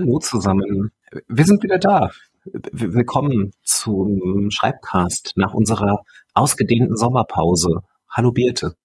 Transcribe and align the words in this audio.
Hallo 0.00 0.20
zusammen. 0.20 0.92
Wir 1.26 1.44
sind 1.44 1.64
wieder 1.64 1.78
da. 1.80 2.12
Willkommen 2.44 3.50
zum 3.64 4.48
Schreibcast 4.48 5.32
nach 5.34 5.54
unserer 5.54 6.04
ausgedehnten 6.34 6.96
Sommerpause. 6.96 7.80
Hallo 8.08 8.30
Birte. 8.30 8.76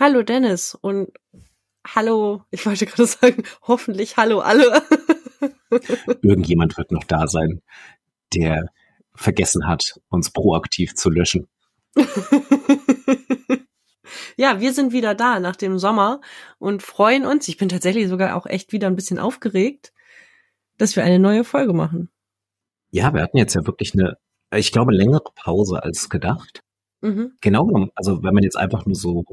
Hallo 0.00 0.22
Dennis 0.22 0.74
und 0.74 1.10
hallo, 1.86 2.42
ich 2.50 2.64
wollte 2.64 2.86
gerade 2.86 3.04
sagen, 3.06 3.42
hoffentlich 3.66 4.16
hallo 4.16 4.38
alle. 4.38 4.80
Irgendjemand 6.22 6.78
wird 6.78 6.90
noch 6.90 7.04
da 7.04 7.26
sein, 7.26 7.60
der 8.34 8.70
vergessen 9.14 9.66
hat, 9.66 10.00
uns 10.08 10.30
proaktiv 10.30 10.94
zu 10.94 11.10
löschen. 11.10 11.48
ja, 14.38 14.58
wir 14.58 14.72
sind 14.72 14.94
wieder 14.94 15.14
da 15.14 15.38
nach 15.38 15.56
dem 15.56 15.78
Sommer 15.78 16.22
und 16.56 16.82
freuen 16.82 17.26
uns. 17.26 17.46
Ich 17.46 17.58
bin 17.58 17.68
tatsächlich 17.68 18.08
sogar 18.08 18.34
auch 18.36 18.46
echt 18.46 18.72
wieder 18.72 18.86
ein 18.86 18.96
bisschen 18.96 19.18
aufgeregt, 19.18 19.92
dass 20.78 20.96
wir 20.96 21.04
eine 21.04 21.18
neue 21.18 21.44
Folge 21.44 21.72
machen. 21.72 22.10
Ja, 22.90 23.12
wir 23.12 23.22
hatten 23.22 23.36
jetzt 23.36 23.54
ja 23.54 23.66
wirklich 23.66 23.94
eine, 23.94 24.16
ich 24.54 24.72
glaube, 24.72 24.92
längere 24.92 25.30
Pause 25.34 25.82
als 25.82 26.08
gedacht. 26.08 26.60
Mhm. 27.00 27.32
Genau 27.40 27.66
genommen, 27.66 27.90
also 27.94 28.22
wenn 28.22 28.34
man 28.34 28.42
jetzt 28.42 28.56
einfach 28.56 28.86
nur 28.86 28.94
so 28.94 29.24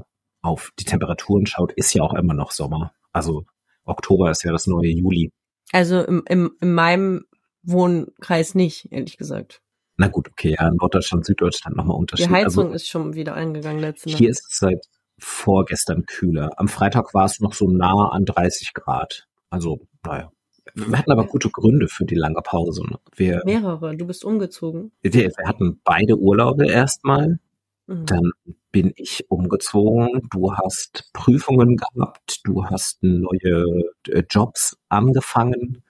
auf 0.41 0.71
die 0.79 0.83
Temperaturen 0.83 1.45
schaut, 1.45 1.71
ist 1.73 1.93
ja 1.93 2.03
auch 2.03 2.13
immer 2.13 2.33
noch 2.33 2.51
Sommer. 2.51 2.93
Also 3.11 3.45
Oktober 3.85 4.31
ist 4.31 4.43
ja 4.43 4.51
das 4.51 4.67
neue 4.67 4.89
Juli. 4.89 5.31
Also 5.71 6.01
im, 6.01 6.23
im, 6.27 6.55
in 6.61 6.73
meinem 6.73 7.25
Wohnkreis 7.63 8.55
nicht, 8.55 8.91
ehrlich 8.91 9.17
gesagt. 9.17 9.61
Na 9.97 10.07
gut, 10.07 10.29
okay, 10.29 10.55
ja, 10.59 10.71
Norddeutschland, 10.71 11.25
Süddeutschland 11.25 11.77
nochmal 11.77 11.97
Unterschied. 11.97 12.27
Die 12.27 12.31
Heizung 12.31 12.65
also, 12.65 12.75
ist 12.75 12.89
schon 12.89 13.13
wieder 13.13 13.35
eingegangen 13.35 13.79
letzte 13.79 14.09
Nacht. 14.09 14.17
Hier 14.17 14.29
ist 14.29 14.45
es 14.49 14.57
seit 14.57 14.85
vorgestern 15.19 16.05
kühler. 16.05 16.51
Am 16.57 16.67
Freitag 16.67 17.13
war 17.13 17.25
es 17.25 17.39
noch 17.39 17.53
so 17.53 17.69
nah 17.69 18.09
an 18.09 18.25
30 18.25 18.73
Grad. 18.73 19.27
Also, 19.49 19.87
naja. 20.05 20.31
Wir 20.73 20.97
hatten 20.97 21.11
aber 21.11 21.25
gute 21.25 21.49
Gründe 21.49 21.87
für 21.87 22.05
die 22.05 22.15
lange 22.15 22.41
Pause. 22.41 22.83
Ne? 22.83 22.97
Wir, 23.15 23.41
Mehrere. 23.45 23.95
Du 23.95 24.07
bist 24.07 24.23
umgezogen. 24.23 24.91
Wir, 25.01 25.13
wir 25.13 25.47
hatten 25.47 25.79
beide 25.83 26.17
Urlaube 26.17 26.67
erstmal. 26.67 27.39
Mhm. 27.87 28.05
Dann 28.05 28.31
bin 28.71 28.93
ich 28.95 29.25
umgezogen. 29.29 30.27
Du 30.31 30.53
hast 30.53 31.09
Prüfungen 31.13 31.77
gehabt. 31.77 32.41
Du 32.43 32.65
hast 32.65 33.03
neue 33.03 33.83
äh, 34.07 34.23
Jobs 34.29 34.77
angefangen. 34.89 35.83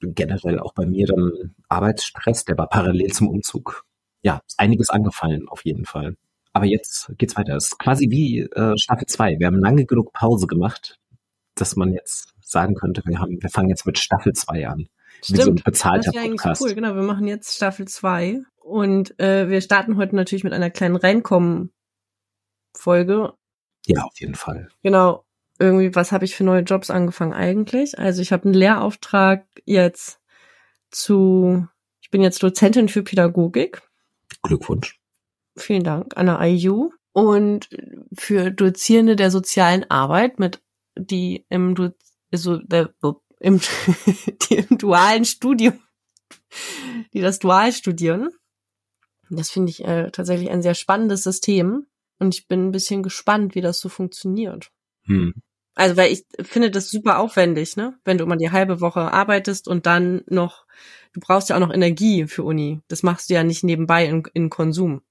Generell 0.00 0.60
auch 0.60 0.72
bei 0.72 0.86
mir 0.86 1.06
dann 1.06 1.54
Arbeitsstress, 1.68 2.46
der 2.46 2.56
war 2.56 2.68
parallel 2.68 3.12
zum 3.12 3.28
Umzug. 3.28 3.84
Ja, 4.22 4.40
einiges 4.56 4.88
angefallen 4.88 5.46
auf 5.48 5.64
jeden 5.64 5.84
Fall. 5.84 6.16
Aber 6.54 6.64
jetzt 6.64 7.12
geht's 7.18 7.36
weiter. 7.36 7.56
Es 7.56 7.66
ist 7.66 7.78
quasi 7.78 8.10
wie 8.10 8.40
äh, 8.40 8.76
Staffel 8.78 9.06
2. 9.06 9.38
Wir 9.38 9.46
haben 9.46 9.60
lange 9.60 9.84
genug 9.84 10.12
Pause 10.12 10.46
gemacht, 10.46 10.98
dass 11.60 11.76
man 11.76 11.92
jetzt 11.92 12.34
sagen 12.40 12.74
könnte, 12.74 13.02
wir 13.04 13.18
haben, 13.18 13.42
wir 13.42 13.50
fangen 13.50 13.68
jetzt 13.68 13.84
mit 13.86 13.98
Staffel 13.98 14.32
2 14.32 14.68
an. 14.68 14.88
Stimmt, 15.22 15.38
wie 15.38 15.42
so 15.42 15.50
ein 15.50 15.56
bezahlter 15.56 16.12
das 16.12 16.22
ist 16.22 16.30
Podcast. 16.30 16.62
cool, 16.62 16.74
genau. 16.74 16.94
Wir 16.94 17.02
machen 17.02 17.26
jetzt 17.26 17.56
Staffel 17.56 17.88
2 17.88 18.42
und 18.56 19.18
äh, 19.20 19.48
wir 19.48 19.60
starten 19.60 19.96
heute 19.96 20.16
natürlich 20.16 20.44
mit 20.44 20.52
einer 20.52 20.70
kleinen 20.70 20.96
Reinkommen-Folge. 20.96 23.32
Ja, 23.86 24.02
auf 24.02 24.18
jeden 24.18 24.34
Fall. 24.34 24.68
Genau. 24.82 25.24
Irgendwie, 25.58 25.94
was 25.94 26.12
habe 26.12 26.24
ich 26.24 26.36
für 26.36 26.44
neue 26.44 26.62
Jobs 26.62 26.90
angefangen 26.90 27.32
eigentlich? 27.32 27.98
Also 27.98 28.22
ich 28.22 28.32
habe 28.32 28.44
einen 28.44 28.54
Lehrauftrag 28.54 29.46
jetzt 29.64 30.20
zu, 30.90 31.66
ich 32.00 32.10
bin 32.10 32.22
jetzt 32.22 32.42
Dozentin 32.42 32.88
für 32.88 33.02
Pädagogik. 33.02 33.82
Glückwunsch. 34.42 35.00
Vielen 35.56 35.82
Dank 35.82 36.16
an 36.16 36.26
der 36.26 36.40
IU 36.40 36.90
und 37.12 37.68
für 38.16 38.52
Dozierende 38.52 39.16
der 39.16 39.32
sozialen 39.32 39.90
Arbeit 39.90 40.38
mit 40.38 40.62
die 40.98 41.46
im 41.48 41.74
also 42.30 42.58
im, 43.40 43.60
die 44.50 44.56
im 44.56 44.78
dualen 44.78 45.24
Studium, 45.24 45.80
die 47.12 47.20
das 47.20 47.38
dual 47.38 47.72
studieren. 47.72 48.30
Das 49.30 49.50
finde 49.50 49.70
ich 49.70 49.84
äh, 49.84 50.10
tatsächlich 50.10 50.50
ein 50.50 50.62
sehr 50.62 50.74
spannendes 50.74 51.22
System 51.22 51.86
und 52.18 52.34
ich 52.34 52.48
bin 52.48 52.68
ein 52.68 52.72
bisschen 52.72 53.02
gespannt, 53.02 53.54
wie 53.54 53.60
das 53.60 53.78
so 53.80 53.88
funktioniert. 53.88 54.70
Hm. 55.04 55.34
Also, 55.74 55.96
weil 55.96 56.12
ich 56.12 56.26
finde 56.42 56.72
das 56.72 56.90
super 56.90 57.20
aufwendig, 57.20 57.76
ne? 57.76 57.96
Wenn 58.04 58.18
du 58.18 58.24
immer 58.24 58.36
die 58.36 58.50
halbe 58.50 58.80
Woche 58.80 59.12
arbeitest 59.12 59.68
und 59.68 59.86
dann 59.86 60.22
noch, 60.26 60.66
du 61.12 61.20
brauchst 61.20 61.50
ja 61.50 61.56
auch 61.56 61.60
noch 61.60 61.72
Energie 61.72 62.26
für 62.26 62.42
Uni. 62.42 62.80
Das 62.88 63.04
machst 63.04 63.30
du 63.30 63.34
ja 63.34 63.44
nicht 63.44 63.62
nebenbei 63.62 64.06
in, 64.06 64.24
in 64.34 64.50
Konsum. 64.50 65.02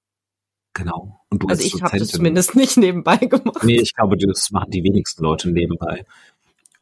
Genau. 0.77 1.19
Und 1.31 1.41
du 1.41 1.47
also 1.47 1.63
ich 1.63 1.81
habe 1.81 1.97
das 1.97 2.09
zumindest 2.09 2.55
nicht 2.55 2.77
nebenbei 2.77 3.17
gemacht. 3.17 3.63
Nee, 3.63 3.81
ich 3.81 3.95
glaube, 3.95 4.15
das 4.15 4.51
machen 4.51 4.69
die 4.69 4.83
wenigsten 4.83 5.23
Leute 5.23 5.49
nebenbei. 5.49 6.05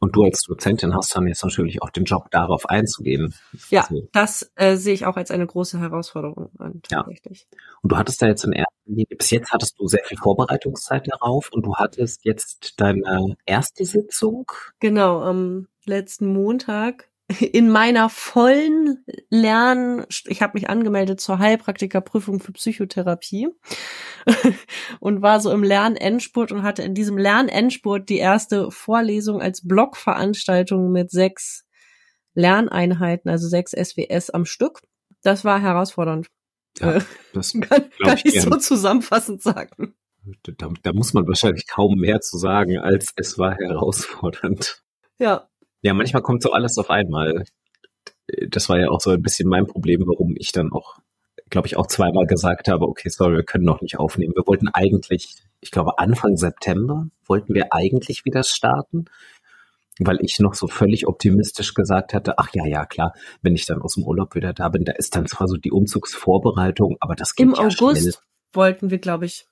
Und 0.00 0.14
du 0.14 0.24
als 0.24 0.42
Dozentin 0.42 0.94
hast 0.94 1.16
dann 1.16 1.26
jetzt 1.26 1.42
natürlich 1.42 1.80
auch 1.80 1.88
den 1.88 2.04
Job, 2.04 2.30
darauf 2.30 2.68
einzugehen. 2.68 3.34
Ja, 3.70 3.86
also, 3.88 4.06
das 4.12 4.52
äh, 4.56 4.76
sehe 4.76 4.92
ich 4.92 5.06
auch 5.06 5.16
als 5.16 5.30
eine 5.30 5.46
große 5.46 5.80
Herausforderung 5.80 6.50
an, 6.58 6.82
tatsächlich. 6.82 7.46
Ja. 7.50 7.58
Und 7.80 7.92
du 7.92 7.96
hattest 7.96 8.20
da 8.20 8.26
jetzt 8.26 8.44
in 8.44 8.52
erster 8.52 8.74
Linie, 8.84 9.06
bis 9.16 9.30
jetzt 9.30 9.50
hattest 9.52 9.78
du 9.78 9.86
sehr 9.86 10.04
viel 10.04 10.18
Vorbereitungszeit 10.18 11.08
darauf 11.08 11.50
und 11.50 11.64
du 11.64 11.76
hattest 11.76 12.26
jetzt 12.26 12.74
deine 12.78 13.36
erste 13.46 13.86
Sitzung. 13.86 14.52
Genau, 14.78 15.22
am 15.22 15.68
letzten 15.86 16.30
Montag 16.30 17.08
in 17.40 17.70
meiner 17.70 18.08
vollen 18.08 19.04
Lern, 19.30 20.06
ich 20.26 20.42
habe 20.42 20.52
mich 20.54 20.70
angemeldet 20.70 21.20
zur 21.20 21.38
Heilpraktikerprüfung 21.38 22.38
für 22.38 22.52
Psychotherapie 22.52 23.48
und 25.00 25.22
war 25.22 25.40
so 25.40 25.50
im 25.50 25.64
Lernendspurt 25.64 26.52
und 26.52 26.62
hatte 26.62 26.82
in 26.82 26.94
diesem 26.94 27.18
Lernendspurt 27.18 28.08
die 28.08 28.18
erste 28.18 28.70
Vorlesung 28.70 29.42
als 29.42 29.66
Blockveranstaltung 29.66 30.92
mit 30.92 31.10
sechs 31.10 31.64
Lerneinheiten, 32.34 33.28
also 33.30 33.48
sechs 33.48 33.72
SWS 33.72 34.30
am 34.30 34.44
Stück. 34.44 34.82
Das 35.22 35.44
war 35.44 35.60
herausfordernd. 35.60 36.28
Ja, 36.78 36.96
äh, 36.96 37.00
das 37.32 37.52
kann, 37.60 37.90
kann 38.02 38.18
ich, 38.18 38.36
ich 38.36 38.42
so 38.42 38.50
zusammenfassend 38.50 39.42
sagen. 39.42 39.96
Da, 40.42 40.68
da 40.82 40.92
muss 40.92 41.12
man 41.12 41.26
wahrscheinlich 41.26 41.66
kaum 41.66 41.98
mehr 41.98 42.20
zu 42.20 42.36
sagen, 42.38 42.78
als 42.78 43.12
es 43.16 43.38
war 43.38 43.56
herausfordernd. 43.56 44.82
Ja, 45.18 45.48
ja, 45.86 45.94
manchmal 45.94 46.22
kommt 46.22 46.42
so 46.42 46.50
alles 46.50 46.78
auf 46.78 46.90
einmal. 46.90 47.44
Das 48.48 48.68
war 48.68 48.80
ja 48.80 48.88
auch 48.88 49.00
so 49.00 49.10
ein 49.10 49.22
bisschen 49.22 49.48
mein 49.48 49.66
Problem, 49.68 50.02
warum 50.04 50.34
ich 50.36 50.50
dann 50.50 50.72
auch, 50.72 50.98
glaube 51.48 51.68
ich, 51.68 51.76
auch 51.76 51.86
zweimal 51.86 52.26
gesagt 52.26 52.66
habe, 52.66 52.88
okay, 52.88 53.08
sorry, 53.08 53.36
wir 53.36 53.44
können 53.44 53.64
noch 53.64 53.80
nicht 53.80 53.96
aufnehmen. 53.96 54.34
Wir 54.34 54.46
wollten 54.48 54.66
eigentlich, 54.66 55.36
ich 55.60 55.70
glaube, 55.70 56.00
Anfang 56.00 56.36
September 56.36 57.06
wollten 57.24 57.54
wir 57.54 57.72
eigentlich 57.72 58.24
wieder 58.24 58.42
starten, 58.42 59.04
weil 60.00 60.18
ich 60.22 60.40
noch 60.40 60.54
so 60.54 60.66
völlig 60.66 61.06
optimistisch 61.06 61.72
gesagt 61.72 62.14
hatte, 62.14 62.36
ach 62.38 62.48
ja, 62.52 62.66
ja, 62.66 62.84
klar, 62.84 63.14
wenn 63.42 63.54
ich 63.54 63.64
dann 63.64 63.80
aus 63.80 63.94
dem 63.94 64.02
Urlaub 64.02 64.34
wieder 64.34 64.52
da 64.52 64.68
bin, 64.68 64.84
da 64.84 64.92
ist 64.92 65.14
dann 65.14 65.28
zwar 65.28 65.46
so 65.46 65.56
die 65.56 65.70
Umzugsvorbereitung, 65.70 66.96
aber 66.98 67.14
das 67.14 67.36
geht 67.36 67.46
Im 67.46 67.54
ja 67.54 67.60
August 67.60 68.00
schnell. 68.00 68.14
wollten 68.52 68.90
wir, 68.90 68.98
glaube 68.98 69.26
ich, 69.26 69.46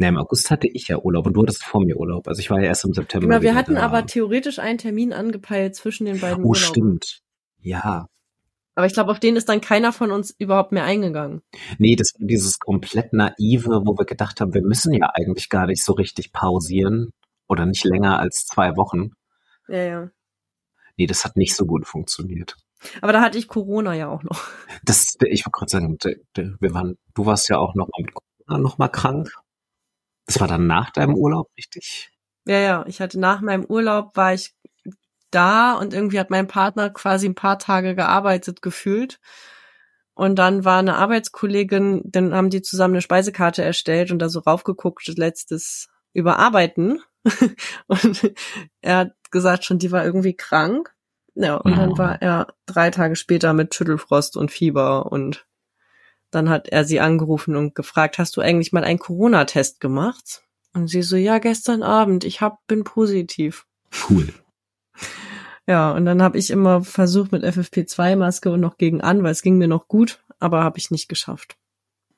Ne, 0.00 0.08
im 0.08 0.16
August 0.16 0.50
hatte 0.50 0.66
ich 0.66 0.88
ja 0.88 0.96
Urlaub 0.96 1.26
und 1.26 1.34
du 1.34 1.42
hattest 1.42 1.62
vor 1.62 1.84
mir 1.84 1.94
Urlaub. 1.98 2.26
Also 2.26 2.40
ich 2.40 2.48
war 2.48 2.58
ja 2.58 2.68
erst 2.68 2.86
im 2.86 2.94
September. 2.94 3.26
Genau, 3.26 3.42
wir 3.42 3.54
hatten 3.54 3.74
da. 3.74 3.82
aber 3.82 4.06
theoretisch 4.06 4.58
einen 4.58 4.78
Termin 4.78 5.12
angepeilt 5.12 5.76
zwischen 5.76 6.06
den 6.06 6.18
beiden 6.20 6.42
Oh, 6.42 6.48
Urlauben. 6.48 6.56
stimmt. 6.56 7.20
Ja. 7.60 8.06
Aber 8.74 8.86
ich 8.86 8.94
glaube, 8.94 9.10
auf 9.10 9.20
den 9.20 9.36
ist 9.36 9.50
dann 9.50 9.60
keiner 9.60 9.92
von 9.92 10.10
uns 10.10 10.30
überhaupt 10.30 10.72
mehr 10.72 10.84
eingegangen. 10.84 11.42
Nee, 11.76 11.96
das 11.96 12.14
war 12.18 12.26
dieses 12.26 12.58
komplett 12.58 13.12
naive, 13.12 13.82
wo 13.84 13.98
wir 13.98 14.06
gedacht 14.06 14.40
haben, 14.40 14.54
wir 14.54 14.62
müssen 14.62 14.94
ja 14.94 15.10
eigentlich 15.12 15.50
gar 15.50 15.66
nicht 15.66 15.84
so 15.84 15.92
richtig 15.92 16.32
pausieren 16.32 17.10
oder 17.46 17.66
nicht 17.66 17.84
länger 17.84 18.18
als 18.20 18.46
zwei 18.46 18.76
Wochen. 18.76 19.10
Ja, 19.68 19.82
ja. 19.82 20.10
Nee, 20.96 21.08
das 21.08 21.26
hat 21.26 21.36
nicht 21.36 21.54
so 21.54 21.66
gut 21.66 21.86
funktioniert. 21.86 22.56
Aber 23.02 23.12
da 23.12 23.20
hatte 23.20 23.36
ich 23.36 23.48
Corona 23.48 23.92
ja 23.94 24.08
auch 24.08 24.22
noch. 24.22 24.40
Das, 24.82 25.14
ich 25.26 25.44
wollte 25.44 25.50
gerade 25.50 25.70
sagen, 25.70 25.98
wir 26.58 26.72
waren, 26.72 26.96
du 27.14 27.26
warst 27.26 27.50
ja 27.50 27.58
auch 27.58 27.74
noch 27.74 27.88
mal 27.88 28.02
mit 28.02 28.14
Corona 28.14 28.62
noch 28.62 28.78
mal 28.78 28.88
krank. 28.88 29.30
Das 30.30 30.38
war 30.38 30.46
dann 30.46 30.68
nach 30.68 30.90
deinem 30.90 31.16
Urlaub, 31.16 31.50
richtig? 31.56 32.12
Ja, 32.46 32.58
ja. 32.60 32.84
Ich 32.86 33.00
hatte 33.00 33.18
nach 33.18 33.40
meinem 33.40 33.64
Urlaub 33.64 34.16
war 34.16 34.32
ich 34.32 34.54
da 35.32 35.72
und 35.72 35.92
irgendwie 35.92 36.20
hat 36.20 36.30
mein 36.30 36.46
Partner 36.46 36.88
quasi 36.90 37.26
ein 37.26 37.34
paar 37.34 37.58
Tage 37.58 37.96
gearbeitet 37.96 38.62
gefühlt. 38.62 39.18
Und 40.14 40.36
dann 40.36 40.64
war 40.64 40.78
eine 40.78 40.94
Arbeitskollegin, 40.94 42.02
dann 42.04 42.32
haben 42.32 42.48
die 42.48 42.62
zusammen 42.62 42.94
eine 42.94 43.02
Speisekarte 43.02 43.64
erstellt 43.64 44.12
und 44.12 44.20
da 44.20 44.28
so 44.28 44.38
raufgeguckt, 44.38 45.04
letztes 45.18 45.88
Überarbeiten. 46.12 47.02
und 47.88 48.32
er 48.82 48.96
hat 48.98 49.12
gesagt 49.32 49.64
schon, 49.64 49.80
die 49.80 49.90
war 49.90 50.04
irgendwie 50.04 50.36
krank. 50.36 50.94
Ja, 51.34 51.56
und 51.56 51.72
oh. 51.72 51.76
dann 51.76 51.98
war 51.98 52.22
er 52.22 52.54
drei 52.66 52.90
Tage 52.92 53.16
später 53.16 53.52
mit 53.52 53.74
Schüttelfrost 53.74 54.36
und 54.36 54.52
Fieber 54.52 55.10
und 55.10 55.44
dann 56.30 56.48
hat 56.48 56.68
er 56.68 56.84
sie 56.84 57.00
angerufen 57.00 57.56
und 57.56 57.74
gefragt, 57.74 58.18
hast 58.18 58.36
du 58.36 58.40
eigentlich 58.40 58.72
mal 58.72 58.84
einen 58.84 58.98
Corona-Test 58.98 59.80
gemacht? 59.80 60.42
Und 60.72 60.88
sie 60.88 61.02
so, 61.02 61.16
ja, 61.16 61.38
gestern 61.38 61.82
Abend, 61.82 62.24
ich 62.24 62.40
hab, 62.40 62.66
bin 62.66 62.84
positiv. 62.84 63.66
Cool. 64.08 64.28
Ja, 65.66 65.92
und 65.92 66.04
dann 66.04 66.22
habe 66.22 66.38
ich 66.38 66.50
immer 66.50 66.82
versucht 66.82 67.32
mit 67.32 67.44
FFP2-Maske 67.44 68.50
und 68.50 68.60
noch 68.60 68.76
gegen 68.76 69.00
an, 69.00 69.22
weil 69.22 69.32
es 69.32 69.42
ging 69.42 69.58
mir 69.58 69.68
noch 69.68 69.88
gut, 69.88 70.22
aber 70.38 70.64
habe 70.64 70.78
ich 70.78 70.90
nicht 70.90 71.08
geschafft. 71.08 71.56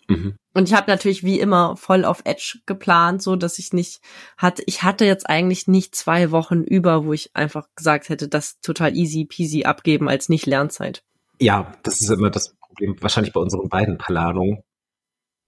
Mhm. 0.08 0.36
Und 0.54 0.68
ich 0.68 0.74
habe 0.74 0.90
natürlich 0.90 1.24
wie 1.24 1.40
immer 1.40 1.76
voll 1.76 2.04
auf 2.04 2.22
Edge 2.24 2.58
geplant, 2.66 3.22
so 3.22 3.36
dass 3.36 3.58
ich 3.58 3.72
nicht 3.72 4.00
hatte, 4.36 4.62
ich 4.66 4.82
hatte 4.82 5.04
jetzt 5.04 5.28
eigentlich 5.28 5.66
nicht 5.66 5.94
zwei 5.94 6.30
Wochen 6.30 6.62
über, 6.62 7.04
wo 7.04 7.12
ich 7.12 7.34
einfach 7.34 7.68
gesagt 7.74 8.08
hätte, 8.08 8.28
das 8.28 8.60
total 8.60 8.96
easy 8.96 9.24
peasy 9.24 9.64
abgeben 9.64 10.08
als 10.08 10.28
nicht 10.28 10.46
Lernzeit. 10.46 11.02
Ja, 11.38 11.72
das 11.82 12.00
ist 12.00 12.10
immer 12.10 12.30
das 12.30 12.54
Problem, 12.72 12.96
wahrscheinlich 13.00 13.32
bei 13.32 13.40
unseren 13.40 13.68
beiden 13.68 13.98
Planungen, 13.98 14.62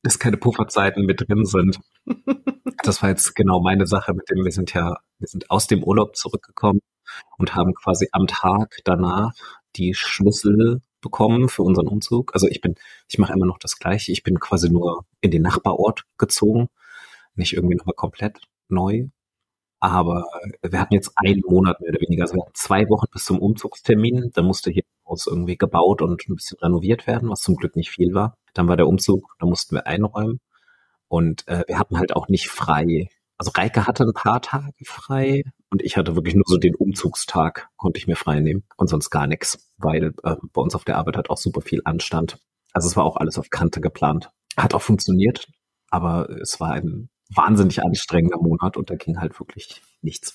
dass 0.02 0.18
keine 0.18 0.36
Pufferzeiten 0.36 1.06
mit 1.06 1.26
drin 1.26 1.44
sind. 1.44 1.80
das 2.82 3.02
war 3.02 3.08
jetzt 3.08 3.34
genau 3.34 3.60
meine 3.60 3.86
Sache 3.86 4.12
mit 4.14 4.28
dem, 4.30 4.44
wir 4.44 4.52
sind 4.52 4.74
ja, 4.74 4.98
wir 5.18 5.28
sind 5.28 5.50
aus 5.50 5.66
dem 5.66 5.82
Urlaub 5.82 6.16
zurückgekommen 6.16 6.80
und 7.38 7.54
haben 7.54 7.74
quasi 7.74 8.08
am 8.12 8.26
Tag 8.26 8.78
danach 8.84 9.32
die 9.76 9.94
Schlüssel 9.94 10.82
bekommen 11.00 11.48
für 11.48 11.62
unseren 11.62 11.88
Umzug. 11.88 12.34
Also 12.34 12.48
ich 12.48 12.60
bin, 12.60 12.74
ich 13.08 13.18
mache 13.18 13.32
immer 13.32 13.46
noch 13.46 13.58
das 13.58 13.78
Gleiche. 13.78 14.12
Ich 14.12 14.22
bin 14.22 14.40
quasi 14.40 14.70
nur 14.70 15.04
in 15.20 15.30
den 15.30 15.42
Nachbarort 15.42 16.04
gezogen, 16.18 16.68
nicht 17.34 17.54
irgendwie 17.54 17.76
nochmal 17.76 17.94
komplett 17.94 18.40
neu. 18.68 19.08
Aber 19.84 20.24
wir 20.62 20.80
hatten 20.80 20.94
jetzt 20.94 21.12
einen 21.14 21.42
Monat 21.46 21.78
mehr 21.82 21.90
oder 21.90 22.00
weniger. 22.00 22.22
Also 22.22 22.36
wir 22.36 22.40
hatten 22.40 22.54
zwei 22.54 22.88
Wochen 22.88 23.04
bis 23.12 23.26
zum 23.26 23.38
Umzugstermin. 23.38 24.30
Da 24.32 24.40
musste 24.40 24.70
hier 24.70 24.84
aus 25.04 25.26
irgendwie 25.26 25.58
gebaut 25.58 26.00
und 26.00 26.26
ein 26.26 26.36
bisschen 26.36 26.56
renoviert 26.58 27.06
werden, 27.06 27.28
was 27.28 27.42
zum 27.42 27.56
Glück 27.56 27.76
nicht 27.76 27.90
viel 27.90 28.14
war. 28.14 28.38
Dann 28.54 28.66
war 28.66 28.78
der 28.78 28.88
Umzug, 28.88 29.36
da 29.38 29.44
mussten 29.44 29.74
wir 29.74 29.86
einräumen. 29.86 30.40
Und 31.08 31.46
äh, 31.48 31.64
wir 31.66 31.78
hatten 31.78 31.98
halt 31.98 32.16
auch 32.16 32.28
nicht 32.28 32.48
frei. 32.48 33.10
Also 33.36 33.50
Reike 33.54 33.86
hatte 33.86 34.04
ein 34.04 34.14
paar 34.14 34.40
Tage 34.40 34.72
frei 34.86 35.42
und 35.68 35.82
ich 35.82 35.98
hatte 35.98 36.16
wirklich 36.16 36.34
nur 36.34 36.44
so 36.46 36.56
den 36.56 36.74
Umzugstag, 36.74 37.68
konnte 37.76 37.98
ich 37.98 38.06
mir 38.06 38.16
frei 38.16 38.40
nehmen 38.40 38.64
und 38.78 38.88
sonst 38.88 39.10
gar 39.10 39.26
nichts, 39.26 39.70
weil 39.76 40.14
äh, 40.22 40.36
bei 40.54 40.62
uns 40.62 40.74
auf 40.74 40.84
der 40.84 40.96
Arbeit 40.96 41.18
hat 41.18 41.28
auch 41.28 41.36
super 41.36 41.60
viel 41.60 41.82
Anstand. 41.84 42.38
Also 42.72 42.88
es 42.88 42.96
war 42.96 43.04
auch 43.04 43.16
alles 43.16 43.38
auf 43.38 43.50
Kante 43.50 43.82
geplant. 43.82 44.30
Hat 44.56 44.72
auch 44.72 44.80
funktioniert, 44.80 45.46
aber 45.90 46.30
es 46.30 46.58
war 46.58 46.70
ein 46.70 47.10
wahnsinnig 47.34 47.82
anstrengender 47.82 48.38
Monat 48.38 48.76
und 48.76 48.90
da 48.90 48.94
ging 48.96 49.20
halt 49.20 49.38
wirklich 49.38 49.82
nichts. 50.02 50.34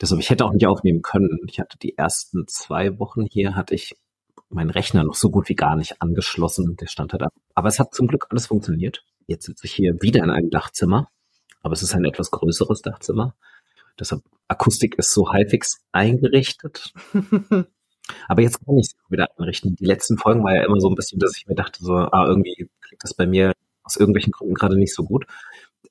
Deshalb, 0.00 0.20
ich 0.20 0.30
hätte 0.30 0.44
auch 0.44 0.52
nicht 0.52 0.66
aufnehmen 0.66 1.02
können. 1.02 1.38
Ich 1.46 1.60
hatte 1.60 1.78
die 1.78 1.96
ersten 1.96 2.46
zwei 2.48 2.98
Wochen 2.98 3.26
hier, 3.26 3.54
hatte 3.54 3.74
ich 3.74 3.96
meinen 4.48 4.70
Rechner 4.70 5.04
noch 5.04 5.14
so 5.14 5.30
gut 5.30 5.48
wie 5.48 5.54
gar 5.54 5.76
nicht 5.76 6.02
angeschlossen. 6.02 6.76
Der 6.76 6.86
stand 6.86 7.12
halt 7.12 7.22
ab. 7.22 7.32
Aber 7.54 7.68
es 7.68 7.78
hat 7.78 7.94
zum 7.94 8.08
Glück 8.08 8.26
alles 8.30 8.46
funktioniert. 8.46 9.04
Jetzt 9.26 9.46
sitze 9.46 9.66
ich 9.66 9.72
hier 9.72 9.94
wieder 10.00 10.22
in 10.24 10.30
einem 10.30 10.50
Dachzimmer, 10.50 11.08
aber 11.62 11.72
es 11.72 11.82
ist 11.82 11.94
ein 11.94 12.04
etwas 12.04 12.30
größeres 12.30 12.82
Dachzimmer. 12.82 13.34
Deshalb 13.98 14.22
Akustik 14.48 14.96
ist 14.96 15.12
so 15.12 15.32
halbwegs 15.32 15.80
eingerichtet. 15.92 16.92
aber 18.28 18.42
jetzt 18.42 18.64
kann 18.64 18.76
ich 18.78 18.88
es 18.88 19.10
wieder 19.10 19.28
einrichten. 19.38 19.76
Die 19.76 19.84
letzten 19.84 20.18
Folgen 20.18 20.42
war 20.42 20.54
ja 20.54 20.64
immer 20.64 20.80
so 20.80 20.88
ein 20.88 20.94
bisschen, 20.94 21.18
dass 21.18 21.36
ich 21.36 21.46
mir 21.46 21.54
dachte, 21.54 21.84
so, 21.84 21.94
ah, 21.94 22.26
irgendwie 22.26 22.68
klingt 22.80 23.04
das 23.04 23.14
bei 23.14 23.26
mir 23.26 23.52
aus 23.84 23.96
irgendwelchen 23.96 24.32
Gründen 24.32 24.54
gerade 24.54 24.76
nicht 24.76 24.94
so 24.94 25.04
gut. 25.04 25.26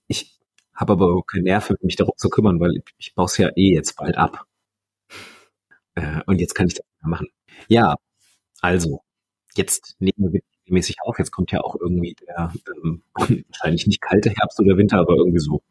Ich 0.08 0.40
habe 0.74 0.94
aber 0.94 1.22
keine 1.26 1.44
Nerven, 1.44 1.78
mich 1.82 1.96
darum 1.96 2.16
zu 2.18 2.30
kümmern, 2.30 2.60
weil 2.60 2.78
ich, 2.78 2.84
ich 2.98 3.16
baue 3.16 3.26
es 3.26 3.38
ja 3.38 3.50
eh 3.56 3.74
jetzt 3.74 3.96
bald 3.98 4.18
ab. 4.18 4.46
Äh, 5.96 6.22
und 6.26 6.40
jetzt 6.40 6.56
kann 6.56 6.68
ich 6.68 6.76
das 6.76 6.86
machen. 7.02 7.28
Ja, 7.68 7.96
also, 8.62 9.02
jetzt 9.56 9.96
nehmen 10.00 10.34
wir 10.34 10.42
mäßig 10.68 10.98
auf. 11.04 11.20
Jetzt 11.20 11.32
kommt 11.32 11.52
ja 11.52 11.62
auch 11.62 11.76
irgendwie 11.80 12.16
der 12.28 12.54
ähm, 12.84 13.04
wahrscheinlich 13.16 13.88
nicht 13.88 14.02
kalte 14.02 14.30
Herbst 14.30 14.60
oder 14.60 14.78
Winter, 14.78 15.00
aber 15.00 15.16
irgendwie 15.16 15.40
so 15.40 15.62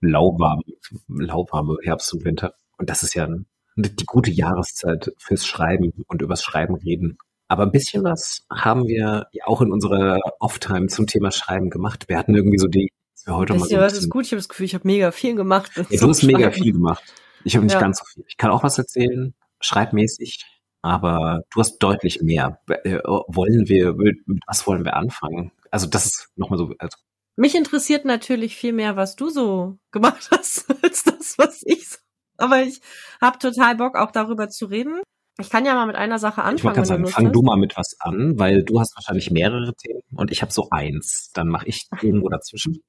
lauwarme, 0.00 0.62
lauwarme 1.08 1.76
Herbst 1.82 2.12
und 2.14 2.24
Winter. 2.24 2.54
Und 2.78 2.90
das 2.90 3.02
ist 3.02 3.14
ja 3.14 3.28
die 3.76 4.06
gute 4.06 4.30
Jahreszeit 4.30 5.12
fürs 5.18 5.46
Schreiben 5.46 6.04
und 6.06 6.22
übers 6.22 6.42
Schreiben 6.42 6.76
reden. 6.76 7.18
Aber 7.48 7.62
ein 7.62 7.72
bisschen 7.72 8.02
was 8.02 8.44
haben 8.50 8.86
wir 8.88 9.26
ja 9.32 9.46
auch 9.46 9.60
in 9.60 9.70
unserer 9.70 10.18
Off-Time 10.40 10.88
zum 10.88 11.06
Thema 11.06 11.30
Schreiben 11.30 11.70
gemacht. 11.70 12.08
Wir 12.08 12.18
hatten 12.18 12.34
irgendwie 12.34 12.58
so 12.58 12.66
die, 12.66 12.90
wir 13.26 13.36
heute 13.36 13.52
das 13.52 13.60
mal 13.60 13.68
so. 13.68 13.74
Ja, 13.74 13.80
das 13.82 13.94
ist 13.94 14.10
gut. 14.10 14.24
Ich 14.24 14.32
habe 14.32 14.38
das 14.38 14.48
Gefühl, 14.48 14.66
ich 14.66 14.74
habe 14.74 14.86
mega 14.86 15.10
viel 15.10 15.34
gemacht. 15.34 15.72
Ja, 15.76 15.84
du 16.00 16.08
hast 16.08 16.22
mega 16.22 16.50
viel 16.50 16.72
gemacht. 16.72 17.02
Ich 17.44 17.54
habe 17.54 17.64
nicht 17.64 17.74
ja. 17.74 17.80
ganz 17.80 17.98
so 17.98 18.04
viel. 18.04 18.24
Ich 18.28 18.36
kann 18.36 18.50
auch 18.50 18.62
was 18.62 18.78
erzählen, 18.78 19.34
schreibmäßig, 19.60 20.44
aber 20.82 21.42
du 21.52 21.60
hast 21.60 21.78
deutlich 21.78 22.22
mehr. 22.22 22.60
Äh, 22.68 22.98
wollen 23.04 23.68
wir, 23.68 23.94
mit 23.94 24.18
was 24.46 24.66
wollen 24.66 24.84
wir 24.84 24.96
anfangen? 24.96 25.52
Also 25.70 25.86
das 25.86 26.06
ist 26.06 26.28
nochmal 26.36 26.58
so. 26.58 26.72
Also 26.78 26.96
Mich 27.36 27.54
interessiert 27.54 28.04
natürlich 28.04 28.56
viel 28.56 28.72
mehr, 28.72 28.96
was 28.96 29.16
du 29.16 29.28
so 29.28 29.78
gemacht 29.90 30.28
hast, 30.32 30.66
als 30.82 31.04
das, 31.04 31.38
was 31.38 31.62
ich 31.64 31.88
so. 31.88 31.98
Aber 32.38 32.62
ich 32.62 32.80
habe 33.20 33.38
total 33.38 33.76
Bock, 33.76 33.96
auch 33.96 34.10
darüber 34.10 34.48
zu 34.48 34.66
reden. 34.66 35.00
Ich 35.38 35.50
kann 35.50 35.66
ja 35.66 35.74
mal 35.74 35.86
mit 35.86 35.96
einer 35.96 36.18
Sache 36.18 36.42
anfangen. 36.42 36.56
Ich 36.56 36.64
wollte 36.64 36.84
sagen, 36.84 37.06
fang 37.06 37.32
du 37.32 37.42
mal 37.42 37.56
mit 37.56 37.76
was 37.76 37.96
an, 38.00 38.38
weil 38.38 38.62
du 38.62 38.80
hast 38.80 38.96
wahrscheinlich 38.96 39.30
mehrere 39.30 39.74
Themen 39.74 40.02
und 40.14 40.30
ich 40.30 40.42
habe 40.42 40.52
so 40.52 40.68
eins. 40.70 41.30
Dann 41.34 41.48
mache 41.48 41.66
ich 41.66 41.88
irgendwo 42.00 42.28
dazwischen. 42.28 42.82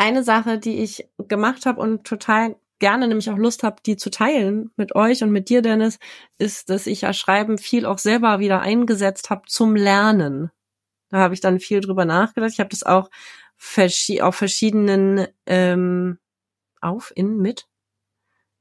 Eine 0.00 0.24
Sache, 0.24 0.56
die 0.58 0.78
ich 0.78 1.10
gemacht 1.18 1.66
habe 1.66 1.78
und 1.78 2.04
total 2.04 2.56
gerne 2.78 3.06
nämlich 3.06 3.28
auch 3.28 3.36
Lust 3.36 3.62
habe, 3.62 3.82
die 3.84 3.98
zu 3.98 4.10
teilen 4.10 4.70
mit 4.76 4.94
euch 4.94 5.22
und 5.22 5.30
mit 5.30 5.50
dir, 5.50 5.60
Dennis, 5.60 5.98
ist, 6.38 6.70
dass 6.70 6.86
ich 6.86 7.02
ja 7.02 7.12
Schreiben 7.12 7.58
viel 7.58 7.84
auch 7.84 7.98
selber 7.98 8.38
wieder 8.38 8.62
eingesetzt 8.62 9.28
habe 9.28 9.42
zum 9.46 9.76
Lernen. 9.76 10.50
Da 11.10 11.18
habe 11.18 11.34
ich 11.34 11.42
dann 11.42 11.60
viel 11.60 11.82
drüber 11.82 12.06
nachgedacht. 12.06 12.50
Ich 12.50 12.60
habe 12.60 12.70
das 12.70 12.82
auch 12.82 13.10
verschi 13.58 14.22
auf 14.22 14.36
verschiedenen 14.36 15.26
ähm, 15.44 16.18
auf, 16.80 17.12
in, 17.14 17.36
mit, 17.36 17.68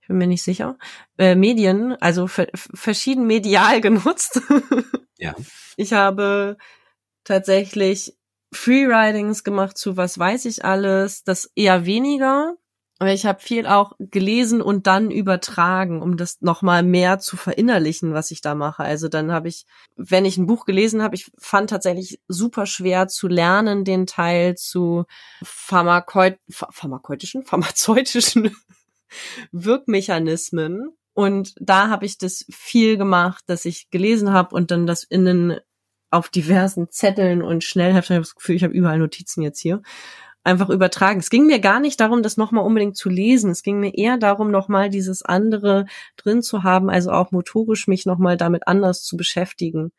ich 0.02 0.10
bin 0.10 0.18
mir 0.18 0.28
nicht 0.28 0.44
sicher, 0.44 0.78
äh, 1.18 1.36
Medien, 1.36 1.94
also 2.02 2.28
verschieden 2.28 3.28
medial 3.28 3.80
genutzt. 3.82 4.42
ja. 5.18 5.34
Ich 5.78 5.94
habe 5.94 6.58
tatsächlich 7.24 8.19
Freeridings 8.52 9.44
gemacht 9.44 9.78
zu 9.78 9.98
Was 9.98 10.18
weiß 10.18 10.46
ich 10.46 10.66
alles, 10.66 11.24
das 11.24 11.52
eher 11.56 11.86
weniger, 11.86 12.56
aber 13.02 13.14
ich 13.14 13.26
habe 13.26 13.40
viel 13.40 13.66
auch 13.66 13.94
gelesen 13.98 14.62
und 14.62 14.86
dann 14.86 15.10
übertragen, 15.10 16.02
um 16.02 16.18
das 16.18 16.42
nochmal 16.42 16.84
mehr 16.84 17.20
zu 17.20 17.38
verinnerlichen, 17.38 18.14
was 18.14 18.30
ich 18.30 18.42
da 18.42 18.56
mache. 18.56 18.84
Also 18.84 19.08
dann 19.08 19.32
habe 19.32 19.48
ich, 19.48 19.66
wenn 19.96 20.26
ich 20.26 20.38
ein 20.38 20.48
Buch 20.48 20.66
gelesen 20.66 21.02
habe, 21.02 21.16
ich 21.16 21.32
fand 21.38 21.70
tatsächlich 21.70 22.20
super 22.28 22.66
schwer 22.66 23.08
zu 23.08 23.30
lernen, 23.30 23.86
den 23.86 24.06
Teil 24.06 24.56
zu 24.58 25.06
Pharmakeut 25.42 26.40
pharmakeutischen, 26.50 27.44
pharmazeutischen 27.44 28.54
Wirkmechanismen. 29.54 30.90
Und 31.14 31.54
da 31.58 31.88
habe 31.88 32.06
ich 32.06 32.18
das 32.18 32.46
viel 32.52 32.98
gemacht, 32.98 33.46
dass 33.48 33.64
ich 33.64 33.90
gelesen 33.92 34.34
habe 34.34 34.54
und 34.54 34.72
dann 34.72 34.86
das 34.86 35.04
innen 35.06 35.58
auf 36.12 36.30
diversen 36.30 36.90
Zetteln 36.90 37.42
und 37.42 37.64
Schnellheften, 37.64 38.14
ich 38.14 38.18
habe 38.18 38.26
das 38.26 38.36
Gefühl, 38.36 38.56
ich 38.56 38.64
habe 38.64 38.74
überall 38.74 39.00
Notizen 39.00 39.42
jetzt 39.42 39.60
hier, 39.60 39.82
einfach 40.44 40.70
übertragen. 40.70 41.20
Es 41.20 41.30
ging 41.30 41.46
mir 41.46 41.60
gar 41.60 41.80
nicht 41.80 42.00
darum, 42.00 42.24
das 42.24 42.38
nochmal 42.38 42.66
unbedingt 42.66 42.98
zu 42.98 43.10
lesen. 43.10 43.52
Es 43.52 43.64
ging 43.64 43.80
mir 43.80 43.96
eher 43.96 44.18
darum, 44.18 44.52
nochmal 44.52 44.90
dieses 44.90 45.22
andere 45.22 45.86
drin 46.18 46.42
zu 46.42 46.64
haben, 46.64 46.90
also 46.90 47.12
auch 47.12 47.32
motorisch 47.32 47.88
mich 47.88 48.06
nochmal 48.06 48.38
damit 48.38 48.68
anders 48.68 49.04
zu 49.04 49.18
beschäftigen 49.18 49.92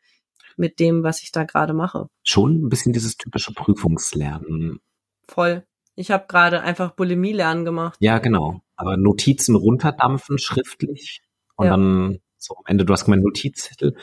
mit 0.57 0.79
dem, 0.79 1.03
was 1.03 1.21
ich 1.21 1.31
da 1.31 1.43
gerade 1.43 1.73
mache. 1.73 2.07
Schon 2.23 2.65
ein 2.65 2.69
bisschen 2.69 2.93
dieses 2.93 3.17
typische 3.17 3.53
Prüfungslernen. 3.53 4.79
Voll. 5.27 5.63
Ich 5.95 6.11
habe 6.11 6.25
gerade 6.27 6.61
einfach 6.61 6.91
Bulimie-Lernen 6.91 7.65
gemacht. 7.65 7.97
Ja, 7.99 8.19
genau. 8.19 8.61
Aber 8.75 8.97
Notizen 8.97 9.55
runterdampfen 9.55 10.37
schriftlich 10.37 11.21
und 11.55 11.65
ja. 11.65 11.71
dann 11.71 12.19
so 12.37 12.55
am 12.55 12.63
Ende, 12.65 12.85
du 12.85 12.93
hast 12.93 13.05
gemeint 13.05 13.23
Notizzettel. 13.23 13.95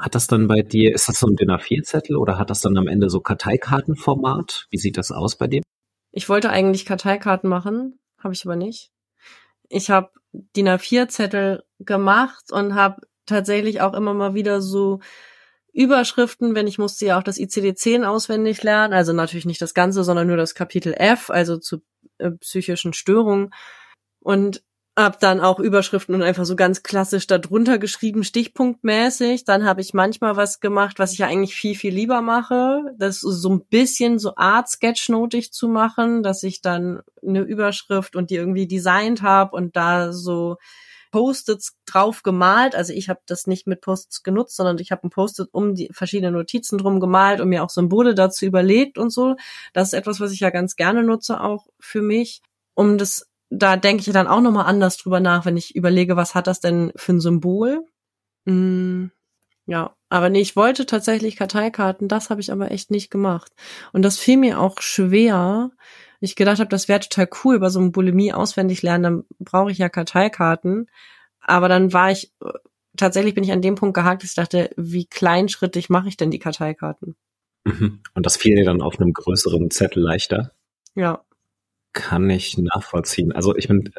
Hat 0.00 0.14
das 0.14 0.26
dann 0.26 0.46
bei 0.46 0.62
dir, 0.62 0.94
ist 0.94 1.08
das 1.08 1.18
so 1.18 1.26
ein 1.26 1.36
DIN 1.36 1.50
A4-Zettel 1.50 2.16
oder 2.16 2.38
hat 2.38 2.50
das 2.50 2.60
dann 2.60 2.76
am 2.76 2.88
Ende 2.88 3.10
so 3.10 3.20
Karteikartenformat? 3.20 4.66
Wie 4.70 4.78
sieht 4.78 4.96
das 4.96 5.10
aus 5.10 5.36
bei 5.36 5.46
dir? 5.46 5.62
Ich 6.12 6.28
wollte 6.28 6.50
eigentlich 6.50 6.86
Karteikarten 6.86 7.48
machen, 7.48 7.98
habe 8.18 8.34
ich 8.34 8.44
aber 8.44 8.56
nicht. 8.56 8.90
Ich 9.68 9.90
habe 9.90 10.10
DIN 10.32 10.68
A4-Zettel 10.68 11.64
gemacht 11.80 12.52
und 12.52 12.74
habe 12.74 13.02
tatsächlich 13.26 13.80
auch 13.80 13.94
immer 13.94 14.14
mal 14.14 14.34
wieder 14.34 14.62
so 14.62 15.00
Überschriften, 15.72 16.54
wenn 16.54 16.66
ich 16.66 16.78
musste 16.78 17.06
ja 17.06 17.18
auch 17.18 17.22
das 17.22 17.38
ICD-10 17.38 18.04
auswendig 18.04 18.62
lernen, 18.62 18.94
also 18.94 19.12
natürlich 19.12 19.46
nicht 19.46 19.62
das 19.62 19.74
Ganze, 19.74 20.02
sondern 20.02 20.26
nur 20.26 20.36
das 20.36 20.54
Kapitel 20.54 20.94
F, 20.94 21.30
also 21.30 21.58
zu 21.58 21.82
äh, 22.18 22.30
psychischen 22.32 22.94
Störungen. 22.94 23.50
Und 24.20 24.62
hab 25.04 25.20
dann 25.20 25.40
auch 25.40 25.60
Überschriften 25.60 26.14
und 26.14 26.22
einfach 26.22 26.44
so 26.44 26.56
ganz 26.56 26.82
klassisch 26.82 27.28
darunter 27.28 27.78
geschrieben, 27.78 28.24
stichpunktmäßig. 28.24 29.44
Dann 29.44 29.64
habe 29.64 29.80
ich 29.80 29.94
manchmal 29.94 30.36
was 30.36 30.58
gemacht, 30.58 30.98
was 30.98 31.12
ich 31.12 31.18
ja 31.18 31.28
eigentlich 31.28 31.54
viel, 31.54 31.76
viel 31.76 31.94
lieber 31.94 32.20
mache. 32.20 32.82
Das 32.98 33.20
so 33.20 33.50
ein 33.50 33.64
bisschen 33.66 34.18
so 34.18 34.34
Art 34.34 34.68
Sketchnotig 34.68 35.52
zu 35.52 35.68
machen, 35.68 36.24
dass 36.24 36.42
ich 36.42 36.62
dann 36.62 37.00
eine 37.24 37.42
Überschrift 37.42 38.16
und 38.16 38.30
die 38.30 38.34
irgendwie 38.34 38.66
designt 38.66 39.22
habe 39.22 39.54
und 39.54 39.76
da 39.76 40.12
so 40.12 40.56
Post-its 41.12 41.76
drauf 41.86 42.24
gemalt. 42.24 42.74
Also 42.74 42.92
ich 42.92 43.08
habe 43.08 43.20
das 43.26 43.46
nicht 43.46 43.68
mit 43.68 43.80
Post-its 43.80 44.24
genutzt, 44.24 44.56
sondern 44.56 44.78
ich 44.78 44.90
habe 44.90 45.06
ein 45.06 45.10
Post-it 45.10 45.48
um 45.52 45.76
die 45.76 45.90
verschiedenen 45.92 46.34
Notizen 46.34 46.76
drum 46.76 46.98
gemalt 46.98 47.40
und 47.40 47.50
mir 47.50 47.62
auch 47.62 47.70
Symbole 47.70 48.16
dazu 48.16 48.46
überlegt 48.46 48.98
und 48.98 49.10
so. 49.10 49.36
Das 49.72 49.88
ist 49.88 49.94
etwas, 49.94 50.18
was 50.18 50.32
ich 50.32 50.40
ja 50.40 50.50
ganz 50.50 50.74
gerne 50.74 51.04
nutze, 51.04 51.40
auch 51.40 51.68
für 51.78 52.02
mich, 52.02 52.42
um 52.74 52.98
das 52.98 53.27
da 53.50 53.76
denke 53.76 54.02
ich 54.06 54.12
dann 54.12 54.26
auch 54.26 54.40
nochmal 54.40 54.66
anders 54.66 54.96
drüber 54.96 55.20
nach, 55.20 55.44
wenn 55.46 55.56
ich 55.56 55.74
überlege, 55.74 56.16
was 56.16 56.34
hat 56.34 56.46
das 56.46 56.60
denn 56.60 56.92
für 56.96 57.12
ein 57.12 57.20
Symbol? 57.20 57.86
Hm, 58.46 59.10
Ja, 59.66 59.94
aber 60.08 60.30
nee, 60.30 60.40
ich 60.40 60.56
wollte 60.56 60.86
tatsächlich 60.86 61.36
Karteikarten, 61.36 62.08
das 62.08 62.30
habe 62.30 62.40
ich 62.40 62.52
aber 62.52 62.70
echt 62.70 62.90
nicht 62.90 63.10
gemacht. 63.10 63.52
Und 63.92 64.02
das 64.02 64.18
fiel 64.18 64.38
mir 64.38 64.60
auch 64.60 64.80
schwer. 64.80 65.70
Ich 66.20 66.36
gedacht 66.36 66.58
habe, 66.58 66.70
das 66.70 66.88
wäre 66.88 67.00
total 67.00 67.28
cool, 67.44 67.60
bei 67.60 67.68
so 67.68 67.78
einem 67.78 67.92
Bulimie 67.92 68.32
auswendig 68.32 68.82
lernen, 68.82 69.04
dann 69.04 69.24
brauche 69.38 69.70
ich 69.70 69.78
ja 69.78 69.88
Karteikarten. 69.88 70.88
Aber 71.40 71.68
dann 71.68 71.92
war 71.92 72.10
ich, 72.10 72.32
tatsächlich 72.96 73.34
bin 73.34 73.44
ich 73.44 73.52
an 73.52 73.62
dem 73.62 73.74
Punkt 73.76 73.94
gehakt, 73.94 74.22
dass 74.22 74.30
ich 74.30 74.36
dachte, 74.36 74.70
wie 74.76 75.06
kleinschrittig 75.06 75.90
mache 75.90 76.08
ich 76.08 76.16
denn 76.16 76.30
die 76.30 76.38
Karteikarten? 76.38 77.16
Mhm. 77.64 78.02
Und 78.14 78.26
das 78.26 78.36
fiel 78.36 78.56
dir 78.56 78.64
dann 78.64 78.82
auf 78.82 78.98
einem 78.98 79.12
größeren 79.12 79.70
Zettel 79.70 80.02
leichter? 80.02 80.52
Ja. 80.94 81.24
Kann 81.98 82.30
ich 82.30 82.56
nachvollziehen. 82.58 83.32
Also 83.32 83.56
ich 83.56 83.68
bin, 83.68 83.92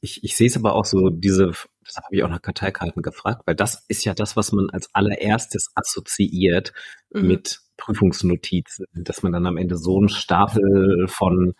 ich, 0.00 0.24
ich 0.24 0.36
sehe 0.36 0.46
es 0.46 0.56
aber 0.56 0.74
auch 0.74 0.84
so, 0.84 1.10
diese 1.10 1.52
Deshalb 1.86 2.06
habe 2.06 2.16
ich 2.16 2.22
auch 2.22 2.28
nach 2.28 2.42
Karteikarten 2.42 3.02
gefragt, 3.02 3.42
weil 3.46 3.54
das 3.54 3.84
ist 3.88 4.04
ja 4.04 4.14
das, 4.14 4.36
was 4.36 4.52
man 4.52 4.70
als 4.70 4.88
allererstes 4.94 5.70
assoziiert 5.74 6.72
mhm. 7.12 7.26
mit 7.26 7.60
Prüfungsnotizen, 7.76 8.86
dass 8.92 9.22
man 9.22 9.32
dann 9.32 9.46
am 9.46 9.56
Ende 9.56 9.76
so 9.76 9.98
einen 9.98 10.08
Stapel 10.08 11.06
von 11.08 11.54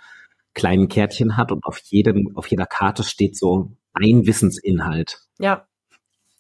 kleinen 0.54 0.88
Kärtchen 0.88 1.36
hat 1.36 1.52
und 1.52 1.64
auf 1.64 1.78
jedem, 1.78 2.36
auf 2.36 2.46
jeder 2.46 2.66
Karte 2.66 3.02
steht 3.02 3.36
so 3.36 3.76
ein 3.92 4.26
Wissensinhalt. 4.26 5.20
Ja. 5.38 5.66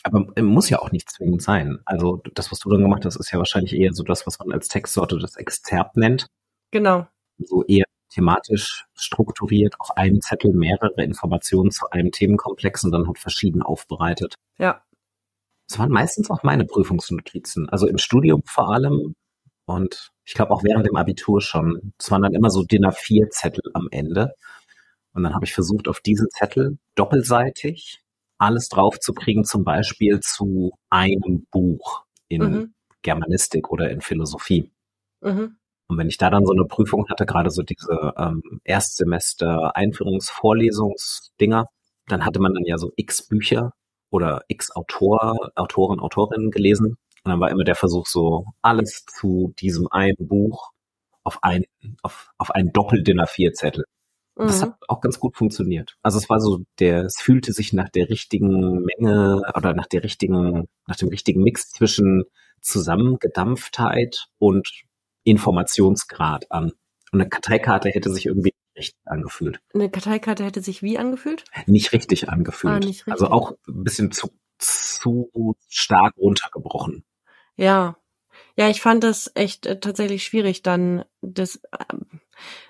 Aber 0.02 0.26
muss 0.42 0.68
ja 0.68 0.80
auch 0.80 0.92
nicht 0.92 1.10
zwingend 1.10 1.42
sein. 1.42 1.78
Also 1.84 2.22
das, 2.34 2.52
was 2.52 2.60
du 2.60 2.70
dann 2.70 2.82
gemacht 2.82 3.04
hast, 3.04 3.16
ist 3.16 3.32
ja 3.32 3.38
wahrscheinlich 3.38 3.74
eher 3.74 3.92
so 3.92 4.02
das, 4.02 4.26
was 4.26 4.38
man 4.38 4.52
als 4.52 4.68
Textsorte 4.68 5.18
das 5.18 5.36
Exzerpt 5.36 5.96
nennt. 5.96 6.26
Genau. 6.70 7.06
So 7.38 7.64
eher 7.64 7.86
thematisch 8.14 8.86
strukturiert 8.94 9.74
auf 9.80 9.96
einem 9.96 10.20
Zettel 10.20 10.52
mehrere 10.52 11.02
Informationen 11.02 11.70
zu 11.70 11.90
einem 11.90 12.12
Themenkomplex 12.12 12.84
und 12.84 12.92
dann 12.92 13.06
halt 13.06 13.18
verschieden 13.18 13.62
aufbereitet. 13.62 14.34
Ja. 14.58 14.82
Das 15.68 15.78
waren 15.78 15.90
meistens 15.90 16.30
auch 16.30 16.42
meine 16.42 16.64
Prüfungsnotizen, 16.64 17.68
also 17.68 17.86
im 17.86 17.98
Studium 17.98 18.42
vor 18.44 18.70
allem 18.70 19.14
und 19.66 20.12
ich 20.24 20.34
glaube 20.34 20.52
auch 20.52 20.62
während 20.62 20.86
dem 20.86 20.96
Abitur 20.96 21.40
schon. 21.40 21.92
Es 21.98 22.10
waren 22.10 22.22
dann 22.22 22.34
immer 22.34 22.50
so 22.50 22.62
DIN 22.62 22.84
A4-Zettel 22.84 23.62
am 23.72 23.88
Ende. 23.90 24.34
Und 25.12 25.22
dann 25.22 25.34
habe 25.34 25.44
ich 25.44 25.54
versucht, 25.54 25.88
auf 25.88 26.00
diesen 26.00 26.28
Zettel 26.30 26.78
doppelseitig 26.96 28.00
alles 28.38 28.68
draufzukriegen, 28.68 29.44
zum 29.44 29.64
Beispiel 29.64 30.20
zu 30.20 30.72
einem 30.90 31.46
Buch 31.50 32.04
in 32.28 32.42
mhm. 32.42 32.74
Germanistik 33.02 33.70
oder 33.70 33.90
in 33.90 34.00
Philosophie. 34.00 34.70
Mhm. 35.20 35.56
Und 35.88 35.98
wenn 35.98 36.08
ich 36.08 36.18
da 36.18 36.30
dann 36.30 36.46
so 36.46 36.52
eine 36.52 36.64
Prüfung 36.64 37.08
hatte, 37.08 37.26
gerade 37.26 37.50
so 37.50 37.62
diese 37.62 38.14
ähm, 38.16 38.60
Erstsemester 38.64 39.76
Einführungsvorlesungsdinger, 39.76 41.66
dann 42.06 42.24
hatte 42.24 42.40
man 42.40 42.54
dann 42.54 42.64
ja 42.64 42.78
so 42.78 42.90
x 42.96 43.28
Bücher 43.28 43.72
oder 44.10 44.42
x 44.48 44.74
Autor, 44.74 45.50
Autoren, 45.56 46.00
Autorinnen 46.00 46.50
gelesen. 46.50 46.96
Und 47.24 47.30
dann 47.30 47.40
war 47.40 47.50
immer 47.50 47.64
der 47.64 47.74
Versuch 47.74 48.06
so, 48.06 48.46
alles 48.62 49.04
zu 49.06 49.52
diesem 49.58 49.88
einen 49.90 50.16
Buch 50.18 50.70
auf 51.22 51.38
ein, 51.42 51.64
auf, 52.02 52.30
auf 52.38 52.50
einen 52.50 52.72
Doppel-Dinner 52.72 53.26
4 53.26 53.52
Zettel. 53.54 53.84
Mhm. 54.36 54.46
Das 54.46 54.62
hat 54.62 54.74
auch 54.88 55.00
ganz 55.00 55.18
gut 55.18 55.36
funktioniert. 55.36 55.96
Also 56.02 56.18
es 56.18 56.28
war 56.28 56.40
so, 56.40 56.60
der, 56.78 57.04
es 57.04 57.18
fühlte 57.18 57.52
sich 57.52 57.72
nach 57.72 57.88
der 57.88 58.08
richtigen 58.08 58.82
Menge 58.82 59.42
oder 59.56 59.74
nach 59.74 59.86
der 59.86 60.04
richtigen, 60.04 60.68
nach 60.86 60.96
dem 60.96 61.08
richtigen 61.08 61.42
Mix 61.42 61.70
zwischen 61.70 62.24
Zusammengedampftheit 62.60 64.26
und 64.38 64.68
Informationsgrad 65.24 66.50
an. 66.50 66.72
Und 67.12 67.20
eine 67.20 67.28
Karteikarte 67.28 67.88
hätte 67.90 68.10
sich 68.10 68.26
irgendwie 68.26 68.54
nicht 68.76 68.96
angefühlt. 69.04 69.60
Eine 69.72 69.90
Karteikarte 69.90 70.44
hätte 70.44 70.60
sich 70.60 70.82
wie 70.82 70.98
angefühlt? 70.98 71.44
Nicht 71.66 71.92
richtig 71.92 72.28
angefühlt. 72.28 72.72
Ah, 72.72 72.78
nicht 72.78 73.06
richtig. 73.06 73.12
Also 73.12 73.28
auch 73.28 73.52
ein 73.68 73.84
bisschen 73.84 74.10
zu, 74.10 74.30
zu 74.58 75.56
stark 75.68 76.16
runtergebrochen. 76.16 77.04
Ja. 77.56 77.96
Ja, 78.56 78.68
ich 78.68 78.80
fand 78.80 79.04
das 79.04 79.30
echt 79.34 79.66
äh, 79.66 79.78
tatsächlich 79.78 80.24
schwierig 80.24 80.62
dann 80.62 81.04
das 81.20 81.56
äh, 81.56 81.94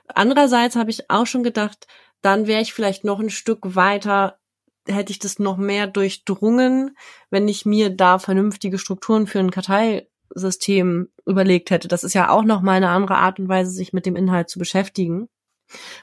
andererseits 0.08 0.76
habe 0.76 0.90
ich 0.90 1.11
auch 1.11 1.26
schon 1.26 1.42
gedacht, 1.42 1.87
dann 2.20 2.46
wäre 2.46 2.61
ich 2.61 2.75
vielleicht 2.75 3.04
noch 3.04 3.18
ein 3.18 3.30
Stück 3.30 3.75
weiter 3.75 4.38
hätte 4.87 5.12
ich 5.12 5.18
das 5.18 5.38
noch 5.38 5.56
mehr 5.56 5.87
durchdrungen, 5.87 6.96
wenn 7.30 7.49
ich 7.49 7.64
mir 7.64 7.90
da 7.90 8.18
vernünftige 8.18 8.78
Strukturen 8.78 9.26
für 9.26 9.38
ein 9.38 9.50
Kartei 9.50 10.08
System 10.31 11.09
überlegt 11.26 11.71
hätte. 11.71 11.88
Das 11.88 12.04
ist 12.04 12.14
ja 12.14 12.31
auch 12.31 12.45
noch 12.45 12.62
mal 12.62 12.73
eine 12.73 12.88
andere 12.88 13.16
Art 13.16 13.38
und 13.38 13.49
Weise, 13.49 13.71
sich 13.71 13.93
mit 13.93 14.07
dem 14.07 14.16
Inhalt 14.16 14.49
zu 14.49 14.59
beschäftigen. 14.59 15.28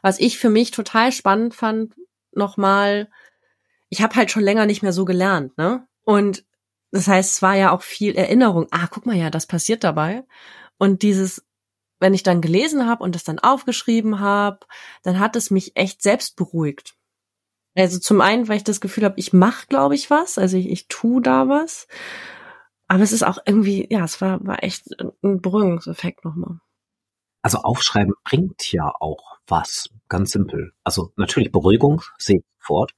Was 0.01 0.19
ich 0.19 0.37
für 0.37 0.49
mich 0.49 0.71
total 0.71 1.11
spannend 1.11 1.53
fand, 1.53 1.95
nochmal, 2.31 3.09
ich 3.89 4.01
habe 4.01 4.15
halt 4.15 4.31
schon 4.31 4.43
länger 4.43 4.65
nicht 4.65 4.81
mehr 4.81 4.93
so 4.93 5.05
gelernt, 5.05 5.57
ne? 5.57 5.85
Und 6.03 6.45
das 6.91 7.07
heißt, 7.07 7.31
es 7.31 7.41
war 7.41 7.55
ja 7.55 7.71
auch 7.71 7.83
viel 7.83 8.15
Erinnerung. 8.15 8.67
Ah, 8.71 8.87
guck 8.89 9.05
mal 9.05 9.15
ja, 9.15 9.29
das 9.29 9.47
passiert 9.47 9.83
dabei. 9.83 10.25
Und 10.77 11.03
dieses, 11.03 11.45
wenn 11.99 12.13
ich 12.13 12.23
dann 12.23 12.41
gelesen 12.41 12.87
habe 12.87 13.03
und 13.03 13.15
das 13.15 13.23
dann 13.23 13.39
aufgeschrieben 13.39 14.19
habe, 14.19 14.65
dann 15.03 15.19
hat 15.19 15.35
es 15.35 15.51
mich 15.51 15.77
echt 15.77 16.01
selbst 16.01 16.35
beruhigt. 16.35 16.95
Also 17.75 17.99
zum 17.99 18.19
einen, 18.19 18.47
weil 18.49 18.57
ich 18.57 18.63
das 18.65 18.81
Gefühl 18.81 19.05
habe, 19.05 19.19
ich 19.19 19.31
mache, 19.31 19.67
glaube 19.67 19.95
ich, 19.95 20.09
was, 20.09 20.37
also 20.37 20.57
ich, 20.57 20.69
ich 20.69 20.87
tu 20.87 21.21
da 21.21 21.47
was. 21.47 21.87
Aber 22.91 23.03
es 23.03 23.13
ist 23.13 23.23
auch 23.23 23.37
irgendwie, 23.45 23.87
ja, 23.89 24.03
es 24.03 24.19
war, 24.19 24.45
war 24.45 24.63
echt 24.65 24.87
ein 25.23 25.39
Beruhigungseffekt 25.39 26.25
nochmal. 26.25 26.59
Also 27.41 27.59
Aufschreiben 27.59 28.15
bringt 28.25 28.69
ja 28.73 28.91
auch 28.99 29.37
was, 29.47 29.89
ganz 30.09 30.31
simpel. 30.31 30.73
Also 30.83 31.13
natürlich 31.15 31.53
Beruhigung, 31.53 32.01
sehe 32.17 32.39
ich 32.39 32.43
sofort, 32.59 32.91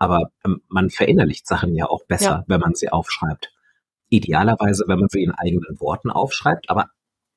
aber 0.00 0.32
ähm, 0.44 0.62
man 0.66 0.90
verinnerlicht 0.90 1.46
Sachen 1.46 1.76
ja 1.76 1.86
auch 1.86 2.04
besser, 2.06 2.30
ja. 2.30 2.44
wenn 2.48 2.58
man 2.58 2.74
sie 2.74 2.88
aufschreibt. 2.88 3.54
Idealerweise, 4.08 4.82
wenn 4.88 4.98
man 4.98 5.08
sie 5.08 5.22
in 5.22 5.30
eigenen 5.30 5.78
Worten 5.78 6.10
aufschreibt, 6.10 6.68
aber 6.68 6.90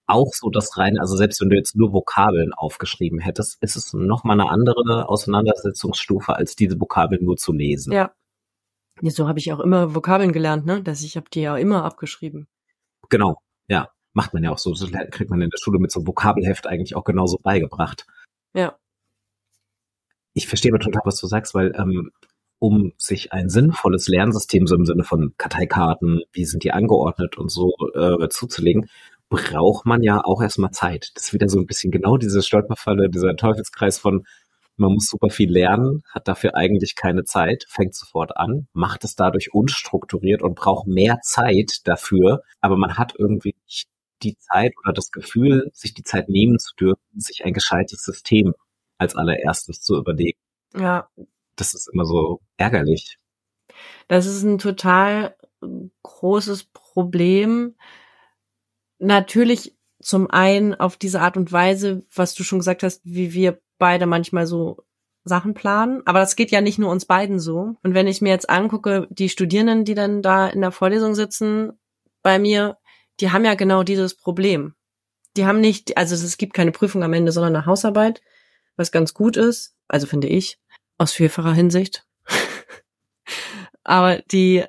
auch 0.07 0.33
so 0.33 0.49
das 0.49 0.79
rein, 0.79 0.97
also 0.97 1.15
selbst 1.15 1.39
wenn 1.41 1.49
du 1.49 1.57
jetzt 1.57 1.75
nur 1.75 1.93
Vokabeln 1.93 2.53
aufgeschrieben 2.53 3.19
hättest, 3.19 3.61
ist 3.61 3.75
es 3.75 3.93
nochmal 3.93 4.41
eine 4.41 4.49
andere 4.49 5.07
Auseinandersetzungsstufe, 5.07 6.35
als 6.35 6.55
diese 6.55 6.81
Vokabeln 6.81 7.23
nur 7.23 7.37
zu 7.37 7.53
lesen. 7.53 7.93
Ja, 7.93 8.11
ja, 9.01 9.11
so 9.11 9.27
habe 9.27 9.39
ich 9.39 9.51
auch 9.53 9.59
immer 9.59 9.95
Vokabeln 9.95 10.31
gelernt, 10.31 10.65
ne? 10.65 10.81
Dass 10.83 11.01
ich 11.01 11.15
habe 11.15 11.29
die 11.31 11.41
ja 11.41 11.57
immer 11.57 11.83
abgeschrieben. 11.83 12.47
Genau, 13.09 13.37
ja. 13.67 13.89
Macht 14.13 14.33
man 14.33 14.43
ja 14.43 14.51
auch 14.51 14.57
so. 14.57 14.73
Das 14.73 14.89
kriegt 15.11 15.29
man 15.29 15.41
in 15.41 15.51
der 15.51 15.57
Schule 15.61 15.79
mit 15.79 15.91
so 15.91 15.99
einem 15.99 16.07
Vokabelheft 16.07 16.65
eigentlich 16.65 16.95
auch 16.95 17.03
genauso 17.03 17.37
beigebracht. 17.37 18.07
Ja. 18.53 18.75
Ich 20.33 20.47
verstehe 20.47 20.71
aber 20.71 20.79
total, 20.79 21.03
was 21.05 21.19
du 21.19 21.27
sagst, 21.27 21.53
weil 21.53 21.73
ähm, 21.77 22.11
um 22.57 22.93
sich 22.97 23.31
ein 23.33 23.49
sinnvolles 23.49 24.07
Lernsystem 24.07 24.67
so 24.67 24.75
im 24.75 24.85
Sinne 24.85 25.03
von 25.03 25.33
Karteikarten, 25.37 26.21
wie 26.33 26.45
sind 26.45 26.63
die 26.63 26.71
angeordnet 26.71 27.37
und 27.37 27.49
so 27.49 27.73
äh, 27.93 28.27
zuzulegen, 28.29 28.89
braucht 29.29 29.85
man 29.85 30.01
ja 30.01 30.21
auch 30.23 30.41
erstmal 30.41 30.71
Zeit. 30.71 31.11
Das 31.15 31.25
ist 31.25 31.33
wieder 31.33 31.47
so 31.47 31.59
ein 31.59 31.67
bisschen 31.67 31.91
genau 31.91 32.17
diese 32.17 32.41
Stolperfalle, 32.41 33.09
dieser 33.09 33.35
Teufelskreis 33.35 33.99
von 33.99 34.25
man 34.79 34.93
muss 34.93 35.07
super 35.07 35.29
viel 35.29 35.51
lernen, 35.51 36.03
hat 36.09 36.27
dafür 36.27 36.55
eigentlich 36.55 36.95
keine 36.95 37.23
Zeit, 37.23 37.65
fängt 37.67 37.95
sofort 37.95 38.37
an, 38.37 38.67
macht 38.73 39.03
es 39.03 39.15
dadurch 39.15 39.53
unstrukturiert 39.53 40.41
und 40.41 40.55
braucht 40.55 40.87
mehr 40.87 41.19
Zeit 41.21 41.81
dafür, 41.85 42.43
aber 42.61 42.77
man 42.77 42.97
hat 42.97 43.13
irgendwie 43.17 43.55
nicht 43.65 43.87
die 44.23 44.37
Zeit 44.37 44.73
oder 44.83 44.93
das 44.93 45.11
Gefühl, 45.11 45.69
sich 45.73 45.93
die 45.93 46.03
Zeit 46.03 46.29
nehmen 46.29 46.59
zu 46.59 46.75
dürfen, 46.75 47.01
sich 47.15 47.45
ein 47.45 47.53
gescheites 47.53 48.03
System 48.03 48.53
als 48.97 49.15
allererstes 49.15 49.81
zu 49.81 49.97
überlegen. 49.97 50.39
Ja. 50.75 51.09
Das 51.55 51.73
ist 51.73 51.89
immer 51.91 52.05
so 52.05 52.41
ärgerlich. 52.57 53.17
Das 54.07 54.25
ist 54.25 54.43
ein 54.43 54.57
total 54.57 55.35
großes 56.03 56.65
Problem. 56.65 57.75
Natürlich 58.97 59.75
zum 60.01 60.29
einen 60.29 60.73
auf 60.73 60.97
diese 60.97 61.21
Art 61.21 61.37
und 61.37 61.51
Weise, 61.51 62.03
was 62.13 62.33
du 62.33 62.43
schon 62.43 62.59
gesagt 62.59 62.83
hast, 62.83 63.01
wie 63.03 63.33
wir 63.33 63.59
beide 63.79 64.05
manchmal 64.05 64.45
so 64.45 64.83
Sachen 65.23 65.53
planen. 65.53 66.01
Aber 66.05 66.19
das 66.19 66.35
geht 66.35 66.51
ja 66.51 66.61
nicht 66.61 66.77
nur 66.77 66.91
uns 66.91 67.05
beiden 67.05 67.39
so. 67.39 67.75
Und 67.81 67.93
wenn 67.93 68.07
ich 68.07 68.21
mir 68.21 68.29
jetzt 68.29 68.49
angucke, 68.49 69.07
die 69.09 69.29
Studierenden, 69.29 69.85
die 69.85 69.95
dann 69.95 70.21
da 70.21 70.47
in 70.47 70.61
der 70.61 70.71
Vorlesung 70.71 71.15
sitzen 71.15 71.73
bei 72.21 72.37
mir, 72.37 72.77
die 73.19 73.31
haben 73.31 73.45
ja 73.45 73.55
genau 73.55 73.83
dieses 73.83 74.15
Problem. 74.15 74.75
Die 75.37 75.45
haben 75.45 75.61
nicht, 75.61 75.97
also 75.97 76.15
es 76.15 76.37
gibt 76.37 76.53
keine 76.53 76.71
Prüfung 76.71 77.03
am 77.03 77.13
Ende, 77.13 77.31
sondern 77.31 77.55
eine 77.55 77.65
Hausarbeit, 77.65 78.21
was 78.75 78.91
ganz 78.91 79.13
gut 79.13 79.37
ist, 79.37 79.75
also 79.87 80.07
finde 80.07 80.27
ich, 80.27 80.59
aus 80.97 81.11
vielfacher 81.11 81.53
Hinsicht. 81.53 82.05
Aber 83.83 84.19
die, 84.31 84.63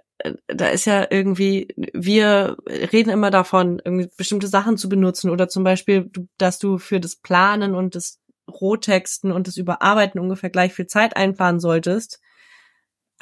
da 0.46 0.68
ist 0.68 0.84
ja 0.84 1.06
irgendwie, 1.10 1.68
wir 1.76 2.56
reden 2.66 3.10
immer 3.10 3.30
davon, 3.30 3.80
bestimmte 4.16 4.48
Sachen 4.48 4.76
zu 4.76 4.88
benutzen 4.88 5.30
oder 5.30 5.48
zum 5.48 5.64
Beispiel, 5.64 6.10
dass 6.38 6.58
du 6.58 6.78
für 6.78 7.00
das 7.00 7.16
Planen 7.16 7.74
und 7.74 7.94
das 7.94 8.19
Rohtexten 8.50 9.32
und 9.32 9.46
das 9.46 9.56
Überarbeiten 9.56 10.20
ungefähr 10.20 10.50
gleich 10.50 10.72
viel 10.72 10.86
Zeit 10.86 11.16
einplanen 11.16 11.60
solltest. 11.60 12.20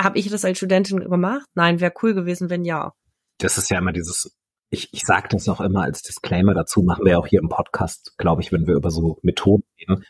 Habe 0.00 0.18
ich 0.18 0.30
das 0.30 0.44
als 0.44 0.58
Studentin 0.58 1.00
gemacht? 1.00 1.46
Nein, 1.54 1.80
wäre 1.80 1.92
cool 2.02 2.14
gewesen, 2.14 2.50
wenn 2.50 2.64
ja. 2.64 2.92
Das 3.38 3.58
ist 3.58 3.70
ja 3.70 3.78
immer 3.78 3.92
dieses, 3.92 4.36
ich, 4.70 4.92
ich 4.92 5.04
sage 5.04 5.28
das 5.30 5.48
auch 5.48 5.60
immer 5.60 5.82
als 5.82 6.02
Disclaimer 6.02 6.54
dazu, 6.54 6.82
machen 6.82 7.04
wir 7.04 7.18
auch 7.18 7.26
hier 7.26 7.40
im 7.40 7.48
Podcast, 7.48 8.14
glaube 8.18 8.42
ich, 8.42 8.52
wenn 8.52 8.66
wir 8.66 8.74
über 8.74 8.90
so 8.90 9.18
Methoden 9.22 9.64
reden, 9.80 10.04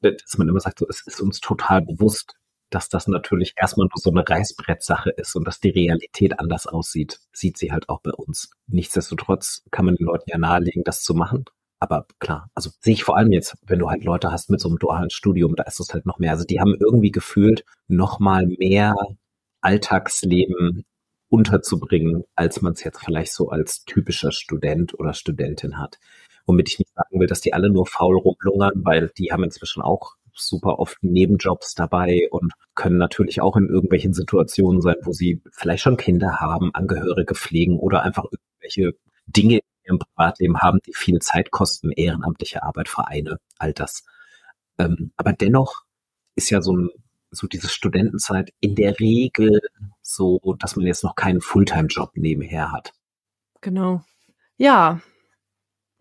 dass 0.00 0.38
man 0.38 0.48
immer 0.48 0.60
sagt, 0.60 0.78
so, 0.78 0.86
es 0.88 1.06
ist 1.06 1.20
uns 1.20 1.40
total 1.40 1.82
bewusst, 1.82 2.34
dass 2.70 2.88
das 2.88 3.08
natürlich 3.08 3.54
erstmal 3.56 3.86
nur 3.86 4.00
so 4.00 4.10
eine 4.10 4.26
Reißbrettsache 4.26 5.10
ist 5.10 5.34
und 5.34 5.46
dass 5.46 5.60
die 5.60 5.70
Realität 5.70 6.38
anders 6.38 6.66
aussieht, 6.66 7.20
sieht 7.32 7.58
sie 7.58 7.72
halt 7.72 7.88
auch 7.88 8.00
bei 8.00 8.12
uns. 8.12 8.50
Nichtsdestotrotz 8.68 9.64
kann 9.70 9.84
man 9.84 9.96
den 9.96 10.06
Leuten 10.06 10.30
ja 10.30 10.38
nahelegen, 10.38 10.84
das 10.84 11.02
zu 11.02 11.14
machen. 11.14 11.44
Aber 11.80 12.06
klar, 12.18 12.50
also 12.54 12.70
sehe 12.80 12.92
ich 12.92 13.04
vor 13.04 13.16
allem 13.16 13.32
jetzt, 13.32 13.56
wenn 13.66 13.78
du 13.78 13.88
halt 13.88 14.04
Leute 14.04 14.30
hast 14.30 14.50
mit 14.50 14.60
so 14.60 14.68
einem 14.68 14.78
dualen 14.78 15.08
Studium, 15.10 15.56
da 15.56 15.62
ist 15.64 15.80
es 15.80 15.92
halt 15.94 16.04
noch 16.06 16.18
mehr. 16.18 16.32
Also 16.32 16.44
die 16.44 16.60
haben 16.60 16.76
irgendwie 16.78 17.10
gefühlt 17.10 17.64
noch 17.88 18.20
mal 18.20 18.46
mehr 18.46 18.94
Alltagsleben 19.62 20.84
unterzubringen, 21.30 22.24
als 22.34 22.60
man 22.60 22.74
es 22.74 22.84
jetzt 22.84 23.02
vielleicht 23.02 23.32
so 23.32 23.48
als 23.48 23.84
typischer 23.84 24.30
Student 24.32 24.98
oder 24.98 25.14
Studentin 25.14 25.78
hat. 25.78 25.98
Womit 26.46 26.68
ich 26.68 26.78
nicht 26.80 26.92
sagen 26.94 27.18
will, 27.20 27.26
dass 27.26 27.40
die 27.40 27.54
alle 27.54 27.70
nur 27.70 27.86
faul 27.86 28.18
rumlungern, 28.18 28.84
weil 28.84 29.10
die 29.16 29.32
haben 29.32 29.44
inzwischen 29.44 29.82
auch 29.82 30.16
super 30.34 30.78
oft 30.78 31.02
Nebenjobs 31.02 31.74
dabei 31.74 32.28
und 32.30 32.52
können 32.74 32.98
natürlich 32.98 33.40
auch 33.40 33.56
in 33.56 33.68
irgendwelchen 33.68 34.12
Situationen 34.12 34.80
sein, 34.82 34.96
wo 35.02 35.12
sie 35.12 35.42
vielleicht 35.52 35.82
schon 35.82 35.96
Kinder 35.96 36.40
haben, 36.40 36.74
Angehörige 36.74 37.34
pflegen 37.34 37.78
oder 37.78 38.02
einfach 38.02 38.24
irgendwelche 38.24 38.94
Dinge 39.26 39.60
ihrem 39.90 39.98
Privatleben 39.98 40.60
haben, 40.60 40.78
die 40.86 40.94
viel 40.94 41.18
Zeit 41.18 41.50
kosten, 41.50 41.90
ehrenamtliche 41.90 42.62
Arbeit, 42.62 42.88
Vereine, 42.88 43.38
all 43.58 43.72
das. 43.72 44.04
Ähm, 44.78 45.12
aber 45.16 45.32
dennoch 45.32 45.82
ist 46.36 46.50
ja 46.50 46.62
so 46.62 46.76
ein 46.76 46.90
so 47.30 47.46
diese 47.46 47.68
Studentenzeit 47.68 48.52
in 48.60 48.74
der 48.74 48.98
Regel 48.98 49.60
so, 50.02 50.40
dass 50.58 50.76
man 50.76 50.86
jetzt 50.86 51.04
noch 51.04 51.14
keinen 51.14 51.40
Fulltime-Job 51.40 52.10
nebenher 52.14 52.72
hat. 52.72 52.92
Genau. 53.60 54.02
Ja. 54.56 55.00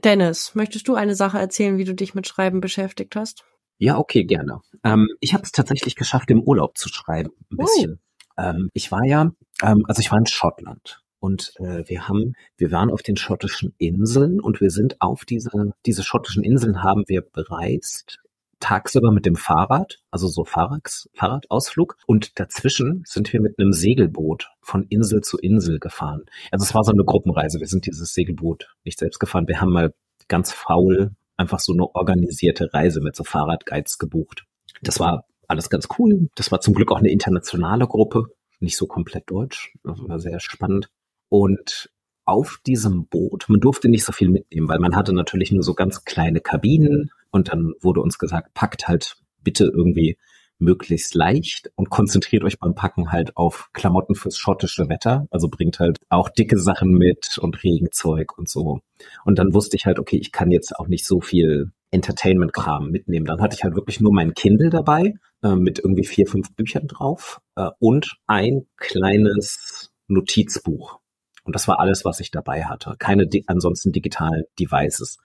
Dennis, 0.04 0.56
möchtest 0.56 0.88
du 0.88 0.96
eine 0.96 1.14
Sache 1.14 1.38
erzählen, 1.38 1.78
wie 1.78 1.84
du 1.84 1.94
dich 1.94 2.16
mit 2.16 2.28
Schreiben 2.28 2.62
beschäftigt 2.62 3.16
hast? 3.16 3.44
Ja, 3.78 3.98
okay, 3.98 4.24
gerne. 4.24 4.62
Ähm, 4.84 5.08
ich 5.20 5.34
habe 5.34 5.44
es 5.44 5.52
tatsächlich 5.52 5.96
geschafft, 5.96 6.32
im 6.32 6.42
Urlaub 6.42 6.78
zu 6.78 6.90
schreiben, 6.90 7.32
ein 7.52 7.58
bisschen. 7.58 8.00
Oh. 8.36 8.42
Ähm, 8.42 8.70
ich 8.74 8.92
war 8.92 9.06
ja, 9.06 9.32
ähm, 9.62 9.86
also 9.88 10.00
ich 10.00 10.12
war 10.12 10.18
in 10.18 10.26
Schottland 10.26 11.04
und 11.20 11.54
äh, 11.60 11.84
wir 11.88 12.08
haben, 12.08 12.34
wir 12.58 12.72
waren 12.72 12.92
auf 12.92 13.02
den 13.02 13.18
schottischen 13.18 13.74
Inseln 13.78 14.40
und 14.40 14.62
wir 14.62 14.70
sind 14.70 15.02
auf 15.02 15.26
diese, 15.26 15.74
diese 15.86 16.04
schottischen 16.04 16.44
Inseln 16.44 16.84
haben 16.84 17.04
wir 17.08 17.22
bereist 17.22 18.20
tagsüber 18.60 19.12
mit 19.12 19.26
dem 19.26 19.36
Fahrrad, 19.36 20.00
also 20.12 20.28
so 20.28 20.44
Fahrrads, 20.44 21.10
Fahrradausflug. 21.14 21.98
Und 22.06 22.40
dazwischen 22.40 23.04
sind 23.06 23.32
wir 23.32 23.42
mit 23.42 23.58
einem 23.58 23.72
Segelboot 23.72 24.50
von 24.62 24.84
Insel 24.90 25.22
zu 25.22 25.38
Insel 25.38 25.80
gefahren. 25.80 26.26
Also 26.52 26.64
es 26.64 26.76
war 26.76 26.84
so 26.84 26.92
eine 26.92 27.06
Gruppenreise. 27.06 27.60
Wir 27.60 27.68
sind 27.68 27.86
dieses 27.86 28.14
Segelboot 28.14 28.68
nicht 28.84 29.00
selbst 29.00 29.20
gefahren. 29.20 29.48
Wir 29.48 29.62
haben 29.62 29.72
mal 29.72 29.94
ganz 30.28 30.52
faul 30.52 31.12
einfach 31.38 31.60
so 31.60 31.74
eine 31.74 31.96
organisierte 31.96 32.74
Reise 32.74 33.02
mit 33.02 33.16
so 33.16 33.24
Fahrradguides 33.24 33.98
gebucht. 33.98 34.44
Das 34.82 35.00
war 35.00 35.26
alles 35.48 35.70
ganz 35.70 35.88
cool. 35.98 36.30
Das 36.36 36.52
war 36.52 36.60
zum 36.60 36.74
Glück 36.74 36.92
auch 36.92 37.00
eine 37.00 37.12
internationale 37.12 37.88
Gruppe, 37.88 38.26
nicht 38.60 38.78
so 38.78 38.88
komplett 38.88 39.24
deutsch. 39.32 39.74
Das 39.84 40.00
war 40.00 40.20
sehr 40.20 40.40
spannend. 40.40 40.90
Und 41.30 41.90
auf 42.26 42.60
diesem 42.66 43.08
Boot, 43.08 43.46
man 43.48 43.60
durfte 43.60 43.90
nicht 43.90 44.04
so 44.04 44.12
viel 44.12 44.30
mitnehmen, 44.30 44.68
weil 44.68 44.80
man 44.80 44.96
hatte 44.96 45.14
natürlich 45.14 45.52
nur 45.52 45.64
so 45.64 45.74
ganz 45.74 46.04
kleine 46.04 46.42
Kabinen 46.42 47.12
und 47.32 47.52
dann 47.52 47.74
wurde 47.82 48.02
uns 48.02 48.20
gesagt, 48.20 48.54
packt 48.54 48.88
halt 48.88 49.18
bitte 49.44 49.66
irgendwie 49.66 50.18
möglichst 50.60 51.16
leicht 51.16 51.72
und 51.76 51.90
konzentriert 51.90 52.44
euch 52.44 52.60
beim 52.60 52.76
Packen 52.76 53.12
halt 53.12 53.36
auf 53.38 53.70
Klamotten 53.74 54.14
fürs 54.14 54.38
schottische 54.38 54.90
Wetter. 54.90 55.26
Also 55.32 55.48
bringt 55.48 55.80
halt 55.80 55.98
auch 56.10 56.30
dicke 56.30 56.60
Sachen 56.60 56.92
mit 56.92 57.38
und 57.40 57.64
Regenzeug 57.64 58.38
und 58.38 58.50
so. 58.50 58.82
Und 59.26 59.40
dann 59.40 59.54
wusste 59.54 59.78
ich 59.78 59.86
halt, 59.86 60.00
okay, 60.00 60.18
ich 60.18 60.32
kann 60.32 60.52
jetzt 60.52 60.78
auch 60.78 60.88
nicht 60.88 61.06
so 61.06 61.22
viel 61.22 61.72
Entertainment-Kram 61.92 62.92
mitnehmen. 62.92 63.26
Dann 63.26 63.42
hatte 63.42 63.56
ich 63.56 63.64
halt 63.64 63.76
wirklich 63.76 64.00
nur 64.02 64.14
mein 64.14 64.34
Kindle 64.34 64.70
dabei 64.70 65.16
äh, 65.42 65.56
mit 65.56 65.80
irgendwie 65.80 66.06
vier, 66.06 66.28
fünf 66.28 66.54
Büchern 66.56 66.88
drauf 66.88 67.40
äh, 67.56 67.70
und 67.80 68.18
ein 68.28 68.68
kleines 68.78 69.92
Notizbuch. 70.08 71.00
Und 71.50 71.56
das 71.56 71.68
war 71.68 71.80
alles, 71.80 72.06
was 72.06 72.20
ich 72.20 72.30
dabei 72.30 72.66
hatte. 72.66 72.94
Keine 73.00 73.26
di 73.26 73.44
ansonsten 73.48 73.92
digitalen 73.92 74.44
Devices. 74.60 75.18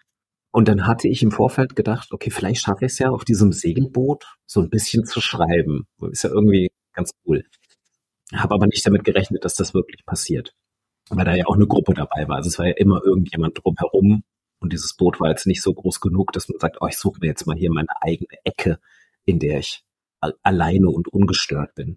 Und 0.52 0.68
dann 0.68 0.86
hatte 0.86 1.06
ich 1.06 1.22
im 1.22 1.30
Vorfeld 1.30 1.76
gedacht, 1.76 2.12
okay, 2.12 2.30
vielleicht 2.30 2.62
schaffe 2.62 2.86
ich 2.86 2.92
es 2.92 2.98
ja 2.98 3.10
auf 3.10 3.26
diesem 3.26 3.52
Segelboot 3.52 4.24
so 4.46 4.62
ein 4.62 4.70
bisschen 4.70 5.04
zu 5.04 5.20
schreiben. 5.20 5.86
Ist 6.10 6.24
ja 6.24 6.30
irgendwie 6.30 6.70
ganz 6.94 7.10
cool. 7.26 7.44
Habe 8.32 8.54
aber 8.54 8.66
nicht 8.66 8.86
damit 8.86 9.04
gerechnet, 9.04 9.44
dass 9.44 9.54
das 9.54 9.74
wirklich 9.74 10.06
passiert. 10.06 10.54
Weil 11.10 11.26
da 11.26 11.34
ja 11.34 11.44
auch 11.44 11.56
eine 11.56 11.66
Gruppe 11.66 11.92
dabei 11.92 12.26
war. 12.26 12.36
Also 12.36 12.48
es 12.48 12.58
war 12.58 12.68
ja 12.68 12.74
immer 12.78 13.02
irgendjemand 13.04 13.60
drumherum. 13.62 14.24
Und 14.60 14.72
dieses 14.72 14.96
Boot 14.96 15.20
war 15.20 15.28
jetzt 15.28 15.46
nicht 15.46 15.60
so 15.60 15.74
groß 15.74 16.00
genug, 16.00 16.32
dass 16.32 16.48
man 16.48 16.58
sagt, 16.58 16.78
oh, 16.80 16.86
ich 16.86 16.96
suche 16.96 17.20
mir 17.20 17.26
jetzt 17.26 17.46
mal 17.46 17.54
hier 17.54 17.70
meine 17.70 18.00
eigene 18.00 18.38
Ecke, 18.44 18.78
in 19.26 19.40
der 19.40 19.58
ich 19.58 19.84
alleine 20.42 20.88
und 20.88 21.06
ungestört 21.06 21.74
bin. 21.74 21.96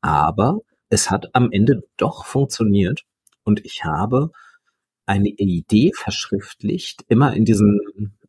Aber 0.00 0.60
es 0.92 1.10
hat 1.10 1.34
am 1.34 1.50
Ende 1.50 1.84
doch 1.96 2.26
funktioniert. 2.26 3.04
Und 3.44 3.64
ich 3.64 3.84
habe 3.84 4.30
eine 5.06 5.30
Idee 5.30 5.90
verschriftlicht, 5.94 7.04
immer 7.08 7.34
in 7.34 7.44
diesen 7.44 7.80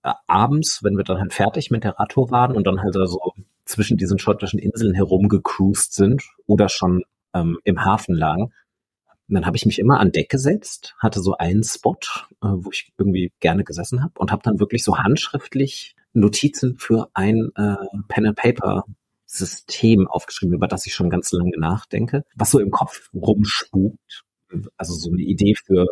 äh, 0.02 0.14
abends, 0.28 0.82
wenn 0.84 0.96
wir 0.96 1.04
dann 1.04 1.20
halt 1.20 1.34
fertig 1.34 1.72
mit 1.72 1.84
der 1.84 2.00
Radtour 2.00 2.32
waren 2.32 2.56
und 2.56 2.66
dann 2.66 2.82
halt 2.82 2.94
so 2.94 3.34
zwischen 3.66 3.98
diesen 3.98 4.18
schottischen 4.18 4.60
Inseln 4.60 4.94
herumgecruised 4.94 5.94
sind 5.94 6.24
oder 6.48 6.70
schon 6.70 7.04
ähm, 7.34 7.60
im 7.66 7.84
Hafen 7.84 8.16
lagen. 8.16 8.54
Dann 9.28 9.46
habe 9.46 9.58
ich 9.58 9.66
mich 9.66 9.80
immer 9.80 10.00
an 10.00 10.12
Deck 10.12 10.30
gesetzt, 10.30 10.96
hatte 11.00 11.20
so 11.20 11.36
einen 11.38 11.64
Spot, 11.64 11.98
äh, 12.42 12.48
wo 12.48 12.72
ich 12.72 12.94
irgendwie 12.98 13.34
gerne 13.42 13.66
gesessen 13.66 14.04
habe 14.04 14.14
und 14.20 14.32
habe 14.32 14.42
dann 14.44 14.60
wirklich 14.60 14.84
so 14.84 14.98
handschriftlich 14.98 15.96
Notizen 16.14 16.78
für 16.78 17.10
ein 17.14 17.52
äh, 17.56 17.76
Pen 18.08 18.28
and 18.28 18.38
Paper 18.38 18.86
System 19.34 20.08
aufgeschrieben, 20.08 20.56
über 20.56 20.68
das 20.68 20.86
ich 20.86 20.94
schon 20.94 21.10
ganz 21.10 21.32
lange 21.32 21.58
nachdenke, 21.58 22.24
was 22.36 22.52
so 22.52 22.60
im 22.60 22.72
Kopf 22.72 23.10
rumspukt. 23.14 24.24
Also 24.78 24.94
so 24.94 25.12
eine 25.12 25.22
Idee 25.22 25.56
für 25.56 25.88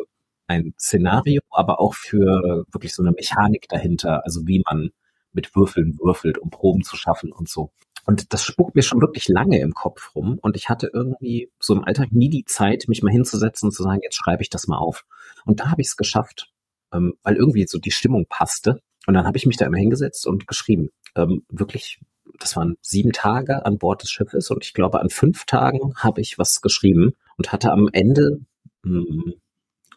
ein 0.47 0.73
Szenario, 0.79 1.41
aber 1.49 1.79
auch 1.79 1.95
für 1.95 2.65
wirklich 2.71 2.93
so 2.93 3.01
eine 3.01 3.11
Mechanik 3.11 3.67
dahinter, 3.69 4.23
also 4.25 4.45
wie 4.45 4.61
man 4.65 4.91
mit 5.33 5.55
Würfeln 5.55 5.97
würfelt, 5.99 6.37
um 6.37 6.49
Proben 6.49 6.83
zu 6.83 6.95
schaffen 6.95 7.31
und 7.31 7.49
so. 7.49 7.71
Und 8.05 8.33
das 8.33 8.43
spukt 8.43 8.75
mir 8.75 8.81
schon 8.81 9.01
wirklich 9.01 9.27
lange 9.27 9.59
im 9.59 9.73
Kopf 9.73 10.15
rum. 10.15 10.39
Und 10.41 10.55
ich 10.55 10.69
hatte 10.69 10.89
irgendwie 10.91 11.51
so 11.59 11.73
im 11.73 11.83
Alltag 11.83 12.11
nie 12.11 12.29
die 12.29 12.45
Zeit, 12.45 12.85
mich 12.87 13.03
mal 13.03 13.11
hinzusetzen 13.11 13.67
und 13.67 13.71
zu 13.71 13.83
sagen, 13.83 14.01
jetzt 14.03 14.15
schreibe 14.15 14.41
ich 14.41 14.49
das 14.49 14.67
mal 14.67 14.77
auf. 14.77 15.05
Und 15.45 15.59
da 15.59 15.69
habe 15.69 15.81
ich 15.81 15.87
es 15.87 15.97
geschafft, 15.97 16.51
ähm, 16.93 17.13
weil 17.23 17.35
irgendwie 17.35 17.65
so 17.67 17.77
die 17.77 17.91
Stimmung 17.91 18.25
passte. 18.27 18.81
Und 19.07 19.13
dann 19.13 19.25
habe 19.25 19.37
ich 19.37 19.45
mich 19.45 19.57
da 19.57 19.65
immer 19.65 19.77
hingesetzt 19.77 20.27
und 20.27 20.47
geschrieben. 20.47 20.89
Ähm, 21.15 21.43
wirklich, 21.49 21.99
das 22.41 22.55
waren 22.55 22.75
sieben 22.81 23.11
Tage 23.11 23.65
an 23.65 23.77
Bord 23.77 24.03
des 24.03 24.11
Schiffes 24.11 24.49
und 24.49 24.65
ich 24.65 24.73
glaube, 24.73 24.99
an 24.99 25.09
fünf 25.09 25.45
Tagen 25.45 25.93
habe 25.95 26.21
ich 26.21 26.37
was 26.37 26.61
geschrieben 26.61 27.11
und 27.37 27.51
hatte 27.51 27.71
am 27.71 27.89
Ende 27.91 28.41
mh, 28.83 28.99
hm, 28.99 29.33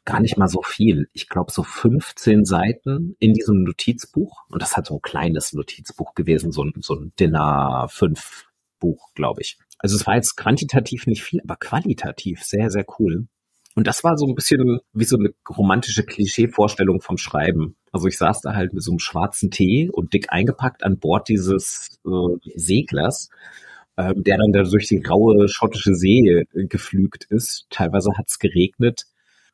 gar 0.05 0.21
nicht 0.21 0.37
mal 0.37 0.49
so 0.49 0.63
viel. 0.63 1.09
Ich 1.13 1.29
glaube 1.29 1.51
so 1.51 1.63
15 1.63 2.45
Seiten 2.45 3.17
in 3.19 3.33
diesem 3.33 3.63
Notizbuch. 3.63 4.45
Und 4.51 4.61
das 4.63 4.77
hat 4.77 4.87
so 4.87 4.97
ein 4.97 5.03
kleines 5.03 5.53
Notizbuch 5.53 6.15
gewesen, 6.15 6.53
so 6.53 6.65
ein, 6.65 6.73
so 6.81 6.95
ein 6.95 7.13
Dinner 7.19 7.87
5 7.89 8.47
Buch, 8.81 9.15
glaube 9.15 9.41
ich. 9.41 9.59
Also 9.79 9.97
es 9.97 10.07
war 10.07 10.17
jetzt 10.17 10.37
quantitativ 10.37 11.07
nicht 11.07 11.23
viel, 11.23 11.41
aber 11.41 11.57
qualitativ 11.57 12.43
sehr, 12.43 12.71
sehr 12.71 12.85
cool. 12.99 13.29
Und 13.75 13.87
das 13.89 14.05
war 14.05 14.17
so 14.17 14.27
ein 14.27 14.37
bisschen 14.37 14.79
wie 14.93 15.05
so 15.05 15.17
eine 15.17 15.31
romantische 15.49 16.05
Klischee-Vorstellung 16.05 17.01
vom 17.01 17.19
Schreiben. 17.19 17.77
Also 17.91 18.07
ich 18.07 18.17
saß 18.19 18.41
da 18.43 18.55
halt 18.55 18.73
mit 18.73 18.83
so 18.83 18.93
einem 18.93 19.01
schwarzen 19.01 19.51
Tee 19.51 19.91
und 19.91 20.13
dick 20.13 20.27
eingepackt 20.33 20.85
an 20.85 20.99
Bord 20.99 21.29
dieses 21.29 21.99
äh, 22.07 22.51
Seglers, 22.55 23.31
äh, 23.97 24.15
der 24.17 24.39
dann 24.39 24.53
da 24.53 24.63
durch 24.63 24.87
die 24.87 25.01
graue 25.01 25.49
schottische 25.49 25.95
See 25.95 26.29
äh, 26.29 26.67
geflügt 26.67 27.25
ist. 27.31 27.67
Teilweise 27.71 28.11
hat 28.17 28.27
es 28.29 28.39
geregnet. 28.39 29.07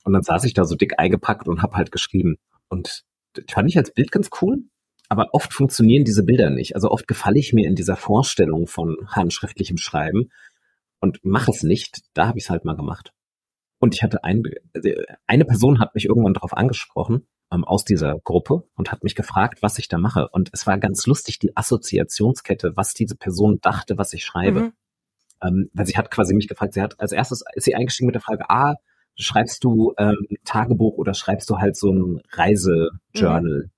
Und 0.04 0.12
dann 0.12 0.22
saß 0.22 0.44
ich 0.44 0.54
da 0.54 0.64
so 0.64 0.76
dick 0.76 0.98
eingepackt 0.98 1.48
und 1.48 1.62
habe 1.62 1.76
halt 1.76 1.90
geschrieben. 1.90 2.36
Und 2.68 3.04
das 3.32 3.44
fand 3.50 3.70
ich 3.70 3.78
als 3.78 3.92
Bild 3.92 4.12
ganz 4.12 4.28
cool. 4.42 4.64
Aber 5.08 5.34
oft 5.34 5.52
funktionieren 5.52 6.04
diese 6.04 6.24
Bilder 6.24 6.50
nicht. 6.50 6.74
Also 6.74 6.90
oft 6.90 7.08
gefalle 7.08 7.38
ich 7.38 7.52
mir 7.52 7.66
in 7.66 7.74
dieser 7.74 7.96
Vorstellung 7.96 8.66
von 8.66 8.96
handschriftlichem 9.08 9.76
Schreiben 9.76 10.30
und 11.00 11.24
mache 11.24 11.50
es 11.50 11.62
nicht. 11.62 12.02
Da 12.14 12.28
habe 12.28 12.38
ich 12.38 12.44
es 12.44 12.50
halt 12.50 12.64
mal 12.64 12.76
gemacht. 12.76 13.12
Und 13.80 13.94
ich 13.94 14.02
hatte 14.02 14.22
ein, 14.24 14.42
eine 15.26 15.44
Person 15.44 15.80
hat 15.80 15.94
mich 15.94 16.04
irgendwann 16.04 16.34
darauf 16.34 16.56
angesprochen 16.56 17.26
ähm, 17.50 17.64
aus 17.64 17.84
dieser 17.84 18.18
Gruppe 18.20 18.64
und 18.76 18.92
hat 18.92 19.02
mich 19.02 19.14
gefragt, 19.14 19.62
was 19.62 19.78
ich 19.78 19.88
da 19.88 19.98
mache. 19.98 20.28
Und 20.28 20.50
es 20.52 20.66
war 20.66 20.78
ganz 20.78 21.06
lustig, 21.06 21.38
die 21.38 21.56
Assoziationskette, 21.56 22.76
was 22.76 22.92
diese 22.92 23.16
Person 23.16 23.58
dachte, 23.62 23.98
was 23.98 24.12
ich 24.12 24.24
schreibe. 24.24 24.60
Mhm. 24.60 24.72
Ähm, 25.42 25.70
weil 25.72 25.86
sie 25.86 25.96
hat 25.96 26.10
quasi 26.10 26.34
mich 26.34 26.46
gefragt, 26.46 26.74
sie 26.74 26.82
hat 26.82 27.00
als 27.00 27.12
erstes 27.12 27.42
ist 27.54 27.64
sie 27.64 27.74
eingestiegen 27.74 28.06
mit 28.06 28.14
der 28.14 28.22
Frage, 28.22 28.44
ah, 28.50 28.74
schreibst 29.16 29.64
du 29.64 29.94
ähm, 29.96 30.26
Tagebuch 30.44 30.98
oder 30.98 31.14
schreibst 31.14 31.48
du 31.48 31.58
halt 31.58 31.76
so 31.76 31.90
ein 31.90 32.20
Reisejournal? 32.32 33.64
Mhm. 33.64 33.70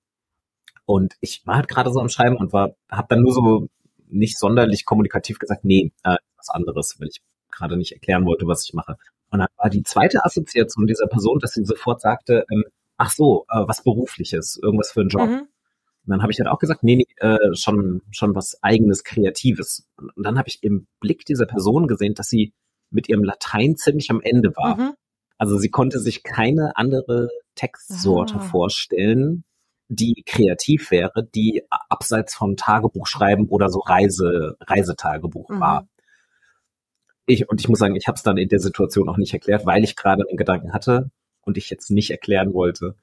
Und 0.84 1.14
ich 1.20 1.46
war 1.46 1.56
halt 1.56 1.68
gerade 1.68 1.92
so 1.92 2.00
am 2.00 2.08
Schreiben 2.08 2.36
und 2.36 2.52
war, 2.52 2.74
habe 2.90 3.06
dann 3.08 3.22
nur 3.22 3.32
so 3.32 3.68
nicht 4.08 4.36
sonderlich 4.36 4.84
kommunikativ 4.84 5.38
gesagt, 5.38 5.64
nee, 5.64 5.92
äh, 6.02 6.16
was 6.36 6.50
anderes, 6.50 6.96
weil 6.98 7.08
ich 7.08 7.22
gerade 7.52 7.76
nicht 7.76 7.92
erklären 7.92 8.26
wollte, 8.26 8.48
was 8.48 8.64
ich 8.64 8.74
mache. 8.74 8.96
Und 9.32 9.40
dann 9.40 9.48
war 9.56 9.70
die 9.70 9.82
zweite 9.82 10.24
Assoziation 10.24 10.86
dieser 10.86 11.06
Person, 11.06 11.38
dass 11.40 11.54
sie 11.54 11.64
sofort 11.64 12.00
sagte, 12.00 12.44
ähm, 12.52 12.64
ach 12.98 13.10
so, 13.10 13.46
äh, 13.50 13.62
was 13.66 13.82
berufliches, 13.82 14.60
irgendwas 14.62 14.92
für 14.92 15.00
einen 15.00 15.08
Job. 15.08 15.28
Mhm. 15.28 15.48
Und 16.04 16.10
dann 16.10 16.22
habe 16.22 16.32
ich 16.32 16.38
halt 16.38 16.48
auch 16.48 16.58
gesagt, 16.58 16.82
nee, 16.82 16.96
nee, 16.96 17.06
äh, 17.16 17.54
schon, 17.54 18.02
schon 18.10 18.34
was 18.34 18.62
eigenes, 18.62 19.04
Kreatives. 19.04 19.88
Und 19.96 20.24
dann 20.24 20.38
habe 20.38 20.48
ich 20.48 20.62
im 20.62 20.86
Blick 21.00 21.24
dieser 21.24 21.46
Person 21.46 21.88
gesehen, 21.88 22.14
dass 22.14 22.28
sie 22.28 22.52
mit 22.90 23.08
ihrem 23.08 23.24
Latein 23.24 23.76
ziemlich 23.76 24.10
am 24.10 24.20
Ende 24.20 24.54
war. 24.56 24.76
Mhm. 24.76 24.92
Also 25.38 25.58
sie 25.58 25.70
konnte 25.70 25.98
sich 25.98 26.22
keine 26.22 26.76
andere 26.76 27.28
Textsorte 27.54 28.34
ah. 28.36 28.40
vorstellen, 28.40 29.44
die 29.88 30.22
kreativ 30.26 30.90
wäre, 30.90 31.24
die 31.34 31.62
abseits 31.70 32.34
von 32.34 32.56
Tagebuchschreiben 32.56 33.48
oder 33.48 33.68
so 33.68 33.80
Reise, 33.80 34.56
Reisetagebuch 34.60 35.48
mhm. 35.48 35.60
war. 35.60 35.88
Ich, 37.26 37.48
und 37.48 37.60
ich 37.60 37.68
muss 37.68 37.78
sagen, 37.78 37.96
ich 37.96 38.08
habe 38.08 38.16
es 38.16 38.22
dann 38.22 38.36
in 38.36 38.48
der 38.48 38.58
Situation 38.58 39.08
auch 39.08 39.16
nicht 39.16 39.32
erklärt, 39.32 39.64
weil 39.64 39.84
ich 39.84 39.96
gerade 39.96 40.24
einen 40.28 40.36
Gedanken 40.36 40.72
hatte 40.72 41.10
und 41.42 41.56
ich 41.56 41.70
jetzt 41.70 41.90
nicht 41.90 42.10
erklären 42.10 42.52
wollte, 42.52 42.96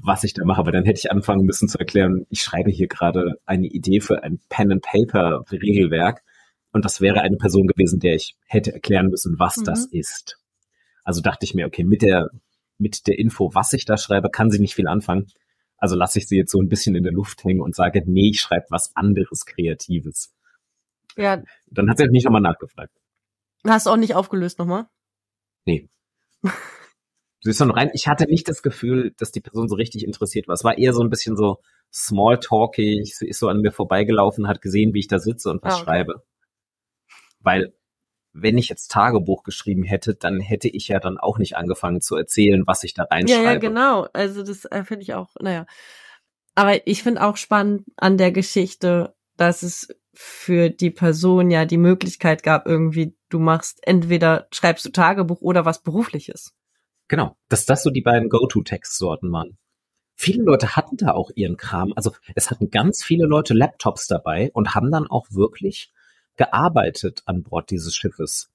was 0.00 0.24
ich 0.24 0.34
da 0.34 0.44
mache, 0.44 0.64
weil 0.64 0.72
dann 0.72 0.84
hätte 0.84 0.98
ich 0.98 1.10
anfangen 1.10 1.44
müssen 1.44 1.68
zu 1.68 1.78
erklären, 1.78 2.26
ich 2.30 2.42
schreibe 2.42 2.70
hier 2.70 2.88
gerade 2.88 3.34
eine 3.44 3.66
Idee 3.66 4.00
für 4.00 4.22
ein 4.22 4.40
Pen-and-Paper-Regelwerk 4.48 6.22
und 6.72 6.84
das 6.84 7.00
wäre 7.00 7.20
eine 7.20 7.36
Person 7.36 7.66
gewesen, 7.66 8.00
der 8.00 8.14
ich 8.14 8.36
hätte 8.46 8.72
erklären 8.72 9.08
müssen, 9.08 9.38
was 9.38 9.58
mhm. 9.58 9.64
das 9.64 9.86
ist. 9.86 10.38
Also 11.04 11.20
dachte 11.20 11.44
ich 11.44 11.54
mir, 11.54 11.66
okay, 11.66 11.84
mit 11.84 12.02
der, 12.02 12.30
mit 12.78 13.06
der 13.06 13.18
Info, 13.18 13.54
was 13.54 13.72
ich 13.72 13.84
da 13.84 13.96
schreibe, 13.96 14.30
kann 14.30 14.50
sie 14.50 14.60
nicht 14.60 14.74
viel 14.74 14.88
anfangen. 14.88 15.26
Also 15.76 15.96
lasse 15.96 16.18
ich 16.18 16.28
sie 16.28 16.36
jetzt 16.36 16.52
so 16.52 16.60
ein 16.60 16.68
bisschen 16.68 16.94
in 16.94 17.02
der 17.02 17.12
Luft 17.12 17.44
hängen 17.44 17.60
und 17.60 17.74
sage, 17.74 18.02
nee, 18.06 18.30
ich 18.30 18.40
schreibe 18.40 18.66
was 18.70 18.94
anderes 18.94 19.44
Kreatives. 19.44 20.34
Ja. 21.16 21.42
Dann 21.66 21.90
hat 21.90 21.98
sie 21.98 22.04
halt 22.04 22.12
nicht 22.12 22.24
nochmal 22.24 22.40
nachgefragt. 22.40 22.92
Hast 23.66 23.86
du 23.86 23.90
auch 23.90 23.96
nicht 23.96 24.14
aufgelöst 24.14 24.58
nochmal? 24.58 24.86
Nee. 25.64 25.88
Du 27.44 27.48
bist 27.48 27.58
schon 27.58 27.72
rein. 27.72 27.90
Ich 27.92 28.06
hatte 28.06 28.26
nicht 28.26 28.48
das 28.48 28.62
Gefühl, 28.62 29.14
dass 29.18 29.32
die 29.32 29.40
Person 29.40 29.68
so 29.68 29.74
richtig 29.74 30.04
interessiert 30.04 30.46
war. 30.46 30.54
Es 30.54 30.62
war 30.62 30.78
eher 30.78 30.92
so 30.92 31.02
ein 31.02 31.10
bisschen 31.10 31.36
so 31.36 31.58
smalltalkig. 31.92 33.16
Sie 33.16 33.26
ist 33.26 33.40
so 33.40 33.48
an 33.48 33.60
mir 33.60 33.72
vorbeigelaufen, 33.72 34.46
hat 34.46 34.62
gesehen, 34.62 34.94
wie 34.94 35.00
ich 35.00 35.08
da 35.08 35.18
sitze 35.18 35.50
und 35.50 35.60
was 35.60 35.74
ah, 35.74 35.76
okay. 35.78 35.84
schreibe. 35.84 36.22
Weil 37.40 37.74
wenn 38.32 38.58
ich 38.58 38.68
jetzt 38.68 38.92
Tagebuch 38.92 39.42
geschrieben 39.42 39.82
hätte, 39.82 40.14
dann 40.14 40.40
hätte 40.40 40.68
ich 40.68 40.88
ja 40.88 41.00
dann 41.00 41.18
auch 41.18 41.38
nicht 41.38 41.56
angefangen 41.56 42.00
zu 42.00 42.16
erzählen, 42.16 42.62
was 42.66 42.84
ich 42.84 42.94
da 42.94 43.04
reinschreibe. 43.04 43.42
Ja, 43.42 43.52
ja, 43.54 43.58
genau. 43.58 44.06
Also 44.12 44.42
das 44.42 44.64
äh, 44.66 44.84
finde 44.84 45.02
ich 45.02 45.14
auch, 45.14 45.34
naja. 45.40 45.66
Aber 46.54 46.86
ich 46.86 47.02
finde 47.02 47.22
auch 47.22 47.36
spannend 47.36 47.84
an 47.96 48.18
der 48.18 48.30
Geschichte, 48.30 49.14
dass 49.36 49.62
es 49.62 49.88
für 50.14 50.68
die 50.70 50.90
Person 50.90 51.50
ja 51.50 51.64
die 51.64 51.78
Möglichkeit 51.78 52.42
gab, 52.42 52.66
irgendwie, 52.66 53.16
du 53.28 53.38
machst 53.38 53.80
entweder 53.82 54.46
schreibst 54.52 54.84
du 54.84 54.90
Tagebuch 54.90 55.40
oder 55.40 55.64
was 55.64 55.82
berufliches. 55.82 56.54
Genau, 57.08 57.36
dass 57.48 57.66
das 57.66 57.82
so 57.82 57.90
die 57.90 58.02
beiden 58.02 58.28
Go-To-Textsorten 58.28 59.30
waren. 59.32 59.58
Viele 60.14 60.42
Leute 60.42 60.76
hatten 60.76 60.96
da 60.96 61.12
auch 61.12 61.30
ihren 61.34 61.56
Kram. 61.56 61.92
Also 61.96 62.12
es 62.34 62.50
hatten 62.50 62.70
ganz 62.70 63.02
viele 63.02 63.26
Leute 63.26 63.54
Laptops 63.54 64.06
dabei 64.06 64.50
und 64.52 64.74
haben 64.74 64.90
dann 64.90 65.06
auch 65.06 65.26
wirklich 65.30 65.92
gearbeitet 66.36 67.22
an 67.26 67.42
Bord 67.42 67.70
dieses 67.70 67.94
Schiffes. 67.94 68.50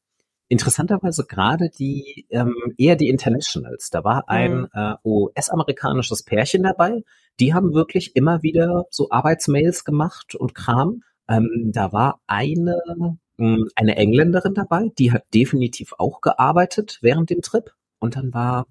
Interessanterweise 0.50 1.26
gerade 1.26 1.70
die 1.70 2.26
ähm, 2.30 2.56
eher 2.78 2.96
die 2.96 3.10
Internationals. 3.10 3.90
Da 3.90 4.04
war 4.04 4.30
ein 4.30 4.62
mhm. 4.62 4.68
äh, 4.74 4.94
US-amerikanisches 5.04 6.24
Pärchen 6.24 6.64
dabei. 6.64 7.04
Die 7.40 7.54
haben 7.54 7.74
wirklich 7.74 8.16
immer 8.16 8.44
wieder 8.44 8.86
so 8.90 9.10
Arbeitsmails 9.12 9.84
gemacht 9.84 10.36
und 10.36 10.56
Kram. 10.56 11.04
Ähm, 11.28 11.72
da 11.74 11.92
war 11.92 12.22
eine 12.28 13.18
ähm, 13.38 13.70
eine 13.76 13.96
Engländerin 13.96 14.54
dabei, 14.54 14.92
die 14.98 15.12
hat 15.12 15.26
definitiv 15.34 15.94
auch 15.98 16.22
gearbeitet 16.22 17.00
während 17.02 17.30
dem 17.30 17.42
Trip. 17.42 17.72
Und 18.00 18.16
dann 18.16 18.34
war 18.34 18.68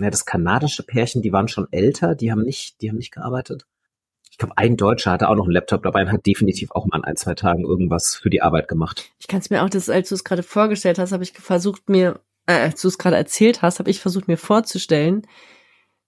ja, 0.00 0.10
das 0.10 0.26
kanadische 0.26 0.82
Pärchen, 0.82 1.22
die 1.22 1.32
waren 1.32 1.48
schon 1.48 1.68
älter, 1.70 2.14
die 2.14 2.32
haben 2.32 2.42
nicht, 2.42 2.80
die 2.80 2.90
haben 2.90 2.96
nicht 2.96 3.12
gearbeitet 3.12 3.66
ich 4.34 4.38
glaube, 4.38 4.58
ein 4.58 4.76
Deutscher 4.76 5.12
hatte 5.12 5.28
auch 5.28 5.36
noch 5.36 5.44
einen 5.44 5.52
Laptop 5.52 5.84
dabei 5.84 6.02
und 6.02 6.10
hat 6.10 6.26
definitiv 6.26 6.72
auch 6.72 6.86
mal 6.86 6.96
in 6.96 7.04
ein, 7.04 7.14
zwei 7.14 7.34
Tagen 7.34 7.62
irgendwas 7.64 8.16
für 8.16 8.30
die 8.30 8.42
Arbeit 8.42 8.66
gemacht. 8.66 9.08
Ich 9.20 9.28
kann 9.28 9.38
es 9.38 9.48
mir 9.48 9.62
auch, 9.62 9.70
das, 9.70 9.88
als 9.88 10.08
du 10.08 10.16
es 10.16 10.24
gerade 10.24 10.42
vorgestellt 10.42 10.98
hast, 10.98 11.12
habe 11.12 11.22
ich 11.22 11.30
versucht 11.34 11.88
mir, 11.88 12.18
äh, 12.46 12.54
als 12.54 12.82
du 12.82 12.88
es 12.88 12.98
gerade 12.98 13.14
erzählt 13.14 13.62
hast, 13.62 13.78
habe 13.78 13.90
ich 13.90 14.00
versucht 14.00 14.26
mir 14.26 14.36
vorzustellen, 14.36 15.24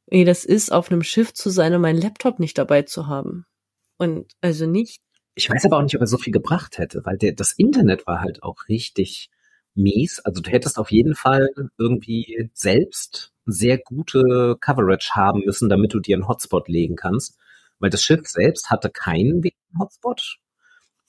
wie 0.09 0.25
das 0.25 0.45
ist, 0.45 0.73
auf 0.73 0.91
einem 0.91 1.05
Schiff 1.05 1.35
zu 1.35 1.51
sein 1.51 1.73
und 1.73 1.83
meinen 1.83 2.03
Laptop 2.03 2.41
nicht 2.41 2.59
dabei 2.59 2.83
zu 2.83 3.07
haben. 3.07 3.47
Und 3.97 4.27
also 4.41 4.67
nicht. 4.67 5.03
Ich 5.37 5.49
weiß 5.49 5.65
aber 5.67 5.79
auch 5.79 5.83
nicht, 5.83 5.95
ob 5.95 6.01
er 6.01 6.09
so 6.09 6.19
viel 6.19 6.33
gebracht 6.33 6.79
hätte, 6.79 7.05
weil 7.05 7.17
der, 7.17 7.33
das 7.33 7.53
Internet 7.53 8.07
war 8.09 8.21
halt 8.21 8.43
auch 8.43 8.69
richtig 8.69 9.31
mies. 9.75 10.19
Also 10.21 10.43
du 10.43 10.51
hättest 10.51 10.79
auf 10.79 10.91
jeden 10.91 11.15
Fall 11.15 11.51
irgendwie 11.79 12.51
selbst 12.55 13.33
sehr 13.45 13.79
gute 13.79 14.57
Coverage 14.61 15.11
haben 15.15 15.43
müssen, 15.45 15.69
damit 15.69 15.95
du 15.95 16.01
dir 16.01 16.17
einen 16.17 16.27
Hotspot 16.27 16.69
legen 16.69 16.97
kannst 16.97 17.39
weil 17.79 17.91
das 17.91 18.03
Schiff 18.03 18.27
selbst 18.27 18.71
hatte 18.71 18.91
keinen 18.91 19.43
WLAN-Hotspot 19.43 20.39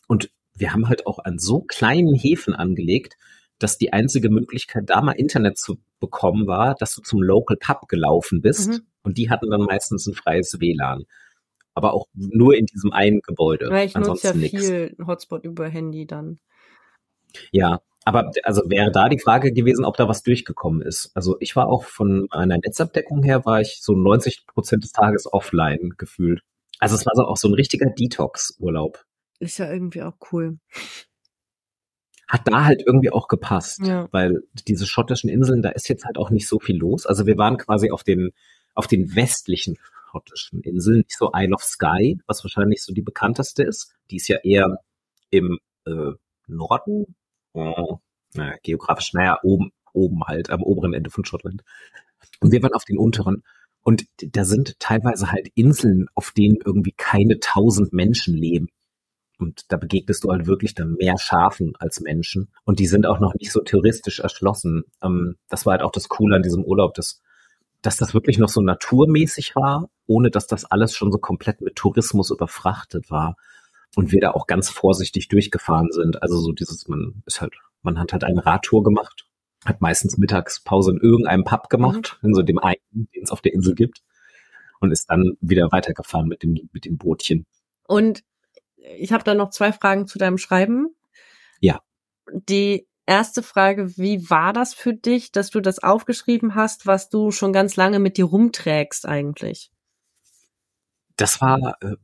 und 0.08 0.30
wir 0.56 0.74
haben 0.74 0.90
halt 0.90 1.06
auch 1.06 1.20
an 1.20 1.38
so 1.38 1.62
kleinen 1.62 2.16
Häfen 2.16 2.56
angelegt, 2.56 3.16
dass 3.60 3.78
die 3.78 3.94
einzige 3.94 4.30
Möglichkeit, 4.30 4.84
da 4.88 5.02
mal 5.02 5.14
Internet 5.14 5.58
zu 5.58 5.78
bekommen 6.00 6.48
war, 6.48 6.76
dass 6.76 6.96
du 6.96 7.02
zum 7.02 7.22
Local 7.22 7.58
Pub 7.58 7.88
gelaufen 7.88 8.42
bist 8.42 8.70
mhm. 8.70 8.82
und 9.04 9.18
die 9.18 9.30
hatten 9.30 9.50
dann 9.50 9.62
meistens 9.62 10.08
ein 10.08 10.14
freies 10.14 10.60
WLAN. 10.60 11.06
Aber 11.78 11.94
auch 11.94 12.08
nur 12.16 12.56
in 12.56 12.66
diesem 12.66 12.92
einen 12.92 13.22
Gebäude. 13.22 13.70
Weil 13.70 13.86
ich 13.86 13.94
nutze 13.94 14.30
ja 14.30 14.34
nix. 14.34 14.50
viel 14.52 14.96
Hotspot 15.06 15.46
über 15.46 15.68
Handy 15.70 16.08
dann. 16.08 16.40
Ja, 17.52 17.82
aber 18.04 18.32
also 18.42 18.64
wäre 18.66 18.92
da 18.92 19.10
die 19.10 19.20
Frage 19.20 19.54
gewesen, 19.54 19.86
ob 19.86 19.96
da 19.96 20.08
was 20.08 20.24
durchgekommen 20.24 20.82
ist. 20.82 21.12
Also 21.14 21.38
ich 21.40 21.56
war 21.56 21.68
auch 21.68 21.84
von 21.84 22.28
einer 22.32 22.58
Netzabdeckung 22.58 23.22
her, 23.22 23.46
war 23.46 23.62
ich 23.62 23.78
so 23.84 23.94
90 23.94 24.48
Prozent 24.48 24.86
des 24.86 24.92
Tages 24.92 25.32
offline 25.32 25.94
gefühlt. 25.98 26.42
Also 26.80 26.96
es 26.96 27.06
war 27.06 27.14
so 27.16 27.26
auch 27.26 27.38
so 27.38 27.48
ein 27.48 27.54
richtiger 27.54 27.92
Detox-Urlaub. 27.92 29.06
Ist 29.38 29.60
ja 29.60 29.72
irgendwie 29.72 30.02
auch 30.02 30.16
cool. 30.32 30.58
Hat 32.28 32.42
da 32.46 32.66
halt 32.66 32.82
irgendwie 32.84 33.12
auch 33.12 33.28
gepasst, 33.28 33.82
ja. 33.86 34.08
weil 34.10 34.42
diese 34.68 34.88
schottischen 34.88 35.30
Inseln, 35.30 35.62
da 35.62 35.70
ist 35.70 35.88
jetzt 35.90 36.06
halt 36.06 36.18
auch 36.18 36.32
nicht 36.32 36.48
so 36.48 36.60
viel 36.60 36.78
los. 36.78 37.06
Also 37.06 37.28
wir 37.28 37.38
waren 37.38 37.58
quasi 37.58 37.92
auf 37.92 38.04
den, 38.04 38.32
auf 38.74 38.88
den 38.88 39.16
westlichen 39.16 39.78
schottischen 40.18 40.62
Inseln, 40.62 41.00
nicht 41.00 41.18
so 41.18 41.32
Isle 41.34 41.54
of 41.54 41.64
Skye, 41.64 42.18
was 42.28 42.44
wahrscheinlich 42.44 42.84
so 42.84 42.94
die 42.94 43.02
bekannteste 43.02 43.64
ist. 43.64 43.94
Die 44.10 44.18
ist 44.18 44.28
ja 44.28 44.38
eher 44.44 44.80
im 45.30 45.60
äh, 45.86 46.12
Norden, 46.48 47.16
oh, 47.54 48.00
geografisch, 48.64 49.14
naja, 49.14 49.40
oben, 49.44 49.72
oben 49.94 50.24
halt, 50.26 50.50
am 50.50 50.62
oberen 50.62 50.94
Ende 50.94 51.10
von 51.10 51.26
Schottland. 51.26 51.64
Und 52.40 52.52
wir 52.52 52.62
waren 52.62 52.74
auf 52.74 52.86
den 52.86 52.98
unteren. 52.98 53.44
Und 53.82 54.06
da 54.18 54.44
sind 54.44 54.80
teilweise 54.80 55.32
halt 55.32 55.48
Inseln, 55.56 56.08
auf 56.14 56.32
denen 56.32 56.58
irgendwie 56.64 56.94
keine 56.96 57.40
tausend 57.40 57.94
Menschen 57.94 58.36
leben. 58.36 58.68
Und 59.40 59.72
da 59.72 59.78
begegnest 59.78 60.24
du 60.24 60.32
halt 60.32 60.48
wirklich 60.48 60.74
dann 60.74 60.96
mehr 60.96 61.18
Schafen 61.18 61.74
als 61.80 62.02
Menschen. 62.02 62.50
Und 62.66 62.80
die 62.80 62.88
sind 62.88 63.06
auch 63.06 63.20
noch 63.20 63.34
nicht 63.36 63.52
so 63.52 63.62
touristisch 63.62 64.20
erschlossen. 64.20 64.84
Ähm, 65.02 65.38
das 65.48 65.66
war 65.66 65.74
halt 65.74 65.84
auch 65.84 65.92
das 65.92 66.10
Coole 66.10 66.36
an 66.36 66.44
diesem 66.44 66.64
Urlaub, 66.64 66.96
dass, 66.96 67.22
dass 67.82 67.98
das 67.98 68.14
wirklich 68.14 68.38
noch 68.38 68.50
so 68.50 68.62
naturmäßig 68.62 69.56
war, 69.56 69.90
ohne 70.08 70.32
dass 70.32 70.48
das 70.48 70.66
alles 70.66 70.96
schon 70.96 71.12
so 71.12 71.18
komplett 71.18 71.62
mit 71.62 71.76
Tourismus 71.76 72.32
überfrachtet 72.32 73.10
war. 73.10 73.36
Und 73.96 74.12
wir 74.12 74.20
da 74.20 74.32
auch 74.32 74.48
ganz 74.48 74.70
vorsichtig 74.70 75.28
durchgefahren 75.28 75.92
sind. 75.92 76.22
Also 76.22 76.38
so 76.38 76.52
dieses, 76.52 76.88
man 76.88 77.24
ist 77.26 77.42
halt, 77.42 77.56
man 77.82 78.00
hat 78.00 78.14
halt 78.14 78.24
eine 78.24 78.46
Radtour 78.46 78.84
gemacht 78.84 79.28
hat 79.66 79.82
meistens 79.82 80.18
Mittagspause 80.18 80.92
in 80.92 80.98
irgendeinem 80.98 81.44
Pub 81.44 81.70
gemacht, 81.70 82.18
mhm. 82.22 82.30
in 82.30 82.36
so 82.36 82.42
dem 82.42 82.60
einen, 82.60 83.10
den 83.14 83.24
es 83.24 83.32
auf 83.32 83.42
der 83.42 83.54
Insel 83.54 83.76
gibt, 83.76 84.02
und 84.80 84.92
ist 84.92 85.10
dann 85.10 85.38
wieder 85.42 85.72
weitergefahren 85.72 86.28
mit 86.28 86.44
dem, 86.44 86.70
mit 86.72 86.86
dem 86.86 86.98
Bootchen. 86.98 87.46
Und 87.88 88.24
ich 88.76 89.12
habe 89.12 89.24
da 89.24 89.34
noch 89.34 89.50
zwei 89.50 89.72
Fragen 89.72 90.08
zu 90.08 90.18
deinem 90.18 90.38
Schreiben. 90.38 90.96
Ja. 91.60 91.82
Die 92.32 92.88
erste 93.08 93.42
Frage, 93.42 93.98
wie 93.98 94.30
war 94.30 94.54
das 94.54 94.74
für 94.74 94.94
dich, 94.94 95.32
dass 95.32 95.50
du 95.50 95.60
das 95.60 95.80
aufgeschrieben 95.80 96.56
hast, 96.56 96.86
was 96.86 97.10
du 97.10 97.32
schon 97.32 97.54
ganz 97.54 97.76
lange 97.76 98.00
mit 98.00 98.18
dir 98.18 98.26
rumträgst 98.26 99.08
eigentlich? 99.08 99.72
Das 101.16 101.42
war 101.42 101.78
äh, 101.82 101.96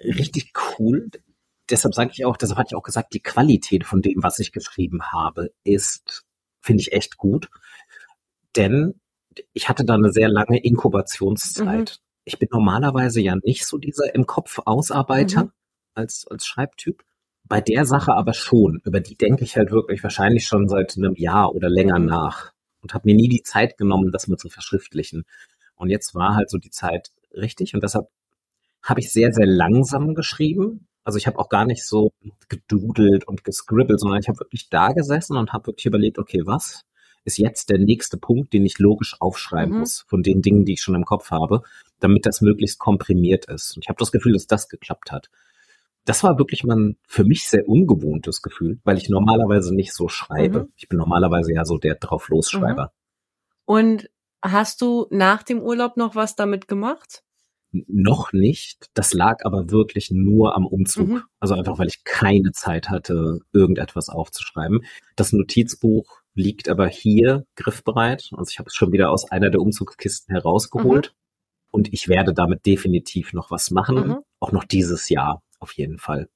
richtig 0.00 0.52
cool. 0.78 1.10
Deshalb 1.70 1.94
sage 1.94 2.10
ich 2.12 2.24
auch, 2.24 2.36
deshalb 2.36 2.58
hatte 2.58 2.70
ich 2.72 2.76
auch 2.76 2.82
gesagt, 2.82 3.14
die 3.14 3.22
Qualität 3.22 3.84
von 3.84 4.02
dem, 4.02 4.22
was 4.22 4.40
ich 4.40 4.50
geschrieben 4.50 5.12
habe, 5.12 5.52
ist 5.62 6.24
finde 6.62 6.80
ich 6.80 6.92
echt 6.92 7.18
gut. 7.18 7.50
Denn 8.56 9.00
ich 9.52 9.68
hatte 9.68 9.84
da 9.84 9.94
eine 9.94 10.12
sehr 10.12 10.28
lange 10.28 10.62
Inkubationszeit. 10.62 11.90
Mhm. 11.90 12.04
Ich 12.24 12.38
bin 12.38 12.48
normalerweise 12.52 13.20
ja 13.20 13.36
nicht 13.42 13.66
so 13.66 13.78
dieser 13.78 14.14
im 14.14 14.26
Kopf 14.26 14.60
Ausarbeiter 14.64 15.44
mhm. 15.44 15.52
als, 15.94 16.26
als 16.28 16.46
Schreibtyp. 16.46 17.02
Bei 17.52 17.60
der 17.60 17.84
Sache 17.84 18.14
aber 18.14 18.32
schon. 18.32 18.80
Über 18.82 19.00
die 19.00 19.14
denke 19.14 19.44
ich 19.44 19.58
halt 19.58 19.72
wirklich 19.72 20.02
wahrscheinlich 20.02 20.46
schon 20.46 20.70
seit 20.70 20.96
einem 20.96 21.14
Jahr 21.16 21.54
oder 21.54 21.68
länger 21.68 21.98
mhm. 21.98 22.06
nach 22.06 22.54
und 22.80 22.94
habe 22.94 23.02
mir 23.04 23.14
nie 23.14 23.28
die 23.28 23.42
Zeit 23.42 23.76
genommen, 23.76 24.10
das 24.10 24.26
mal 24.26 24.38
zu 24.38 24.48
verschriftlichen. 24.48 25.26
Und 25.74 25.90
jetzt 25.90 26.14
war 26.14 26.34
halt 26.34 26.48
so 26.48 26.56
die 26.56 26.70
Zeit 26.70 27.10
richtig 27.34 27.74
und 27.74 27.82
deshalb 27.82 28.08
habe 28.82 29.00
ich 29.00 29.12
sehr, 29.12 29.34
sehr 29.34 29.44
langsam 29.44 30.14
geschrieben. 30.14 30.86
Also 31.04 31.18
ich 31.18 31.26
habe 31.26 31.38
auch 31.38 31.50
gar 31.50 31.66
nicht 31.66 31.84
so 31.84 32.12
gedudelt 32.48 33.28
und 33.28 33.44
gescribbelt, 33.44 34.00
sondern 34.00 34.20
ich 34.20 34.28
habe 34.28 34.40
wirklich 34.40 34.70
da 34.70 34.94
gesessen 34.94 35.36
und 35.36 35.52
habe 35.52 35.66
wirklich 35.66 35.84
überlegt, 35.84 36.18
okay, 36.18 36.40
was 36.46 36.86
ist 37.26 37.36
jetzt 37.36 37.68
der 37.68 37.78
nächste 37.78 38.16
Punkt, 38.16 38.54
den 38.54 38.64
ich 38.64 38.78
logisch 38.78 39.14
aufschreiben 39.20 39.74
mhm. 39.74 39.80
muss 39.80 40.06
von 40.08 40.22
den 40.22 40.40
Dingen, 40.40 40.64
die 40.64 40.72
ich 40.72 40.80
schon 40.80 40.94
im 40.94 41.04
Kopf 41.04 41.30
habe, 41.30 41.64
damit 42.00 42.24
das 42.24 42.40
möglichst 42.40 42.78
komprimiert 42.78 43.44
ist. 43.44 43.76
Und 43.76 43.84
ich 43.84 43.90
habe 43.90 43.98
das 43.98 44.10
Gefühl, 44.10 44.32
dass 44.32 44.46
das 44.46 44.70
geklappt 44.70 45.12
hat. 45.12 45.28
Das 46.04 46.24
war 46.24 46.38
wirklich 46.38 46.64
mal 46.64 46.76
ein 46.76 46.96
für 47.06 47.24
mich 47.24 47.48
sehr 47.48 47.68
ungewohntes 47.68 48.42
Gefühl, 48.42 48.80
weil 48.84 48.98
ich 48.98 49.08
normalerweise 49.08 49.74
nicht 49.74 49.92
so 49.92 50.08
schreibe. 50.08 50.64
Mhm. 50.64 50.72
Ich 50.76 50.88
bin 50.88 50.98
normalerweise 50.98 51.52
ja 51.52 51.64
so 51.64 51.78
der 51.78 51.94
drauf 51.94 52.28
losschreiber. 52.28 52.84
Mhm. 52.84 52.88
Und 53.64 54.10
hast 54.42 54.82
du 54.82 55.06
nach 55.10 55.42
dem 55.42 55.60
Urlaub 55.60 55.96
noch 55.96 56.14
was 56.14 56.34
damit 56.34 56.66
gemacht? 56.66 57.22
noch 57.72 58.32
nicht. 58.32 58.90
Das 58.94 59.14
lag 59.14 59.44
aber 59.44 59.70
wirklich 59.70 60.10
nur 60.10 60.54
am 60.54 60.66
Umzug. 60.66 61.08
Mhm. 61.08 61.22
Also 61.40 61.54
einfach, 61.54 61.78
weil 61.78 61.88
ich 61.88 62.04
keine 62.04 62.52
Zeit 62.52 62.90
hatte, 62.90 63.40
irgendetwas 63.52 64.08
aufzuschreiben. 64.08 64.84
Das 65.16 65.32
Notizbuch 65.32 66.20
liegt 66.34 66.68
aber 66.68 66.86
hier 66.88 67.46
griffbereit. 67.56 68.30
Also 68.32 68.50
ich 68.50 68.58
habe 68.58 68.68
es 68.68 68.74
schon 68.74 68.92
wieder 68.92 69.10
aus 69.10 69.30
einer 69.30 69.50
der 69.50 69.60
Umzugskisten 69.60 70.34
herausgeholt. 70.34 71.12
Mhm. 71.12 71.18
Und 71.70 71.92
ich 71.92 72.08
werde 72.08 72.34
damit 72.34 72.66
definitiv 72.66 73.32
noch 73.32 73.50
was 73.50 73.70
machen. 73.70 73.96
Mhm. 73.96 74.18
Auch 74.40 74.52
noch 74.52 74.64
dieses 74.64 75.08
Jahr 75.08 75.42
auf 75.62 75.72
jeden 75.72 75.98
Fall. 75.98 76.28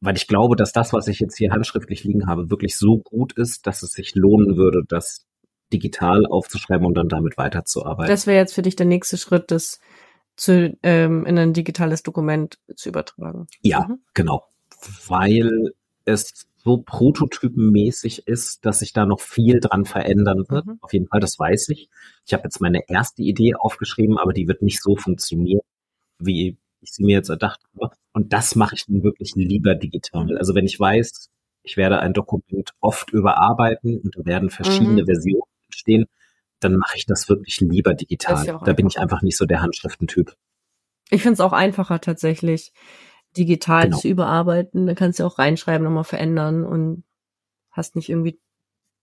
Weil 0.00 0.16
ich 0.16 0.26
glaube, 0.26 0.56
dass 0.56 0.72
das, 0.72 0.92
was 0.92 1.06
ich 1.08 1.20
jetzt 1.20 1.36
hier 1.36 1.52
handschriftlich 1.52 2.04
liegen 2.04 2.26
habe, 2.26 2.50
wirklich 2.50 2.76
so 2.76 2.98
gut 2.98 3.32
ist, 3.34 3.66
dass 3.66 3.82
es 3.82 3.92
sich 3.92 4.14
lohnen 4.14 4.56
würde, 4.56 4.82
das 4.88 5.26
digital 5.72 6.26
aufzuschreiben 6.26 6.86
und 6.86 6.94
dann 6.94 7.08
damit 7.08 7.36
weiterzuarbeiten. 7.36 8.10
Das 8.10 8.26
wäre 8.26 8.38
jetzt 8.38 8.54
für 8.54 8.62
dich 8.62 8.76
der 8.76 8.86
nächste 8.86 9.16
Schritt, 9.16 9.50
das 9.50 9.80
zu, 10.36 10.76
ähm, 10.82 11.26
in 11.26 11.38
ein 11.38 11.52
digitales 11.52 12.02
Dokument 12.02 12.58
zu 12.74 12.88
übertragen. 12.88 13.46
Ja, 13.62 13.86
mhm. 13.88 13.98
genau. 14.14 14.44
Weil 15.08 15.72
es 16.04 16.46
so 16.56 16.78
prototypenmäßig 16.78 18.26
ist, 18.26 18.66
dass 18.66 18.80
sich 18.80 18.92
da 18.92 19.06
noch 19.06 19.20
viel 19.20 19.60
dran 19.60 19.84
verändern 19.84 20.44
wird. 20.48 20.66
Mhm. 20.66 20.78
Auf 20.80 20.92
jeden 20.92 21.06
Fall, 21.06 21.20
das 21.20 21.38
weiß 21.38 21.68
ich. 21.70 21.88
Ich 22.26 22.32
habe 22.32 22.44
jetzt 22.44 22.60
meine 22.60 22.88
erste 22.88 23.22
Idee 23.22 23.54
aufgeschrieben, 23.54 24.18
aber 24.18 24.32
die 24.32 24.48
wird 24.48 24.62
nicht 24.62 24.82
so 24.82 24.96
funktionieren, 24.96 25.62
wie 26.18 26.58
ich 26.80 26.92
sie 26.92 27.04
mir 27.04 27.14
jetzt 27.14 27.28
erdacht 27.28 27.60
habe. 27.74 27.94
Und 28.16 28.32
das 28.32 28.56
mache 28.56 28.76
ich 28.76 28.86
dann 28.86 29.02
wirklich 29.02 29.34
lieber 29.34 29.74
digital. 29.74 30.38
Also 30.38 30.54
wenn 30.54 30.64
ich 30.64 30.80
weiß, 30.80 31.28
ich 31.62 31.76
werde 31.76 31.98
ein 31.98 32.14
Dokument 32.14 32.70
oft 32.80 33.10
überarbeiten 33.10 34.00
und 34.00 34.16
da 34.16 34.24
werden 34.24 34.48
verschiedene 34.48 35.02
mhm. 35.02 35.06
Versionen 35.06 35.42
entstehen, 35.66 36.06
dann 36.58 36.76
mache 36.76 36.96
ich 36.96 37.04
das 37.04 37.28
wirklich 37.28 37.60
lieber 37.60 37.92
digital. 37.92 38.46
Ja 38.46 38.58
da 38.64 38.72
bin 38.72 38.86
ich 38.86 38.98
einfach 38.98 39.20
nicht 39.20 39.36
so 39.36 39.44
der 39.44 39.60
Handschriftentyp. 39.60 40.34
Ich 41.10 41.20
finde 41.20 41.34
es 41.34 41.40
auch 41.40 41.52
einfacher 41.52 42.00
tatsächlich, 42.00 42.72
digital 43.36 43.84
genau. 43.84 43.98
zu 43.98 44.08
überarbeiten. 44.08 44.86
Da 44.86 44.94
kannst 44.94 45.20
du 45.20 45.24
auch 45.24 45.38
reinschreiben, 45.38 45.84
nochmal 45.84 46.04
verändern 46.04 46.64
und 46.64 47.04
hast 47.70 47.96
nicht 47.96 48.08
irgendwie. 48.08 48.40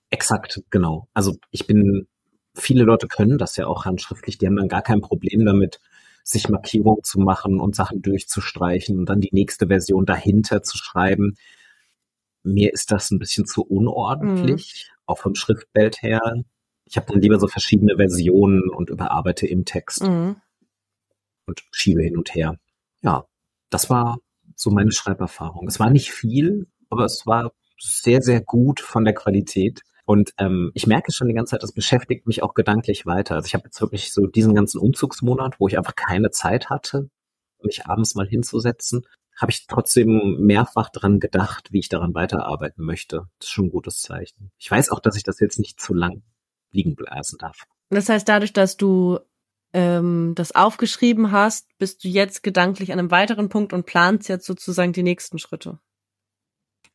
Exakt, 0.10 0.63
genau. 0.71 1.08
Also 1.13 1.38
ich 1.52 1.67
bin, 1.67 2.08
viele 2.56 2.84
Leute 2.84 3.08
können 3.08 3.38
das 3.38 3.58
ja 3.58 3.67
auch 3.67 3.86
handschriftlich, 3.86 4.39
die 4.39 4.47
haben 4.47 4.56
dann 4.56 4.69
gar 4.69 4.82
kein 4.82 5.02
Problem 5.02 5.45
damit, 5.45 5.80
sich 6.24 6.50
Markierungen 6.50 7.04
zu 7.04 7.20
machen 7.20 7.60
und 7.60 7.76
Sachen 7.76 8.02
durchzustreichen 8.02 8.98
und 8.98 9.10
dann 9.10 9.22
die 9.22 9.34
nächste 9.34 9.68
Version 9.68 10.06
dahinter 10.06 10.64
zu 10.64 10.78
schreiben. 10.78 11.36
Mir 12.44 12.74
ist 12.74 12.92
das 12.92 13.12
ein 13.12 13.20
bisschen 13.20 13.46
zu 13.46 13.64
unordentlich, 13.64 14.90
mhm. 14.90 15.04
auch 15.06 15.18
vom 15.20 15.36
Schriftbild 15.36 16.02
her 16.02 16.44
ich 16.86 16.98
habe 16.98 17.12
dann 17.12 17.22
lieber 17.22 17.40
so 17.40 17.48
verschiedene 17.48 17.96
Versionen 17.98 18.70
und 18.70 18.90
überarbeite 18.90 19.48
im 19.48 19.66
Text 19.66 20.04
mhm. 20.04 20.36
und 21.46 21.64
schiebe 21.72 22.04
hin 22.04 22.18
und 22.18 22.36
her. 22.36 22.60
Ja, 23.02 23.26
das 23.70 23.90
war 23.90 24.20
so 24.56 24.70
meine 24.70 24.92
Schreiberfahrung. 24.92 25.68
Es 25.68 25.80
war 25.80 25.90
nicht 25.90 26.12
viel, 26.12 26.68
aber 26.90 27.06
es 27.06 27.26
war 27.26 27.52
sehr, 27.80 28.22
sehr 28.22 28.42
gut 28.42 28.80
von 28.80 29.06
der 29.06 29.14
Qualität. 29.14 29.82
Und 30.06 30.34
ähm, 30.38 30.72
ich 30.74 30.86
merke 30.86 31.12
schon 31.12 31.28
die 31.28 31.34
ganze 31.34 31.52
Zeit, 31.52 31.63
das 31.63 31.72
beschäftigt 31.72 32.28
mich 32.28 32.44
auch 32.44 32.54
gedanklich 32.54 33.06
weiter. 33.06 33.36
Also 33.36 33.48
ich 33.48 33.54
habe 33.54 33.66
jetzt 33.66 33.80
wirklich 33.80 34.12
so 34.12 34.28
diesen 34.28 34.54
ganzen 34.54 34.80
Umzugsmonat, 34.80 35.60
wo 35.60 35.68
ich 35.68 35.78
einfach 35.78 35.96
keine 35.96 36.32
Zeit 36.32 36.70
hatte, 36.70 37.10
mich 37.62 37.86
abends 37.86 38.16
mal 38.16 38.28
hinzusetzen, 38.28 39.06
habe 39.38 39.52
ich 39.52 39.66
trotzdem 39.68 40.38
mehrfach 40.39 40.89
dran 40.89 41.20
gedacht, 41.20 41.72
wie 41.72 41.80
ich 41.80 41.89
daran 41.89 42.13
weiterarbeiten 42.13 42.84
möchte. 42.84 43.28
Das 43.39 43.48
ist 43.48 43.52
schon 43.52 43.66
ein 43.66 43.72
gutes 43.72 44.02
Zeichen. 44.02 44.52
Ich 44.58 44.70
weiß 44.70 44.89
auch, 44.89 45.00
dass 45.00 45.16
ich 45.16 45.24
das 45.24 45.39
jetzt 45.39 45.58
nicht 45.58 45.80
zu 45.80 45.94
lang 45.94 46.22
liegen 46.72 46.96
blasen 46.96 47.38
darf. 47.39 47.63
Das 47.89 48.10
heißt, 48.10 48.28
dadurch, 48.28 48.54
dass 48.54 48.78
du 48.78 49.20
ähm, 49.74 50.34
das 50.36 50.54
aufgeschrieben 50.54 51.32
hast, 51.32 51.68
bist 51.78 52.04
du 52.04 52.08
jetzt 52.08 52.44
gedanklich 52.44 52.92
an 52.92 53.00
einem 53.00 53.12
weiteren 53.12 53.50
Punkt 53.50 53.74
und 53.74 53.86
planst 53.86 54.30
jetzt 54.30 54.46
sozusagen 54.46 54.94
die 54.94 55.04
nächsten 55.04 55.39
Schritte. 55.39 55.80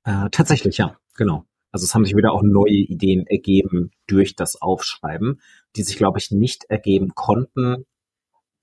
Äh, 0.04 0.28
tatsächlich, 0.30 0.78
ja, 0.78 0.96
genau. 1.16 1.44
Also 1.78 1.84
es 1.84 1.94
haben 1.94 2.04
sich 2.04 2.16
wieder 2.16 2.32
auch 2.32 2.42
neue 2.42 2.72
Ideen 2.72 3.24
ergeben 3.28 3.92
durch 4.08 4.34
das 4.34 4.60
Aufschreiben, 4.60 5.40
die 5.76 5.84
sich, 5.84 5.96
glaube 5.96 6.18
ich, 6.18 6.32
nicht 6.32 6.64
ergeben 6.64 7.14
konnten, 7.14 7.86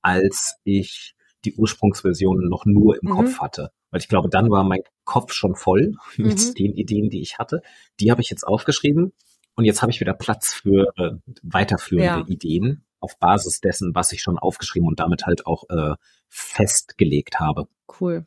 als 0.02 0.58
ich 0.66 1.16
die 1.46 1.54
Ursprungsversion 1.54 2.50
noch 2.50 2.66
nur 2.66 3.02
im 3.02 3.08
mhm. 3.08 3.14
Kopf 3.14 3.40
hatte. 3.40 3.72
Weil 3.90 4.02
ich 4.02 4.10
glaube, 4.10 4.28
dann 4.28 4.52
war 4.52 4.66
mein 4.66 4.82
Kopf 5.06 5.32
schon 5.32 5.56
voll 5.56 5.94
mit 6.18 6.46
mhm. 6.46 6.54
den 6.56 6.74
Ideen, 6.74 7.10
die 7.10 7.22
ich 7.22 7.40
hatte. 7.40 7.62
Die 8.02 8.12
habe 8.12 8.22
ich 8.22 8.30
jetzt 8.30 8.46
aufgeschrieben 8.46 9.14
und 9.56 9.64
jetzt 9.64 9.82
habe 9.82 9.94
ich 9.94 10.02
wieder 10.02 10.14
Platz 10.14 10.52
für 10.52 10.92
äh, 10.98 11.12
weiterführende 11.42 12.20
ja. 12.20 12.28
Ideen 12.28 12.84
auf 13.00 13.18
Basis 13.18 13.62
dessen, 13.62 13.96
was 13.96 14.12
ich 14.12 14.22
schon 14.22 14.38
aufgeschrieben 14.38 14.90
und 14.90 15.00
damit 15.00 15.26
halt 15.26 15.46
auch 15.46 15.70
äh, 15.70 15.96
festgelegt 16.28 17.40
habe. 17.40 17.70
Cool. 18.02 18.26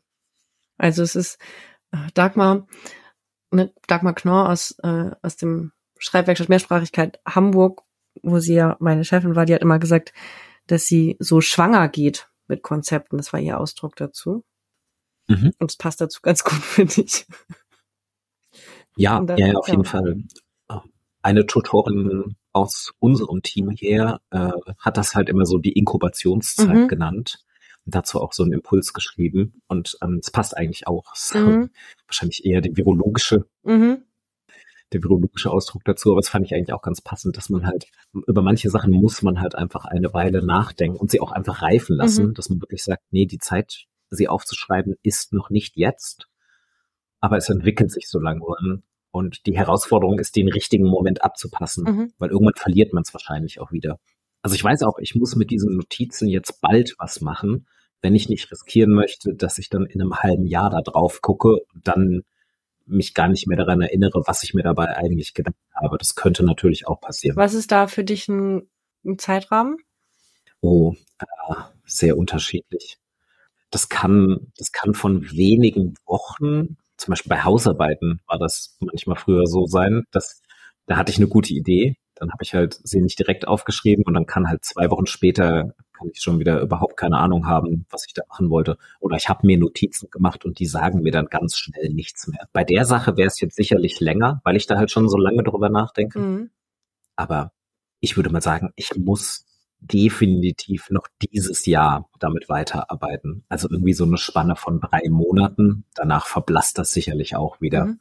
Also 0.79 1.03
es 1.03 1.15
ist 1.15 1.39
äh, 1.93 1.99
Dagmar, 2.15 2.67
ne, 3.51 3.73
Dagmar 3.87 4.15
Knorr 4.15 4.49
aus, 4.49 4.77
äh, 4.83 5.11
aus 5.23 5.37
dem 5.37 5.73
Schreibwerkstatt 5.99 6.49
Mehrsprachigkeit 6.49 7.21
Hamburg, 7.27 7.83
wo 8.23 8.39
sie 8.39 8.55
ja 8.55 8.77
meine 8.81 9.05
Chefin 9.05 9.37
war, 9.37 9.47
die 9.47 9.55
hat 9.55 9.63
immer 9.63 9.79
gesagt, 9.79 10.13
dass 10.67 10.87
sie 10.87 11.17
so 11.19 11.41
schwanger 11.41 11.89
geht 11.89 12.29
mit 12.47 12.63
Konzepten. 12.63 13.17
Das 13.17 13.33
war 13.33 13.41
ihr 13.41 13.59
Ausdruck 13.59 13.97
dazu. 13.97 14.45
Mhm. 15.29 15.53
Und 15.59 15.71
es 15.71 15.77
passt 15.77 16.01
dazu 16.01 16.21
ganz 16.23 16.45
gut, 16.45 16.53
finde 16.63 17.03
ich. 17.03 17.27
Ja, 18.97 19.21
dann, 19.21 19.39
ja, 19.39 19.55
auf 19.55 19.69
ja. 19.69 19.73
jeden 19.73 19.85
Fall 19.85 20.23
eine 21.23 21.47
Tutorin 21.47 22.37
aus 22.53 22.93
unserem 22.99 23.43
Team 23.43 23.71
hier 23.71 24.21
äh, 24.31 24.51
hat 24.79 24.97
das 24.97 25.15
halt 25.15 25.29
immer 25.29 25.47
so 25.47 25.59
die 25.59 25.73
Inkubationszeit 25.73 26.75
mhm. 26.75 26.89
genannt 26.89 27.45
dazu 27.91 28.21
auch 28.21 28.33
so 28.33 28.43
einen 28.43 28.53
Impuls 28.53 28.93
geschrieben 28.93 29.61
und 29.67 29.97
ähm, 30.03 30.21
es 30.23 30.31
passt 30.31 30.57
eigentlich 30.57 30.87
auch. 30.87 31.15
Mhm. 31.35 31.71
Wahrscheinlich 32.07 32.45
eher 32.45 32.61
die 32.61 32.77
virologische, 32.77 33.47
mhm. 33.63 34.03
der 34.93 35.03
virologische 35.03 35.51
Ausdruck 35.51 35.85
dazu, 35.85 36.11
aber 36.11 36.21
es 36.21 36.29
fand 36.29 36.47
ich 36.47 36.55
eigentlich 36.55 36.73
auch 36.73 36.83
ganz 36.83 37.01
passend, 37.01 37.37
dass 37.37 37.49
man 37.49 37.67
halt 37.67 37.87
über 38.27 38.43
manche 38.43 38.71
Sachen 38.71 38.93
muss 38.93 39.23
man 39.23 39.41
halt 39.41 39.55
einfach 39.55 39.85
eine 39.85 40.13
Weile 40.15 40.45
nachdenken 40.45 40.99
und 40.99 41.11
sie 41.11 41.21
auch 41.21 41.33
einfach 41.33 41.63
reifen 41.63 41.97
lassen, 41.97 42.29
mhm. 42.29 42.35
dass 42.35 42.51
man 42.51 42.61
wirklich 42.61 42.85
sagt, 42.85 43.03
nee, 43.11 43.27
die 43.27 43.39
Zeit, 43.39 43.87
sie 44.11 44.29
aufzuschreiben, 44.29 44.95
ist 45.03 45.33
noch 45.33 45.51
nicht 45.51 45.77
jetzt, 45.77 46.29
aber 47.21 47.37
es 47.37 47.49
entwickelt 47.49 47.91
sich 47.91 48.09
so 48.09 48.19
langsam 48.19 48.83
und 49.11 49.47
die 49.47 49.57
Herausforderung 49.57 50.19
ist, 50.19 50.37
den 50.37 50.49
richtigen 50.49 50.87
Moment 50.87 51.25
abzupassen, 51.25 51.85
mhm. 51.85 52.13
weil 52.19 52.31
irgendwann 52.31 52.55
verliert 52.57 52.93
man 52.93 53.03
es 53.03 53.13
wahrscheinlich 53.13 53.61
auch 53.61 53.73
wieder. 53.73 53.99
Also 54.43 54.55
ich 54.55 54.63
weiß 54.63 54.83
auch, 54.83 54.99
ich 54.99 55.15
muss 55.15 55.37
mit 55.37 55.51
diesen 55.51 55.77
Notizen 55.77 56.29
jetzt 56.29 56.61
bald 56.61 56.95
was 56.99 57.21
machen, 57.21 57.67
wenn 58.01 58.15
ich 58.15 58.29
nicht 58.29 58.51
riskieren 58.51 58.93
möchte, 58.93 59.35
dass 59.35 59.59
ich 59.59 59.69
dann 59.69 59.87
in 59.87 60.01
einem 60.01 60.17
halben 60.17 60.47
Jahr 60.47 60.71
da 60.71 60.81
drauf 60.81 61.21
gucke 61.21 61.57
und 61.75 61.87
dann 61.87 62.23
mich 62.87 63.15
gar 63.15 63.29
nicht 63.29 63.47
mehr 63.47 63.59
daran 63.59 63.81
erinnere, 63.81 64.23
was 64.27 64.43
ich 64.43 64.55
mir 64.55 64.63
dabei 64.63 64.97
eigentlich 64.97 65.35
gedacht 65.35 65.57
habe. 65.75 65.99
Das 65.99 66.15
könnte 66.15 66.45
natürlich 66.45 66.87
auch 66.87 67.01
passieren. 67.01 67.37
Was 67.37 67.55
ist 67.55 67.71
da 67.71 67.87
für 67.87 68.05
dich 68.05 68.29
ein, 68.29 68.69
ein 69.05 69.19
Zeitrahmen? 69.19 69.77
Oh, 70.61 70.95
äh, 71.19 71.55
sehr 71.85 72.17
unterschiedlich. 72.17 72.99
Das 73.71 73.89
kann, 73.89 74.53
das 74.57 74.73
kann 74.73 74.95
von 74.95 75.31
wenigen 75.31 75.95
Wochen 76.07 76.79
zum 76.99 77.13
Beispiel 77.13 77.31
bei 77.31 77.45
Hausarbeiten 77.45 78.21
war 78.27 78.39
das 78.39 78.77
manchmal 78.81 79.17
früher 79.17 79.47
so 79.47 79.67
sein, 79.67 80.05
dass 80.11 80.43
da 80.87 80.97
hatte 80.97 81.13
ich 81.13 81.19
eine 81.19 81.29
gute 81.29 81.55
Idee, 81.55 81.97
dann 82.19 82.31
habe 82.33 82.43
ich 82.43 82.55
halt 82.55 82.79
sie 82.83 83.01
nicht 83.01 83.19
direkt 83.19 83.47
aufgeschrieben 83.47 84.05
und 84.05 84.15
dann 84.15 84.27
kann 84.27 84.49
halt 84.49 84.65
zwei 84.65 84.91
Wochen 84.91 85.07
später 85.07 85.75
kann 85.99 86.09
ich 86.13 86.21
schon 86.21 86.39
wieder 86.39 86.61
überhaupt 86.61 86.97
keine 86.97 87.19
Ahnung 87.19 87.47
haben, 87.47 87.85
was 87.91 88.07
ich 88.07 88.15
da 88.15 88.23
machen 88.29 88.51
wollte. 88.51 88.79
Oder 89.01 89.17
ich 89.17 89.29
habe 89.29 89.47
mir 89.47 89.59
Notizen 89.59 90.09
gemacht 90.11 90.45
und 90.45 90.61
die 90.61 90.67
sagen 90.67 91.03
mir 91.03 91.11
dann 91.11 91.27
ganz 91.27 91.57
schnell 91.57 91.91
nichts 91.91 92.29
mehr. 92.29 92.49
Bei 92.53 92.63
der 92.63 92.85
Sache 92.85 93.17
wäre 93.17 93.27
es 93.27 93.41
jetzt 93.41 93.57
sicherlich 93.57 93.99
länger, 93.99 94.41
weil 94.45 94.57
ich 94.57 94.67
da 94.67 94.77
halt 94.77 94.93
schon 94.93 95.09
so 95.09 95.17
lange 95.17 95.43
drüber 95.43 95.69
nachdenke. 95.69 96.21
Mhm. 96.21 96.51
Aber 97.17 97.53
ich 98.01 98.17
würde 98.17 98.31
mal 98.31 98.41
sagen, 98.41 98.73
ich 98.77 98.95
muss 98.97 99.45
definitiv 99.81 100.91
noch 100.91 101.09
dieses 101.33 101.67
Jahr 101.67 102.09
damit 102.19 102.49
weiterarbeiten. 102.49 103.45
Also 103.49 103.69
irgendwie 103.69 103.93
so 103.93 104.05
eine 104.05 104.19
Spanne 104.19 104.57
von 104.57 104.81
drei 104.81 105.09
Monaten. 105.09 105.85
Danach 105.95 106.27
verblasst 106.27 106.79
das 106.79 106.93
sicherlich 106.93 107.37
auch 107.37 107.61
wieder. 107.61 107.87
Mhm. 107.87 108.01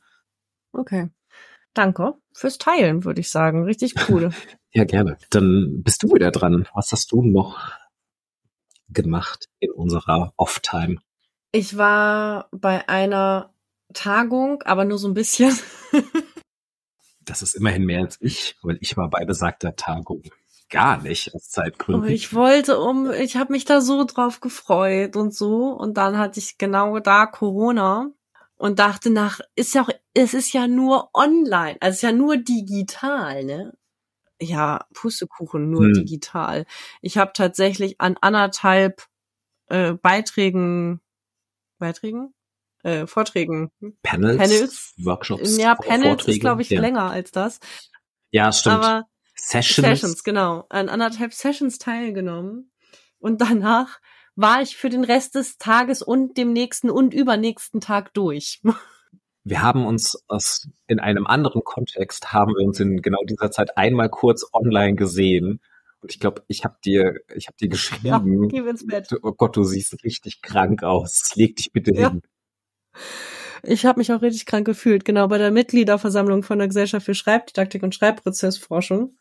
Okay. 0.72 1.10
Danke 1.78 2.16
fürs 2.34 2.58
Teilen, 2.58 3.06
würde 3.06 3.22
ich 3.22 3.30
sagen. 3.30 3.64
Richtig 3.64 3.94
cool. 4.10 4.32
ja, 4.72 4.84
gerne. 4.84 5.18
Dann 5.30 5.84
bist 5.84 6.02
du 6.02 6.14
wieder 6.14 6.32
dran. 6.32 6.68
Was 6.74 6.92
hast 6.92 7.12
du 7.12 7.22
noch 7.22 7.72
gemacht 8.90 9.48
in 9.60 9.72
unserer 9.72 10.34
Off-Time? 10.38 10.98
Ich 11.52 11.78
war 11.78 12.50
bei 12.52 12.90
einer 12.90 13.54
Tagung, 13.94 14.64
aber 14.64 14.86
nur 14.86 14.98
so 14.98 15.08
ein 15.08 15.14
bisschen. 15.14 15.58
Das 17.24 17.42
ist 17.42 17.56
immerhin 17.56 17.84
mehr 17.84 18.00
als 18.00 18.18
ich, 18.22 18.56
weil 18.62 18.78
ich 18.80 18.96
war 18.96 19.10
bei 19.10 19.26
besagter 19.26 19.76
Tagung 19.76 20.24
gar 20.70 21.02
nicht 21.02 21.36
aus 21.36 21.50
Zeitgründen. 21.50 22.04
Aber 22.04 22.14
ich 22.14 22.34
wollte 22.34 22.80
um, 22.80 23.12
ich 23.12 23.36
habe 23.36 23.52
mich 23.52 23.66
da 23.66 23.82
so 23.82 24.06
drauf 24.06 24.40
gefreut 24.40 25.18
und 25.18 25.36
so. 25.36 25.72
Und 25.74 25.98
dann 25.98 26.18
hatte 26.18 26.40
ich 26.40 26.58
genau 26.58 27.00
da 27.00 27.26
Corona 27.26 28.12
und 28.58 28.80
dachte 28.80 29.10
nach, 29.10 29.40
ist 29.56 29.74
ja 29.74 29.84
auch, 29.84 29.90
es 30.14 30.34
ist 30.34 30.54
ja 30.54 30.68
nur 30.68 31.10
online, 31.14 31.78
also 31.80 31.90
es 31.90 31.96
ist 31.98 32.02
ja 32.02 32.12
nur 32.12 32.38
digital, 32.38 33.44
ne? 33.44 33.78
Ja, 34.40 34.86
Pustekuchen, 34.94 35.72
nur 35.72 35.86
hm. 35.86 35.94
digital. 35.94 36.66
Ich 37.02 37.18
habe 37.18 37.32
tatsächlich 37.34 38.00
an 38.00 38.18
anderthalb 38.22 39.08
äh, 39.68 39.94
Beiträgen, 39.94 41.02
Beiträgen? 41.80 42.34
Äh, 42.84 43.08
Vorträgen. 43.08 43.72
Panels, 44.04 44.38
Panels. 44.38 44.94
Workshops. 44.98 45.58
Ja, 45.58 45.76
Panels 45.76 46.06
Vorträge, 46.06 46.32
ist, 46.38 46.42
glaube 46.42 46.62
ich, 46.62 46.70
ja. 46.70 46.80
länger 46.80 47.10
als 47.10 47.32
das. 47.32 47.60
Ja, 48.32 48.52
stimmt. 48.52 48.76
Aber 48.76 49.08
Sessions. 49.36 49.88
Sessions, 49.88 50.24
genau. 50.24 50.66
An 50.70 50.90
anderthalb 50.90 51.34
Sessions 51.34 51.80
teilgenommen. 51.80 52.72
Und 53.20 53.42
danach 53.42 54.00
war 54.38 54.62
ich 54.62 54.78
für 54.78 54.90
den 54.90 55.04
Rest 55.04 55.36
des 55.36 55.58
Tages 55.58 56.02
und 56.02 56.38
dem 56.38 56.54
nächsten 56.54 56.90
und 56.90 57.14
übernächsten 57.14 57.82
Tag 57.82 58.14
durch. 58.14 58.62
Wir 59.44 59.62
haben 59.62 59.86
uns 59.86 60.22
aus, 60.28 60.68
in 60.88 61.00
einem 61.00 61.26
anderen 61.26 61.64
Kontext 61.64 62.34
haben 62.34 62.52
wir 62.58 62.66
uns 62.66 62.82
in 62.82 63.02
genau 63.02 63.24
dieser 63.24 63.50
Zeit 63.50 63.78
einmal 63.78 64.10
kurz 64.10 64.46
online 64.52 64.96
gesehen. 64.96 65.62
Und 66.02 66.12
ich 66.12 66.20
glaube, 66.20 66.44
ich 66.50 66.66
habe 66.66 66.76
dir, 66.84 67.22
ich 67.34 67.48
habe 67.48 67.56
dir 67.56 67.70
geschrieben. 67.70 68.44
Ja, 68.44 68.50
geh 68.50 68.70
ins 68.70 68.86
Bett. 68.86 69.08
Oh 69.24 69.32
Gott, 69.32 69.56
du 69.56 69.64
siehst 69.64 70.04
richtig 70.04 70.42
krank 70.42 70.84
aus. 70.84 71.32
Leg 71.36 71.56
dich 71.56 71.72
bitte 71.72 71.94
ja. 71.96 72.10
hin. 72.10 72.24
Ich 73.64 73.86
habe 73.86 74.02
mich 74.02 74.12
auch 74.12 74.22
richtig 74.22 74.46
krank 74.46 74.66
gefühlt, 74.66 75.06
genau 75.06 75.30
bei 75.30 75.38
der 75.38 75.52
Mitgliederversammlung 75.52 76.44
von 76.44 76.60
der 76.60 76.68
Gesellschaft 76.68 77.06
für 77.06 77.16
Schreibdidaktik 77.16 77.84
und 77.84 77.96
Schreibprozessforschung. 77.96 79.16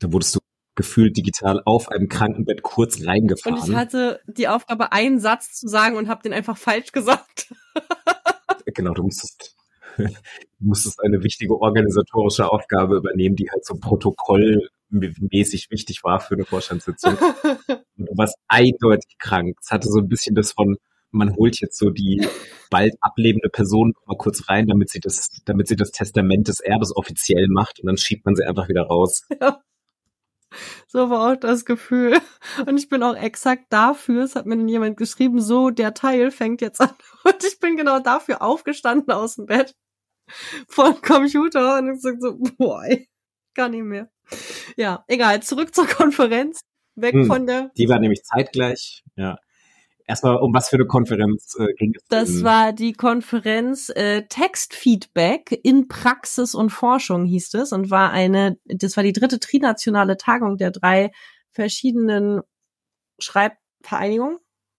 Da 0.00 0.12
wurdest 0.12 0.34
du 0.34 0.40
gefühlt 0.78 1.16
digital 1.16 1.60
auf 1.64 1.88
einem 1.88 2.08
Krankenbett 2.08 2.62
kurz 2.62 3.04
reingefahren. 3.04 3.58
Und 3.58 3.68
ich 3.68 3.74
hatte 3.74 4.20
die 4.28 4.46
Aufgabe, 4.46 4.92
einen 4.92 5.18
Satz 5.18 5.54
zu 5.54 5.66
sagen 5.66 5.96
und 5.96 6.08
habe 6.08 6.22
den 6.22 6.32
einfach 6.32 6.56
falsch 6.56 6.92
gesagt. 6.92 7.52
genau, 8.74 8.94
du 8.94 9.02
musstest, 9.02 9.56
du 9.96 10.04
musstest 10.60 11.00
eine 11.04 11.24
wichtige 11.24 11.60
organisatorische 11.60 12.48
Aufgabe 12.50 12.96
übernehmen, 12.96 13.34
die 13.34 13.50
halt 13.50 13.66
so 13.66 13.74
protokollmäßig 13.74 15.72
wichtig 15.72 16.04
war 16.04 16.20
für 16.20 16.34
eine 16.34 16.44
Vorstandssitzung. 16.44 17.16
Und 17.16 17.18
du 17.96 18.16
warst 18.16 18.36
eindeutig 18.46 19.18
krank. 19.18 19.56
Es 19.60 19.72
hatte 19.72 19.88
so 19.88 19.98
ein 19.98 20.08
bisschen 20.08 20.36
das 20.36 20.52
von, 20.52 20.76
man 21.10 21.34
holt 21.34 21.60
jetzt 21.60 21.76
so 21.76 21.90
die 21.90 22.24
bald 22.70 22.94
ablebende 23.00 23.48
Person 23.48 23.94
mal 24.06 24.16
kurz 24.16 24.48
rein, 24.48 24.68
damit 24.68 24.90
sie 24.90 25.00
das, 25.00 25.28
damit 25.44 25.66
sie 25.66 25.76
das 25.76 25.90
Testament 25.90 26.46
des 26.46 26.60
Erbes 26.60 26.94
offiziell 26.94 27.48
macht 27.48 27.80
und 27.80 27.88
dann 27.88 27.96
schiebt 27.96 28.24
man 28.24 28.36
sie 28.36 28.44
einfach 28.44 28.68
wieder 28.68 28.82
raus. 28.82 29.26
Ja. 29.40 29.60
So 30.86 31.10
war 31.10 31.32
auch 31.32 31.36
das 31.36 31.64
Gefühl. 31.64 32.18
Und 32.66 32.78
ich 32.78 32.88
bin 32.88 33.02
auch 33.02 33.14
exakt 33.14 33.66
dafür, 33.70 34.24
es 34.24 34.34
hat 34.34 34.46
mir 34.46 34.56
dann 34.56 34.68
jemand 34.68 34.96
geschrieben, 34.96 35.40
so, 35.40 35.70
der 35.70 35.94
Teil 35.94 36.30
fängt 36.30 36.60
jetzt 36.60 36.80
an. 36.80 36.94
Und 37.24 37.44
ich 37.44 37.60
bin 37.60 37.76
genau 37.76 38.00
dafür 38.00 38.42
aufgestanden 38.42 39.12
aus 39.12 39.36
dem 39.36 39.46
Bett 39.46 39.74
vor 40.68 41.00
Computer 41.00 41.78
und 41.78 41.94
ich 41.94 42.02
sag 42.02 42.16
so, 42.20 42.38
boah, 42.58 42.84
ey, 42.84 43.08
gar 43.54 43.68
nicht 43.68 43.82
mehr. 43.82 44.10
Ja, 44.76 45.04
egal, 45.08 45.42
zurück 45.42 45.74
zur 45.74 45.86
Konferenz. 45.86 46.60
Weg 46.94 47.14
hm, 47.14 47.26
von 47.26 47.46
der. 47.46 47.70
Die 47.76 47.88
war 47.88 47.98
nämlich 47.98 48.22
zeitgleich, 48.24 49.04
ja. 49.16 49.38
Erstmal, 50.08 50.36
um 50.36 50.54
was 50.54 50.70
für 50.70 50.76
eine 50.76 50.86
Konferenz 50.86 51.54
äh, 51.58 51.66
ging 51.74 51.92
es? 51.94 52.02
Das 52.08 52.28
denn? 52.32 52.44
war 52.44 52.72
die 52.72 52.94
Konferenz 52.94 53.90
äh, 53.90 54.22
Textfeedback 54.26 55.60
in 55.62 55.86
Praxis 55.86 56.54
und 56.54 56.70
Forschung 56.70 57.26
hieß 57.26 57.52
es 57.52 57.72
und 57.72 57.90
war 57.90 58.10
eine, 58.10 58.56
das 58.64 58.96
war 58.96 59.04
die 59.04 59.12
dritte 59.12 59.38
trinationale 59.38 60.16
Tagung 60.16 60.56
der 60.56 60.70
drei 60.70 61.10
verschiedenen 61.50 62.40
Schreibvereinigungen, 63.18 64.38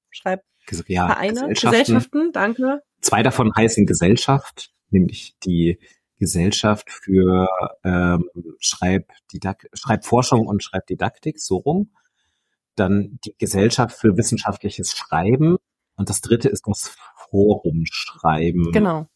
Schreibvereine, 0.10 0.42
ja, 0.88 1.48
Gesellschaften. 1.48 1.54
Gesellschaften, 1.54 2.32
danke. 2.32 2.82
Zwei 3.02 3.22
davon 3.22 3.54
heißen 3.56 3.86
Gesellschaft, 3.86 4.72
nämlich 4.89 5.36
die 5.46 5.78
Gesellschaft 6.18 6.89
für 6.89 7.48
ähm, 7.84 8.28
Schreibdidak 8.58 9.68
Schreibforschung 9.74 10.48
und 10.48 10.63
Schreibdidaktik, 10.63 11.39
so 11.39 11.58
rum 11.58 11.92
dann 12.80 13.20
die 13.26 13.36
Gesellschaft 13.38 13.98
für 13.98 14.18
wissenschaftliches 14.18 14.94
Schreiben 14.94 15.58
und 15.96 16.10
das 16.10 16.22
dritte 16.22 16.50
ist 16.50 16.65
das 16.68 16.96
Forum 17.30 17.84
Schreiben. 17.86 18.72
Genau. 18.72 19.08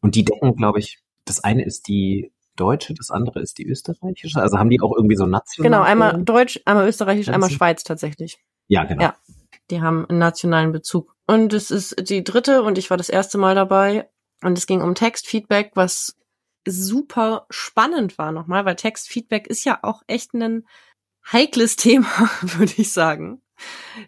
Und 0.00 0.14
die 0.14 0.24
decken, 0.24 0.56
glaube 0.56 0.78
ich, 0.78 0.98
das 1.24 1.42
eine 1.42 1.64
ist 1.64 1.88
die 1.88 2.32
deutsche, 2.56 2.94
das 2.94 3.10
andere 3.10 3.40
ist 3.40 3.58
die 3.58 3.66
österreichische. 3.66 4.40
Also 4.40 4.58
haben 4.58 4.70
die 4.70 4.80
auch 4.80 4.94
irgendwie 4.94 5.16
so 5.16 5.26
national. 5.26 5.70
Genau, 5.70 5.82
einmal 5.82 6.22
Deutsch, 6.22 6.60
einmal 6.64 6.86
Österreichisch, 6.86 7.28
einmal 7.28 7.50
Schweiz 7.50 7.84
tatsächlich. 7.84 8.38
Ja, 8.68 8.84
genau. 8.84 9.02
Ja, 9.02 9.16
die 9.70 9.80
haben 9.80 10.06
einen 10.06 10.18
nationalen 10.18 10.72
Bezug. 10.72 11.14
Und 11.26 11.52
es 11.52 11.70
ist 11.70 12.08
die 12.08 12.24
dritte 12.24 12.62
und 12.62 12.76
ich 12.76 12.90
war 12.90 12.96
das 12.96 13.08
erste 13.08 13.38
Mal 13.38 13.54
dabei. 13.54 14.08
Und 14.42 14.56
es 14.56 14.66
ging 14.66 14.82
um 14.82 14.94
Textfeedback, 14.94 15.72
was 15.74 16.16
super 16.66 17.46
spannend 17.50 18.18
war 18.18 18.32
nochmal, 18.32 18.64
weil 18.64 18.76
Textfeedback 18.76 19.46
ist 19.46 19.64
ja 19.64 19.78
auch 19.82 20.02
echt 20.06 20.34
ein 20.34 20.66
heikles 21.32 21.76
Thema, 21.76 22.08
würde 22.42 22.72
ich 22.76 22.92
sagen. 22.92 23.42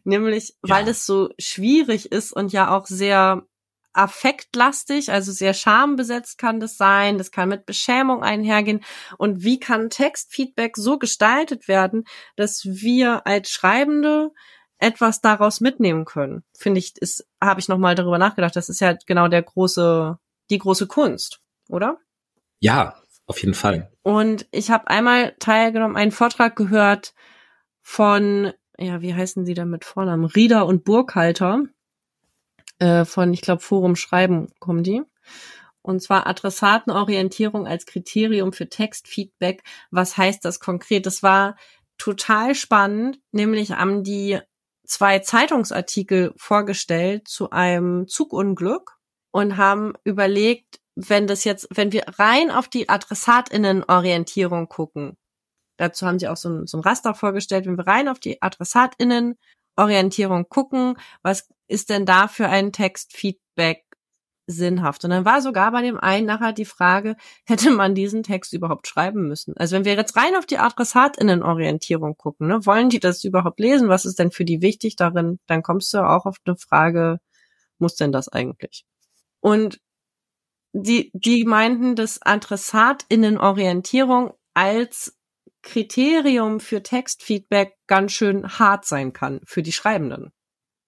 Nämlich, 0.05 0.55
ja. 0.65 0.77
weil 0.77 0.89
es 0.89 1.05
so 1.07 1.31
schwierig 1.39 2.11
ist 2.11 2.33
und 2.33 2.53
ja 2.53 2.75
auch 2.75 2.87
sehr 2.87 3.47
affektlastig, 3.93 5.13
also 5.13 5.33
sehr 5.33 5.53
schambesetzt 5.53 6.39
kann 6.39 6.61
das 6.61 6.77
sein, 6.77 7.19
das 7.19 7.31
kann 7.31 7.49
mit 7.51 7.67
Beschämung 7.67 8.23
einhergehen. 8.23 8.83
Und 9.19 9.43
wie 9.43 9.61
kann 9.61 9.91
Textfeedback 9.91 10.77
so 10.77 10.99
gestaltet 10.99 11.69
werden, 11.69 12.05
dass 12.37 12.65
wir 12.65 13.27
als 13.27 13.51
Schreibende 13.51 14.31
etwas 14.79 15.21
daraus 15.21 15.61
mitnehmen 15.61 16.07
können? 16.07 16.43
Finde 16.57 16.79
ich, 16.79 16.97
ist, 16.97 17.27
habe 17.41 17.61
ich 17.61 17.69
nochmal 17.69 17.95
darüber 17.95 18.19
nachgedacht. 18.19 18.57
Das 18.57 18.71
ist 18.71 18.81
ja 18.81 18.97
genau 19.07 19.29
der 19.29 19.43
große, 19.43 20.19
die 20.51 20.59
große 20.59 20.87
Kunst, 20.87 21.41
oder? 21.69 21.99
Ja, 22.61 23.02
auf 23.27 23.41
jeden 23.41 23.55
Fall. 23.55 23.91
Und 24.03 24.47
ich 24.51 24.71
habe 24.71 24.89
einmal 24.89 25.35
teilgenommen, 25.39 25.97
einen 25.97 26.13
Vortrag 26.13 26.57
gehört 26.57 27.15
von, 27.81 28.53
ja, 28.79 29.01
wie 29.01 29.15
heißen 29.15 29.47
sie 29.47 29.55
da 29.55 29.65
mit 29.65 29.85
Vornamen? 29.85 30.25
Rieder 30.25 30.67
und 30.67 30.85
Burkhalter 30.85 31.65
äh, 32.79 33.05
von, 33.05 33.33
ich 33.33 33.41
glaube, 33.43 33.63
Forum 33.63 33.97
Schreiben 33.97 34.49
kommen 34.59 34.83
die. 34.83 35.03
Und 35.83 36.01
zwar 36.01 36.27
Adressatenorientierung 36.27 37.67
als 37.67 37.87
Kriterium 37.87 38.53
für 38.53 38.69
Textfeedback. 38.69 39.63
Was 39.91 40.17
heißt 40.17 40.45
das 40.45 40.61
konkret? 40.61 41.07
Das 41.07 41.23
war 41.23 41.57
total 41.99 42.55
spannend, 42.55 43.21
nämlich 43.33 43.73
haben 43.73 44.05
die 44.05 44.39
zwei 44.85 45.21
Zeitungsartikel 45.21 46.33
vorgestellt 46.37 47.27
zu 47.29 47.51
einem 47.51 48.07
Zugunglück 48.09 48.99
und 49.31 49.57
haben 49.57 49.95
überlegt, 50.05 50.81
wenn 50.95 51.27
das 51.27 51.45
jetzt, 51.45 51.69
wenn 51.71 51.93
wir 51.93 52.05
rein 52.19 52.51
auf 52.51 52.69
die 52.69 52.89
AdressatInnen-Orientierung 52.89 54.69
gucken, 54.69 55.17
dazu 55.77 56.07
haben 56.07 56.19
sie 56.19 56.29
auch 56.29 56.37
so 56.37 56.49
ein, 56.51 56.67
so 56.67 56.79
ein 56.79 56.83
Raster 56.83 57.15
vorgestellt, 57.15 57.67
wenn 57.67 57.79
wir 57.79 57.87
rein 57.87 58.09
auf 58.09 58.19
die 58.19 58.43
AdressatInnen-Orientierung 58.43 60.49
gucken, 60.49 60.97
was 61.23 61.49
ist 61.69 61.91
denn 61.91 62.07
da 62.07 62.29
für 62.29 62.49
ein 62.49 62.73
Textfeedback 62.73 63.85
sinnhaft? 64.47 65.05
Und 65.05 65.11
dann 65.11 65.25
war 65.25 65.41
sogar 65.41 65.71
bei 65.73 65.83
dem 65.83 65.99
einen 65.99 66.27
nachher 66.27 66.53
die 66.53 66.65
Frage, 66.65 67.17
hätte 67.47 67.71
man 67.71 67.95
diesen 67.95 68.23
Text 68.23 68.53
überhaupt 68.53 68.87
schreiben 68.87 69.29
müssen? 69.29 69.57
Also 69.57 69.77
wenn 69.77 69.85
wir 69.85 69.95
jetzt 69.95 70.17
rein 70.17 70.37
auf 70.37 70.47
die 70.47 70.59
AdressatInnen-Orientierung 70.59 72.17
gucken, 72.17 72.49
ne, 72.49 72.65
wollen 72.67 72.91
die 72.91 73.01
das 73.01 73.25
überhaupt 73.25 73.61
lesen? 73.61 73.89
Was 73.89 74.05
ist 74.05 74.19
denn 74.19 74.31
für 74.31 74.45
die 74.45 74.63
wichtig 74.63 74.97
darin? 74.97 75.39
Dann 75.47 75.63
kommst 75.63 75.93
du 75.95 75.99
auch 75.99 76.27
auf 76.27 76.37
eine 76.45 76.57
Frage, 76.57 77.19
muss 77.79 77.97
denn 77.97 78.13
das 78.13 78.29
eigentlich? 78.29 78.85
Und 79.41 79.81
die, 80.73 81.11
die 81.15 81.45
meinten, 81.45 81.97
dass 81.97 82.23
AdressatInnen-Orientierung 82.23 84.35
als 84.55 85.19
Kriterium 85.63 86.61
für 86.61 86.83
Textfeedback 86.83 87.77
ganz 87.87 88.13
schön 88.13 88.59
hart 88.59 88.85
sein 88.85 89.13
kann 89.13 89.41
für 89.45 89.63
die 89.63 89.73
Schreibenden 89.73 90.33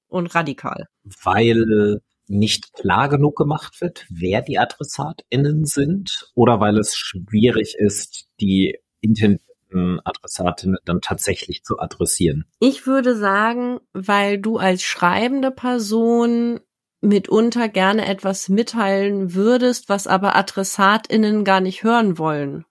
und 0.08 0.34
radikal. 0.34 0.88
Weil 1.22 2.00
nicht 2.26 2.72
klar 2.72 3.08
genug 3.08 3.36
gemacht 3.36 3.80
wird, 3.80 4.06
wer 4.08 4.42
die 4.42 4.58
AdressatInnen 4.58 5.64
sind 5.64 6.30
oder 6.34 6.60
weil 6.60 6.78
es 6.78 6.96
schwierig 6.96 7.76
ist, 7.78 8.26
die 8.40 8.78
intendierten 9.00 10.00
Adressatinnen 10.04 10.78
dann 10.84 11.00
tatsächlich 11.00 11.64
zu 11.64 11.78
adressieren? 11.78 12.44
Ich 12.60 12.86
würde 12.86 13.16
sagen, 13.16 13.80
weil 13.92 14.38
du 14.38 14.56
als 14.56 14.82
schreibende 14.82 15.50
Person 15.50 16.60
mitunter 17.04 17.68
gerne 17.68 18.06
etwas 18.06 18.48
mitteilen 18.48 19.34
würdest, 19.34 19.88
was 19.88 20.06
aber 20.06 20.36
AdressatInnen 20.36 21.44
gar 21.44 21.60
nicht 21.60 21.82
hören 21.84 22.18
wollen 22.18 22.64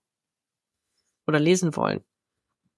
oder 1.27 1.39
lesen 1.39 1.75
wollen. 1.75 2.01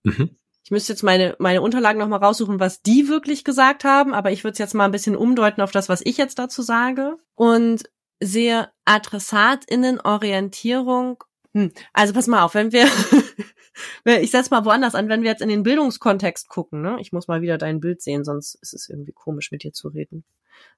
Mhm. 0.04 0.32
Ich 0.64 0.72
müsste 0.72 0.94
jetzt 0.94 1.04
meine, 1.04 1.36
meine 1.38 1.62
Unterlagen 1.62 2.00
nochmal 2.00 2.24
raussuchen, 2.24 2.60
was 2.60 2.82
die 2.82 3.08
wirklich 3.08 3.44
gesagt 3.44 3.84
haben, 3.84 4.16
aber 4.16 4.32
ich 4.32 4.44
würde 4.44 4.54
es 4.54 4.60
jetzt 4.60 4.74
mal 4.74 4.86
ein 4.86 4.92
bisschen 4.92 5.16
umdeuten 5.16 5.62
auf 5.62 5.70
das, 5.72 5.90
was 5.90 6.02
ich 6.04 6.18
jetzt 6.18 6.40
dazu 6.40 6.64
sage. 6.64 7.18
Und 7.36 7.84
sehe 8.20 8.72
Adressatinnenorientierung. 8.86 11.24
Hm, 11.54 11.72
also 11.94 12.14
pass 12.14 12.26
mal 12.28 12.44
auf, 12.44 12.56
wenn 12.56 12.72
wir, 12.72 12.86
ich 14.06 14.32
setze 14.32 14.50
mal 14.50 14.66
woanders 14.66 14.96
an, 14.96 15.08
wenn 15.08 15.22
wir 15.22 15.30
jetzt 15.30 15.44
in 15.44 15.50
den 15.50 15.62
Bildungskontext 15.64 16.50
gucken, 16.50 16.82
ne? 16.82 16.98
Ich 17.00 17.12
muss 17.12 17.28
mal 17.28 17.44
wieder 17.44 17.60
dein 17.60 17.80
Bild 17.80 18.02
sehen, 18.02 18.24
sonst 18.24 18.56
ist 18.56 18.74
es 18.74 18.90
irgendwie 18.90 19.12
komisch, 19.12 19.52
mit 19.52 19.62
dir 19.64 19.74
zu 19.74 19.90
reden. 19.90 20.26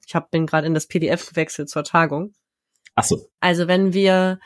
Ich 0.06 0.16
hab, 0.16 0.32
bin 0.32 0.46
gerade 0.46 0.68
in 0.68 0.74
das 0.74 0.88
PDF 0.88 1.30
gewechselt 1.30 1.70
zur 1.70 1.84
Tagung. 1.84 2.34
Ach 2.96 3.04
so. 3.04 3.30
Also 3.40 3.68
wenn 3.68 3.94
wir 3.94 4.40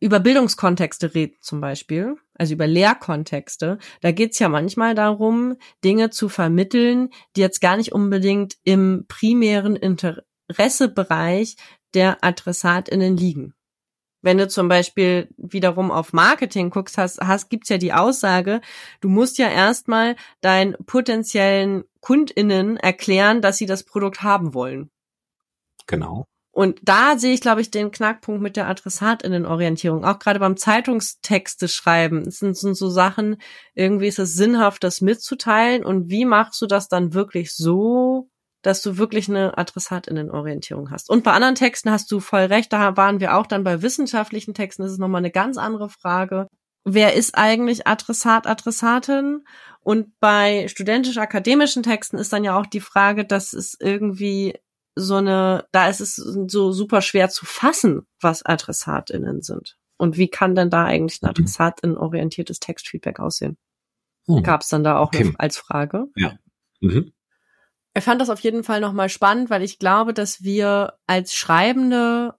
über 0.00 0.20
Bildungskontexte 0.20 1.14
reden 1.14 1.36
zum 1.40 1.60
Beispiel, 1.60 2.16
also 2.34 2.54
über 2.54 2.66
Lehrkontexte, 2.66 3.78
da 4.00 4.12
geht's 4.12 4.38
ja 4.38 4.48
manchmal 4.48 4.94
darum, 4.94 5.56
Dinge 5.82 6.10
zu 6.10 6.28
vermitteln, 6.28 7.10
die 7.34 7.40
jetzt 7.40 7.60
gar 7.60 7.76
nicht 7.76 7.92
unbedingt 7.92 8.56
im 8.62 9.06
primären 9.08 9.74
Interessebereich 9.74 11.56
der 11.94 12.22
AdressatInnen 12.22 13.16
liegen. 13.16 13.55
Wenn 14.22 14.38
du 14.38 14.48
zum 14.48 14.68
Beispiel 14.68 15.28
wiederum 15.36 15.90
auf 15.90 16.12
Marketing 16.12 16.70
guckst, 16.70 16.98
hast, 16.98 17.20
hast, 17.20 17.48
gibt's 17.48 17.68
ja 17.68 17.78
die 17.78 17.92
Aussage, 17.92 18.60
du 19.00 19.08
musst 19.08 19.38
ja 19.38 19.48
erstmal 19.48 20.16
deinen 20.40 20.74
potenziellen 20.86 21.84
KundInnen 22.00 22.76
erklären, 22.76 23.42
dass 23.42 23.58
sie 23.58 23.66
das 23.66 23.84
Produkt 23.84 24.22
haben 24.22 24.54
wollen. 24.54 24.90
Genau. 25.86 26.24
Und 26.56 26.80
da 26.82 27.18
sehe 27.18 27.34
ich, 27.34 27.42
glaube 27.42 27.60
ich, 27.60 27.70
den 27.70 27.90
Knackpunkt 27.90 28.40
mit 28.40 28.56
der 28.56 28.66
Adressatinnenorientierung. 28.66 30.06
Auch 30.06 30.18
gerade 30.18 30.40
beim 30.40 30.56
Zeitungstexte 30.56 31.68
schreiben. 31.68 32.22
Es 32.26 32.38
sind, 32.38 32.56
sind 32.56 32.76
so 32.76 32.88
Sachen, 32.88 33.36
irgendwie 33.74 34.06
ist 34.06 34.18
es 34.18 34.32
sinnhaft, 34.32 34.82
das 34.82 35.02
mitzuteilen. 35.02 35.84
Und 35.84 36.08
wie 36.08 36.24
machst 36.24 36.62
du 36.62 36.66
das 36.66 36.88
dann 36.88 37.12
wirklich 37.12 37.54
so, 37.54 38.30
dass 38.66 38.82
du 38.82 38.98
wirklich 38.98 39.28
eine 39.28 39.56
Adressatinnenorientierung 39.56 40.90
hast? 40.90 41.08
Und 41.08 41.24
bei 41.24 41.32
anderen 41.32 41.54
Texten 41.54 41.90
hast 41.90 42.10
du 42.10 42.20
voll 42.20 42.42
recht. 42.42 42.72
Da 42.72 42.96
waren 42.96 43.20
wir 43.20 43.36
auch 43.36 43.46
dann 43.46 43.64
bei 43.64 43.82
wissenschaftlichen 43.82 44.54
Texten. 44.54 44.82
Das 44.82 44.92
ist 44.92 44.98
nochmal 44.98 45.20
eine 45.20 45.30
ganz 45.30 45.56
andere 45.56 45.88
Frage. 45.88 46.48
Wer 46.84 47.14
ist 47.14 47.36
eigentlich 47.36 47.86
Adressat, 47.86 48.46
Adressatin? 48.46 49.44
Und 49.80 50.18
bei 50.20 50.68
studentisch-akademischen 50.68 51.82
Texten 51.82 52.18
ist 52.18 52.32
dann 52.32 52.44
ja 52.44 52.58
auch 52.58 52.66
die 52.66 52.80
Frage, 52.80 53.24
dass 53.24 53.52
es 53.52 53.76
irgendwie 53.78 54.54
so 54.94 55.16
eine, 55.16 55.66
da 55.72 55.88
ist 55.88 56.00
es 56.00 56.16
so 56.16 56.72
super 56.72 57.02
schwer 57.02 57.28
zu 57.28 57.44
fassen, 57.44 58.06
was 58.20 58.44
AdressatInnen 58.44 59.42
sind. 59.42 59.76
Und 59.98 60.16
wie 60.16 60.28
kann 60.28 60.54
denn 60.54 60.70
da 60.70 60.84
eigentlich 60.84 61.22
ein 61.22 61.26
mhm. 61.26 61.30
adressatin-orientiertes 61.30 62.60
Textfeedback 62.60 63.20
aussehen? 63.20 63.56
Hm. 64.26 64.42
Gab 64.42 64.62
es 64.62 64.68
dann 64.68 64.84
da 64.84 64.98
auch 64.98 65.08
okay. 65.08 65.32
als 65.38 65.56
Frage? 65.56 66.06
Ja. 66.16 66.32
Mhm. 66.80 67.12
Ich 67.96 68.04
fand 68.04 68.20
das 68.20 68.28
auf 68.28 68.40
jeden 68.40 68.62
Fall 68.62 68.80
nochmal 68.80 69.08
spannend, 69.08 69.48
weil 69.48 69.62
ich 69.62 69.78
glaube, 69.78 70.12
dass 70.12 70.42
wir 70.42 70.98
als 71.06 71.34
Schreibende 71.34 72.34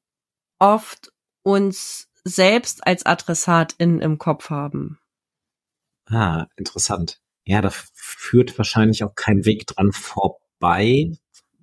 oft 0.60 1.12
uns 1.42 2.10
selbst 2.24 2.86
als 2.86 3.08
AdressatInnen 3.08 4.00
im 4.00 4.20
Kopf 4.20 4.52
haben. 4.52 5.00
Ah, 6.06 6.46
interessant. 6.58 7.20
Ja, 7.44 7.62
da 7.62 7.72
führt 7.72 8.56
wahrscheinlich 8.60 9.04
auch 9.04 9.16
kein 9.16 9.46
Weg 9.46 9.66
dran 9.66 9.94
vorbei, 9.94 11.12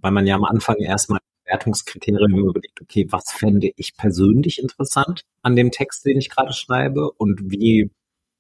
weil 0.01 0.11
man 0.11 0.27
ja 0.27 0.35
am 0.35 0.45
Anfang 0.45 0.77
erstmal 0.79 1.21
Wertungskriterien 1.45 2.37
überlegt, 2.37 2.81
okay, 2.81 3.07
was 3.11 3.31
fände 3.31 3.71
ich 3.77 3.97
persönlich 3.97 4.61
interessant 4.61 5.23
an 5.43 5.55
dem 5.55 5.71
Text, 5.71 6.05
den 6.05 6.19
ich 6.19 6.31
gerade 6.31 6.53
schreibe 6.53 7.13
und 7.13 7.41
wie 7.45 7.93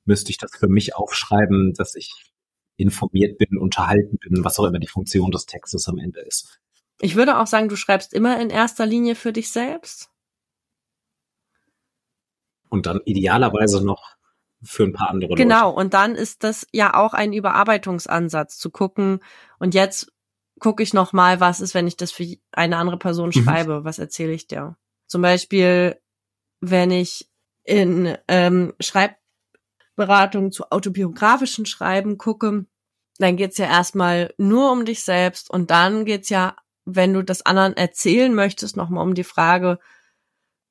müsste 0.05 0.31
ich 0.31 0.39
das 0.39 0.51
für 0.57 0.69
mich 0.69 0.97
aufschreiben, 0.97 1.75
dass 1.75 1.95
ich 1.95 2.34
informiert 2.77 3.39
bin, 3.39 3.59
unterhalten 3.59 4.18
bin, 4.18 4.45
was 4.45 4.59
auch 4.59 4.64
immer 4.64 4.79
die 4.79 4.89
Funktion 4.89 5.31
des 5.31 5.47
Textes 5.47 5.89
am 5.89 5.99
Ende 5.99 6.20
ist. 6.20 6.61
Ich 7.01 7.16
würde 7.16 7.39
auch 7.39 7.47
sagen, 7.47 7.68
du 7.68 7.77
schreibst 7.77 8.12
immer 8.12 8.41
in 8.41 8.51
erster 8.51 8.87
Linie 8.87 9.14
für 9.14 9.33
dich 9.33 9.51
selbst. 9.51 10.11
Und 12.68 12.87
dann 12.87 13.01
idealerweise 13.05 13.85
noch 13.85 14.16
für 14.62 14.85
ein 14.85 14.93
paar 14.93 15.11
andere 15.11 15.35
genau, 15.35 15.70
Leute. 15.70 15.81
Und 15.81 15.95
dann 15.95 16.14
ist 16.14 16.43
das 16.43 16.66
ja 16.72 16.95
auch 16.95 17.14
ein 17.14 17.33
Überarbeitungsansatz 17.33 18.59
zu 18.59 18.70
gucken. 18.70 19.20
Und 19.59 19.75
jetzt 19.75 20.12
gucke 20.59 20.83
ich 20.83 20.95
noch 20.95 21.12
mal, 21.12 21.41
was 21.41 21.61
ist, 21.61 21.75
wenn 21.75 21.87
ich 21.87 21.97
das 21.97 22.11
für 22.11 22.27
eine 22.53 22.79
andere 22.79 22.99
Person 22.99 23.29
mhm. 23.29 23.43
schreibe, 23.43 23.81
mhm. 23.81 23.85
was 23.85 23.99
erzähle 23.99 24.33
ich 24.33 24.47
dir? 24.47 24.77
Zum 25.07 25.22
Beispiel, 25.22 26.01
wenn 26.61 26.91
ich 26.91 27.31
in 27.64 28.16
ähm, 28.29 28.72
Schreibberatung 29.95 30.53
zu 30.53 30.71
autobiografischen 30.71 31.67
Schreiben 31.67 32.19
gucke, 32.19 32.67
dann 33.19 33.37
geht's 33.37 33.59
ja 33.59 33.67
erstmal 33.67 34.35
nur 34.39 34.73
um 34.73 34.85
dich 34.85 35.05
selbst 35.05 35.51
und 35.51 35.71
dann 35.71 36.05
geht's 36.05 36.29
ja, 36.29 36.57
wenn 36.85 37.15
du 37.15 37.23
das 37.23 37.47
anderen 37.47 37.77
erzählen 37.77 38.35
möchtest, 38.35 38.77
noch 38.77 38.89
mal 38.91 39.03
um 39.03 39.15
die 39.15 39.25
Frage, 39.25 39.79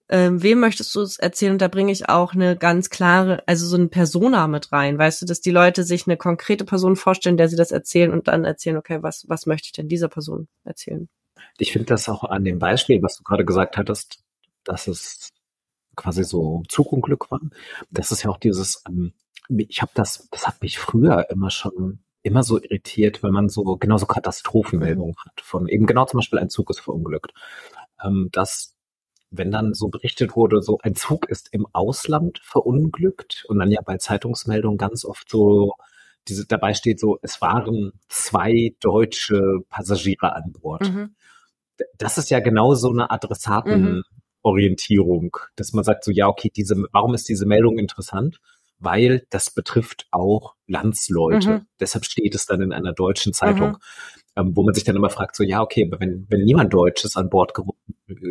ähm, 0.10 0.44
wem 0.44 0.60
möchtest 0.60 0.94
du 0.94 1.02
es 1.02 1.18
erzählen? 1.18 1.54
Und 1.54 1.62
da 1.62 1.70
bringe 1.70 1.92
ich 1.92 2.10
auch 2.10 2.34
eine 2.34 2.58
ganz 2.58 2.90
klare, 2.90 3.42
also 3.48 3.66
so 3.66 3.78
ein 3.78 3.90
Persona 3.90 4.48
mit 4.48 4.72
rein, 4.72 4.98
weißt 4.98 5.22
du, 5.22 5.26
dass 5.26 5.40
die 5.40 5.52
Leute 5.52 5.84
sich 5.84 6.06
eine 6.06 6.18
konkrete 6.18 6.66
Person 6.66 6.98
vorstellen, 6.98 7.38
der 7.38 7.48
sie 7.48 7.56
das 7.56 7.72
erzählen 7.72 8.12
und 8.12 8.28
dann 8.28 8.44
erzählen, 8.44 8.78
okay, 8.78 9.02
was, 9.02 9.26
was 9.30 9.46
möchte 9.46 9.68
ich 9.68 9.72
denn 9.72 9.88
dieser 9.88 10.10
Person 10.10 10.50
erzählen? 10.66 11.08
Ich 11.58 11.72
finde 11.72 11.86
das 11.86 12.10
auch 12.10 12.26
an 12.26 12.44
dem 12.44 12.60
Beispiel, 12.60 13.02
was 13.02 13.18
du 13.18 13.24
gerade 13.24 13.46
gesagt 13.46 13.78
hattest, 13.78 14.20
dass 14.66 14.88
es 14.88 15.30
quasi 15.96 16.24
so 16.24 16.64
Zug 16.70 16.92
und 16.92 17.02
Glück 17.02 17.32
war. 17.32 17.40
Das 17.92 18.12
ist 18.12 18.24
ja 18.24 18.30
auch 18.30 18.38
dieses, 18.38 18.84
ähm, 18.88 19.14
ich 19.50 19.82
habe 19.82 19.92
das, 19.96 20.28
das 20.32 20.48
hat 20.48 20.62
mich 20.62 20.80
früher 20.80 21.30
immer 21.30 21.50
schon 21.50 22.00
immer 22.24 22.44
so 22.44 22.58
irritiert, 22.58 23.22
wenn 23.22 23.34
man 23.34 23.50
so 23.50 23.64
genau 23.78 23.98
so 23.98 24.06
Katastrophenmeldungen 24.06 25.16
hat 25.26 25.42
von 25.42 25.68
eben 25.68 25.86
genau 25.86 26.06
zum 26.06 26.20
Beispiel 26.20 26.40
ein 26.40 26.50
Zug 26.50 26.70
ist 26.70 26.80
verunglückt. 26.80 27.34
Ähm, 28.04 28.30
dass 28.32 28.78
wenn 29.30 29.52
dann 29.52 29.74
so 29.74 29.90
berichtet 29.90 30.36
wurde, 30.36 30.62
so 30.62 30.78
ein 30.82 30.96
Zug 30.96 31.28
ist 31.30 31.50
im 31.52 31.68
Ausland 31.74 32.40
verunglückt 32.44 33.46
und 33.48 33.60
dann 33.60 33.72
ja 33.72 33.82
bei 33.82 33.98
Zeitungsmeldungen 33.98 34.78
ganz 34.78 35.06
oft 35.06 35.30
so 35.30 35.74
diese 36.28 36.46
dabei 36.46 36.74
steht 36.74 37.00
so, 37.00 37.20
es 37.22 37.42
waren 37.42 37.92
zwei 38.08 38.76
deutsche 38.80 39.60
Passagiere 39.70 40.36
an 40.36 40.54
Bord. 40.54 40.84
Mhm. 40.84 41.16
Das 41.98 42.18
ist 42.18 42.30
ja 42.30 42.40
genau 42.40 42.76
so 42.76 42.92
eine 42.92 43.12
Adressatenorientierung, 43.12 43.98
mhm. 43.98 44.13
Dass 45.56 45.74
man 45.74 45.84
sagt 45.84 46.04
so, 46.04 46.12
ja, 46.12 46.28
okay, 46.28 46.52
diese, 46.56 46.76
warum 46.92 47.14
ist 47.14 47.30
diese 47.30 47.46
Meldung 47.46 47.78
interessant? 47.78 48.40
Weil 48.80 49.26
das 49.30 49.54
betrifft 49.54 50.08
auch 50.12 50.56
Landsleute. 50.68 51.50
Mhm. 51.50 51.66
Deshalb 51.80 52.06
steht 52.06 52.36
es 52.36 52.46
dann 52.46 52.62
in 52.62 52.74
einer 52.74 52.94
deutschen 52.94 53.34
Zeitung. 53.34 53.72
Mhm. 53.72 53.78
Ähm, 54.36 54.56
wo 54.56 54.64
man 54.64 54.74
sich 54.74 54.84
dann 54.84 54.96
immer 54.96 55.12
fragt, 55.12 55.36
so 55.36 55.44
ja, 55.44 55.62
okay, 55.62 55.88
aber 55.88 56.00
wenn, 56.00 56.26
wenn 56.28 56.44
niemand 56.44 56.74
Deutsches 56.74 57.16
an 57.16 57.30
Bord 57.30 57.54
ge 57.54 57.64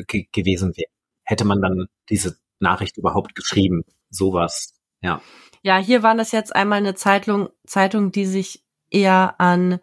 ge 0.04 0.26
gewesen 0.32 0.76
wäre, 0.76 0.90
hätte 1.22 1.44
man 1.44 1.62
dann 1.62 1.86
diese 2.08 2.38
Nachricht 2.58 2.96
überhaupt 2.96 3.36
geschrieben? 3.36 3.84
Sowas, 4.10 4.74
ja. 5.00 5.22
Ja, 5.62 5.78
hier 5.78 6.02
war 6.02 6.16
das 6.16 6.32
jetzt 6.32 6.54
einmal 6.56 6.78
eine 6.78 6.96
Zeitung, 6.96 7.50
Zeitung, 7.64 8.10
die 8.10 8.26
sich 8.26 8.64
eher 8.90 9.40
an 9.40 9.78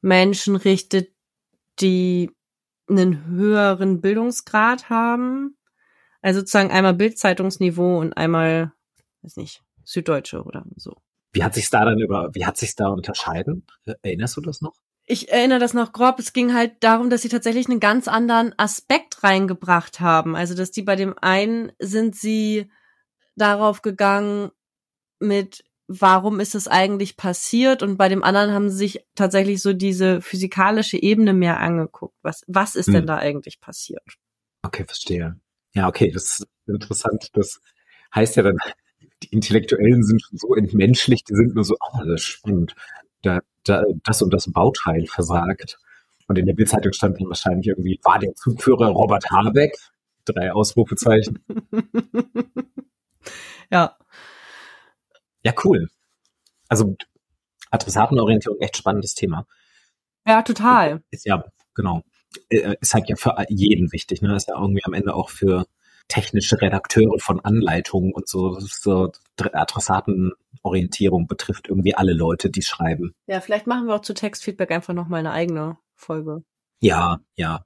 Menschen 0.00 0.56
richtet, 0.56 1.12
die 1.80 2.32
einen 2.88 3.26
höheren 3.26 4.00
Bildungsgrad 4.00 4.90
haben. 4.90 5.56
Also 6.22 6.40
sozusagen 6.40 6.70
einmal 6.70 6.94
Bildzeitungsniveau 6.94 7.98
und 7.98 8.16
einmal, 8.16 8.72
weiß 9.22 9.36
nicht, 9.36 9.62
Süddeutsche 9.84 10.42
oder 10.42 10.64
so. 10.76 10.96
Wie 11.32 11.44
hat 11.44 11.54
sich 11.54 11.68
da 11.70 11.84
dann 11.84 11.98
über, 11.98 12.30
wie 12.34 12.46
hat 12.46 12.56
sich 12.56 12.74
da 12.76 12.88
unterscheiden? 12.88 13.66
Erinnerst 14.02 14.36
du 14.36 14.40
das 14.40 14.60
noch? 14.60 14.74
ich 15.04 15.30
erinnere 15.30 15.58
das 15.58 15.74
noch 15.74 15.92
grob, 15.92 16.18
es 16.18 16.32
ging 16.32 16.54
halt 16.54 16.72
darum, 16.80 17.10
dass 17.10 17.22
sie 17.22 17.28
tatsächlich 17.28 17.68
einen 17.68 17.80
ganz 17.80 18.08
anderen 18.08 18.54
Aspekt 18.58 19.22
reingebracht 19.22 20.00
haben. 20.00 20.36
Also, 20.36 20.54
dass 20.54 20.70
die 20.70 20.82
bei 20.82 20.96
dem 20.96 21.16
einen 21.18 21.72
sind 21.78 22.14
sie 22.14 22.70
darauf 23.36 23.82
gegangen 23.82 24.50
mit, 25.18 25.64
warum 25.88 26.40
ist 26.40 26.54
es 26.54 26.68
eigentlich 26.68 27.16
passiert? 27.16 27.82
Und 27.82 27.96
bei 27.96 28.08
dem 28.08 28.22
anderen 28.22 28.52
haben 28.52 28.70
sie 28.70 28.76
sich 28.76 29.06
tatsächlich 29.14 29.60
so 29.60 29.72
diese 29.72 30.20
physikalische 30.20 31.00
Ebene 31.00 31.32
mehr 31.32 31.58
angeguckt. 31.60 32.16
Was, 32.22 32.44
was 32.46 32.76
ist 32.76 32.86
hm. 32.86 32.94
denn 32.94 33.06
da 33.06 33.18
eigentlich 33.18 33.60
passiert? 33.60 34.04
Okay, 34.62 34.84
verstehe. 34.84 35.40
Ja, 35.74 35.88
okay, 35.88 36.10
das 36.10 36.40
ist 36.40 36.46
interessant. 36.66 37.28
Das 37.32 37.60
heißt 38.14 38.36
ja 38.36 38.42
dann, 38.42 38.56
die 39.22 39.28
Intellektuellen 39.28 40.02
sind 40.02 40.22
schon 40.22 40.38
so 40.38 40.54
entmenschlicht, 40.54 41.28
die 41.28 41.34
sind 41.34 41.54
nur 41.54 41.64
so, 41.64 41.76
oh, 41.80 41.98
das 42.04 42.22
ist 42.22 42.24
spannend. 42.24 42.74
Da 43.22 43.40
da, 43.64 43.84
das 44.04 44.22
und 44.22 44.32
das 44.32 44.50
Bauteil 44.50 45.06
versagt. 45.06 45.78
Und 46.28 46.38
in 46.38 46.46
der 46.46 46.54
Bildzeitung 46.54 46.92
stand 46.92 47.20
dann 47.20 47.28
wahrscheinlich 47.28 47.68
irgendwie, 47.68 48.00
war 48.02 48.18
der 48.18 48.34
Zugführer 48.34 48.88
Robert 48.88 49.30
Habeck? 49.30 49.76
Drei 50.24 50.52
Ausrufezeichen. 50.52 51.44
ja. 53.70 53.96
Ja, 55.44 55.52
cool. 55.64 55.88
Also 56.68 56.96
Adressatenorientierung, 57.70 58.60
echt 58.60 58.76
spannendes 58.76 59.14
Thema. 59.14 59.46
Ja, 60.26 60.42
total. 60.42 61.02
Ist 61.10 61.26
ja, 61.26 61.44
genau. 61.74 62.02
Äh, 62.48 62.76
ist 62.80 62.94
halt 62.94 63.08
ja 63.08 63.16
für 63.16 63.36
jeden 63.48 63.92
wichtig, 63.92 64.22
ne? 64.22 64.34
Ist 64.36 64.48
ja 64.48 64.58
irgendwie 64.58 64.84
am 64.84 64.94
Ende 64.94 65.14
auch 65.14 65.30
für 65.30 65.66
technische 66.08 66.60
Redakteure 66.60 67.18
von 67.18 67.40
Anleitungen 67.40 68.12
und 68.12 68.28
so, 68.28 68.58
so 68.60 69.12
Adressatenorientierung 69.38 71.26
betrifft 71.26 71.68
irgendwie 71.68 71.94
alle 71.94 72.12
Leute, 72.12 72.50
die 72.50 72.62
schreiben. 72.62 73.14
Ja, 73.26 73.40
vielleicht 73.40 73.66
machen 73.66 73.86
wir 73.86 73.94
auch 73.94 74.02
zu 74.02 74.14
Textfeedback 74.14 74.70
einfach 74.70 74.94
nochmal 74.94 75.20
eine 75.20 75.32
eigene 75.32 75.78
Folge. 75.94 76.42
Ja, 76.80 77.20
ja. 77.36 77.64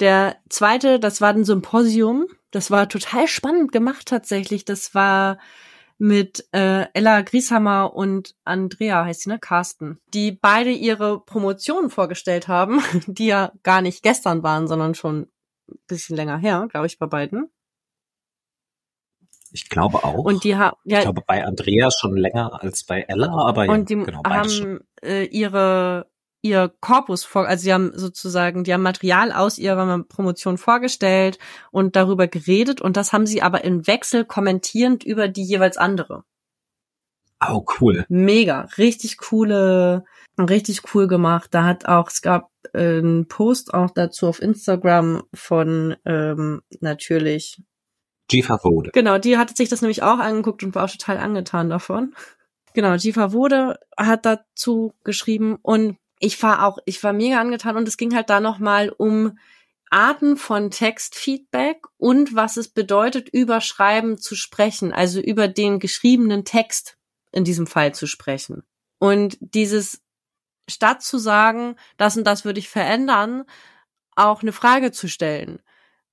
Der 0.00 0.36
zweite, 0.48 0.98
das 0.98 1.20
war 1.20 1.30
ein 1.30 1.44
Symposium. 1.44 2.26
Das 2.50 2.70
war 2.70 2.88
total 2.88 3.28
spannend 3.28 3.70
gemacht 3.70 4.06
tatsächlich. 4.06 4.64
Das 4.64 4.94
war 4.94 5.38
mit 6.00 6.48
äh, 6.52 6.86
Ella 6.94 7.20
Grieshammer 7.20 7.94
und 7.94 8.34
Andrea, 8.44 9.04
heißt 9.04 9.22
sie, 9.22 9.28
ne? 9.28 9.38
Carsten, 9.38 10.00
die 10.14 10.32
beide 10.32 10.70
ihre 10.70 11.20
Promotionen 11.20 11.90
vorgestellt 11.90 12.48
haben, 12.48 12.80
die 13.06 13.26
ja 13.26 13.52
gar 13.62 13.82
nicht 13.82 14.02
gestern 14.02 14.42
waren, 14.42 14.66
sondern 14.66 14.94
schon 14.94 15.28
ein 15.68 15.78
bisschen 15.86 16.16
länger 16.16 16.38
her, 16.38 16.66
glaube 16.70 16.86
ich, 16.86 16.98
bei 16.98 17.06
beiden. 17.06 17.50
Ich 19.52 19.68
glaube 19.68 20.02
auch. 20.02 20.24
Und 20.24 20.42
die 20.44 20.56
haben, 20.56 20.76
ja, 20.84 20.98
ich 20.98 21.04
glaube 21.04 21.22
bei 21.26 21.44
Andrea 21.44 21.90
schon 21.90 22.16
länger 22.16 22.62
als 22.62 22.84
bei 22.84 23.02
Ella, 23.02 23.32
aber 23.32 23.68
und 23.68 23.90
ja, 23.90 23.96
die 23.96 24.04
genau, 24.04 24.22
haben 24.24 24.80
äh, 25.02 25.24
ihre 25.24 26.09
ihr 26.42 26.72
Korpus 26.80 27.24
vor, 27.24 27.46
also 27.46 27.62
sie 27.62 27.72
haben 27.72 27.92
sozusagen, 27.94 28.64
die 28.64 28.72
haben 28.72 28.82
Material 28.82 29.32
aus 29.32 29.58
ihrer 29.58 30.02
Promotion 30.04 30.58
vorgestellt 30.58 31.38
und 31.70 31.96
darüber 31.96 32.28
geredet 32.28 32.80
und 32.80 32.96
das 32.96 33.12
haben 33.12 33.26
sie 33.26 33.42
aber 33.42 33.64
im 33.64 33.86
Wechsel 33.86 34.24
kommentierend 34.24 35.04
über 35.04 35.28
die 35.28 35.44
jeweils 35.44 35.76
andere. 35.76 36.24
Oh, 37.46 37.64
cool. 37.80 38.04
Mega, 38.08 38.68
richtig 38.76 39.16
coole, 39.16 40.04
richtig 40.38 40.94
cool 40.94 41.08
gemacht. 41.08 41.48
Da 41.52 41.64
hat 41.64 41.86
auch, 41.86 42.08
es 42.08 42.20
gab 42.20 42.50
äh, 42.74 42.98
einen 42.98 43.28
Post 43.28 43.72
auch 43.72 43.90
dazu 43.90 44.26
auf 44.26 44.42
Instagram 44.42 45.22
von 45.32 45.96
ähm, 46.04 46.60
natürlich 46.80 47.62
Jifa 48.30 48.58
Wode. 48.62 48.90
Genau, 48.92 49.18
die 49.18 49.38
hatte 49.38 49.54
sich 49.56 49.68
das 49.68 49.80
nämlich 49.80 50.02
auch 50.02 50.18
angeguckt 50.18 50.62
und 50.62 50.74
war 50.74 50.84
auch 50.84 50.90
total 50.90 51.18
angetan 51.18 51.70
davon. 51.70 52.14
Genau, 52.74 52.94
Jifa 52.94 53.32
Wode 53.32 53.78
hat 53.96 54.26
dazu 54.26 54.92
geschrieben 55.02 55.58
und 55.62 55.96
ich 56.20 56.40
war 56.42 56.66
auch, 56.66 56.78
ich 56.84 57.02
war 57.02 57.12
mega 57.12 57.40
angetan 57.40 57.76
und 57.76 57.88
es 57.88 57.96
ging 57.96 58.14
halt 58.14 58.30
da 58.30 58.40
nochmal 58.40 58.90
um 58.90 59.38
Arten 59.90 60.36
von 60.36 60.70
Textfeedback 60.70 61.82
und 61.96 62.34
was 62.36 62.56
es 62.56 62.68
bedeutet, 62.68 63.28
über 63.30 63.60
Schreiben 63.60 64.18
zu 64.18 64.36
sprechen, 64.36 64.92
also 64.92 65.18
über 65.18 65.48
den 65.48 65.80
geschriebenen 65.80 66.44
Text 66.44 66.96
in 67.32 67.42
diesem 67.42 67.66
Fall 67.66 67.94
zu 67.94 68.06
sprechen. 68.06 68.62
Und 68.98 69.38
dieses, 69.40 70.02
statt 70.68 71.02
zu 71.02 71.18
sagen, 71.18 71.74
das 71.96 72.16
und 72.16 72.24
das 72.24 72.44
würde 72.44 72.60
ich 72.60 72.68
verändern, 72.68 73.44
auch 74.14 74.42
eine 74.42 74.52
Frage 74.52 74.92
zu 74.92 75.08
stellen. 75.08 75.60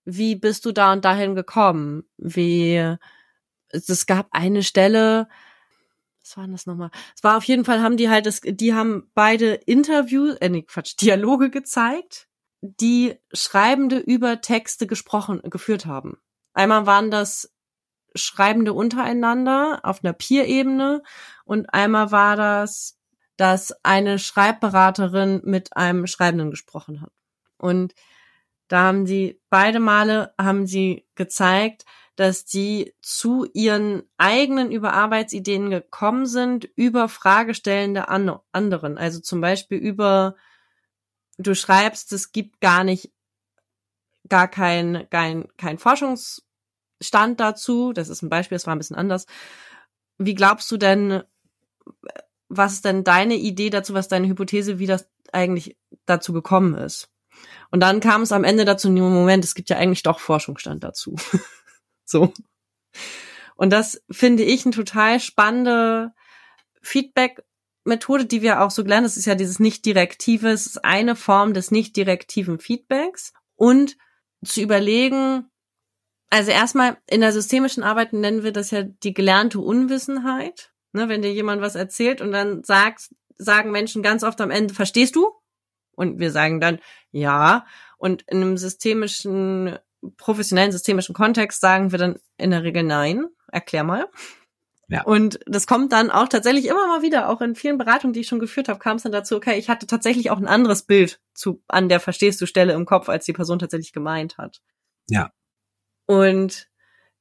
Wie 0.05 0.35
bist 0.35 0.65
du 0.65 0.71
da 0.71 0.93
und 0.93 1.03
dahin 1.03 1.35
gekommen? 1.35 2.05
Wie, 2.17 2.95
es 3.69 4.05
gab 4.05 4.27
eine 4.31 4.63
Stelle, 4.63 5.27
was 6.27 6.37
war 6.37 6.43
denn 6.43 6.51
das 6.51 6.65
nochmal? 6.65 6.91
Es 7.15 7.23
war 7.23 7.37
auf 7.37 7.43
jeden 7.45 7.63
Fall, 7.63 7.81
haben 7.81 7.97
die 7.97 8.09
halt 8.09 8.25
das, 8.25 8.41
die 8.43 8.73
haben 8.73 9.09
beide 9.13 9.53
Interviews, 9.53 10.35
äh, 10.35 10.49
nee, 10.49 10.63
Quatsch, 10.63 10.95
Dialoge 11.01 11.49
gezeigt, 11.49 12.27
die 12.61 13.15
Schreibende 13.33 13.97
über 13.97 14.41
Texte 14.41 14.87
gesprochen, 14.87 15.41
geführt 15.43 15.85
haben. 15.85 16.17
Einmal 16.53 16.85
waren 16.85 17.11
das 17.11 17.53
Schreibende 18.15 18.73
untereinander 18.73 19.79
auf 19.83 20.03
einer 20.03 20.13
Peer-Ebene 20.13 21.03
und 21.45 21.71
einmal 21.73 22.11
war 22.11 22.35
das, 22.35 22.97
dass 23.37 23.73
eine 23.83 24.17
Schreibberaterin 24.17 25.41
mit 25.43 25.77
einem 25.77 26.07
Schreibenden 26.07 26.49
gesprochen 26.49 27.01
hat. 27.01 27.11
Und 27.57 27.93
da 28.67 28.81
haben 28.81 29.05
sie 29.05 29.39
beide 29.49 29.79
Male 29.79 30.33
haben 30.39 30.65
sie 30.65 31.07
gezeigt, 31.15 31.85
dass 32.17 32.45
die 32.45 32.95
zu 33.03 33.45
ihren 33.53 34.01
eigenen 34.17 34.71
Überarbeitsideen 34.71 35.69
gekommen 35.69 36.25
sind 36.25 36.65
über 36.75 37.09
Fragestellende 37.09 38.07
an 38.09 38.39
anderen. 38.51 38.97
Also 38.97 39.19
zum 39.19 39.39
Beispiel 39.39 39.77
über, 39.77 40.35
du 41.37 41.53
schreibst, 41.53 42.11
es 42.11 42.31
gibt 42.31 42.59
gar 42.59 42.83
nicht, 42.83 43.11
gar 44.27 44.47
kein, 44.47 45.07
kein, 45.11 45.47
kein 45.57 45.77
Forschungsstand 45.77 47.39
dazu. 47.39 47.93
Das 47.93 48.09
ist 48.09 48.23
ein 48.23 48.29
Beispiel, 48.29 48.55
das 48.55 48.65
war 48.65 48.73
ein 48.75 48.79
bisschen 48.79 48.97
anders. 48.97 49.27
Wie 50.17 50.33
glaubst 50.33 50.71
du 50.71 50.77
denn, 50.77 51.21
was 52.49 52.73
ist 52.73 52.85
denn 52.85 53.03
deine 53.03 53.35
Idee 53.35 53.69
dazu, 53.69 53.93
was 53.93 54.07
deine 54.07 54.27
Hypothese, 54.27 54.79
wie 54.79 54.87
das 54.87 55.07
eigentlich 55.31 55.77
dazu 56.07 56.33
gekommen 56.33 56.73
ist? 56.73 57.11
Und 57.69 57.81
dann 57.81 57.99
kam 57.99 58.23
es 58.23 58.31
am 58.31 58.43
Ende 58.43 58.65
dazu, 58.65 58.89
Moment, 58.89 59.43
es 59.43 59.53
gibt 59.53 59.69
ja 59.69 59.77
eigentlich 59.77 60.01
doch 60.01 60.19
Forschungsstand 60.19 60.83
dazu. 60.83 61.15
So. 62.07 62.33
Und 63.55 63.71
das 63.71 64.01
finde 64.09 64.43
ich 64.43 64.65
eine 64.65 64.73
total 64.73 65.19
spannende 65.19 66.13
Feedback-Methode, 66.81 68.25
die 68.25 68.41
wir 68.41 68.61
auch 68.61 68.71
so 68.71 68.81
lernen. 68.83 69.05
Das 69.05 69.17
ist 69.17 69.25
ja 69.25 69.35
dieses 69.35 69.59
nicht-direktive, 69.59 70.49
es 70.49 70.65
ist 70.65 70.85
eine 70.85 71.15
Form 71.15 71.53
des 71.53 71.69
nicht-direktiven 71.69 72.59
Feedbacks. 72.59 73.33
Und 73.55 73.97
zu 74.43 74.61
überlegen, 74.61 75.49
also 76.29 76.51
erstmal 76.51 76.97
in 77.09 77.21
der 77.21 77.33
systemischen 77.33 77.83
Arbeit 77.83 78.13
nennen 78.13 78.43
wir 78.43 78.51
das 78.51 78.71
ja 78.71 78.83
die 78.83 79.13
gelernte 79.13 79.59
Unwissenheit. 79.59 80.71
Ne, 80.93 81.09
wenn 81.09 81.21
dir 81.21 81.33
jemand 81.33 81.61
was 81.61 81.75
erzählt 81.75 82.21
und 82.21 82.31
dann 82.31 82.63
sagt, 82.63 83.13
sagen 83.37 83.71
Menschen 83.71 84.01
ganz 84.01 84.23
oft 84.23 84.39
am 84.39 84.51
Ende, 84.51 84.73
verstehst 84.73 85.15
du? 85.15 85.31
Und 85.91 86.19
wir 86.19 86.31
sagen 86.31 86.61
dann, 86.61 86.79
ja. 87.11 87.65
Und 87.97 88.21
in 88.23 88.37
einem 88.37 88.57
systemischen 88.57 89.77
professionellen 90.17 90.71
systemischen 90.71 91.15
Kontext 91.15 91.61
sagen 91.61 91.91
wir 91.91 91.99
dann 91.99 92.19
in 92.37 92.51
der 92.51 92.63
Regel 92.63 92.83
nein. 92.83 93.27
Erklär 93.51 93.83
mal. 93.83 94.07
Ja. 94.89 95.03
Und 95.03 95.39
das 95.45 95.67
kommt 95.67 95.91
dann 95.91 96.11
auch 96.11 96.29
tatsächlich 96.29 96.65
immer 96.67 96.87
mal 96.87 97.01
wieder, 97.01 97.29
auch 97.29 97.41
in 97.41 97.55
vielen 97.55 97.77
Beratungen, 97.77 98.13
die 98.13 98.21
ich 98.21 98.27
schon 98.27 98.39
geführt 98.39 98.69
habe, 98.69 98.79
kam 98.79 98.97
es 98.97 99.03
dann 99.03 99.11
dazu, 99.11 99.35
okay, 99.35 99.57
ich 99.57 99.69
hatte 99.69 99.85
tatsächlich 99.85 100.31
auch 100.31 100.37
ein 100.37 100.47
anderes 100.47 100.83
Bild 100.83 101.19
zu 101.33 101.61
an 101.67 101.89
der 101.89 101.99
verstehst 101.99 102.39
du 102.39 102.45
Stelle 102.45 102.73
im 102.73 102.85
Kopf, 102.85 103.09
als 103.09 103.25
die 103.25 103.33
Person 103.33 103.59
tatsächlich 103.59 103.91
gemeint 103.91 104.37
hat. 104.37 104.61
Ja. 105.09 105.31
Und 106.05 106.69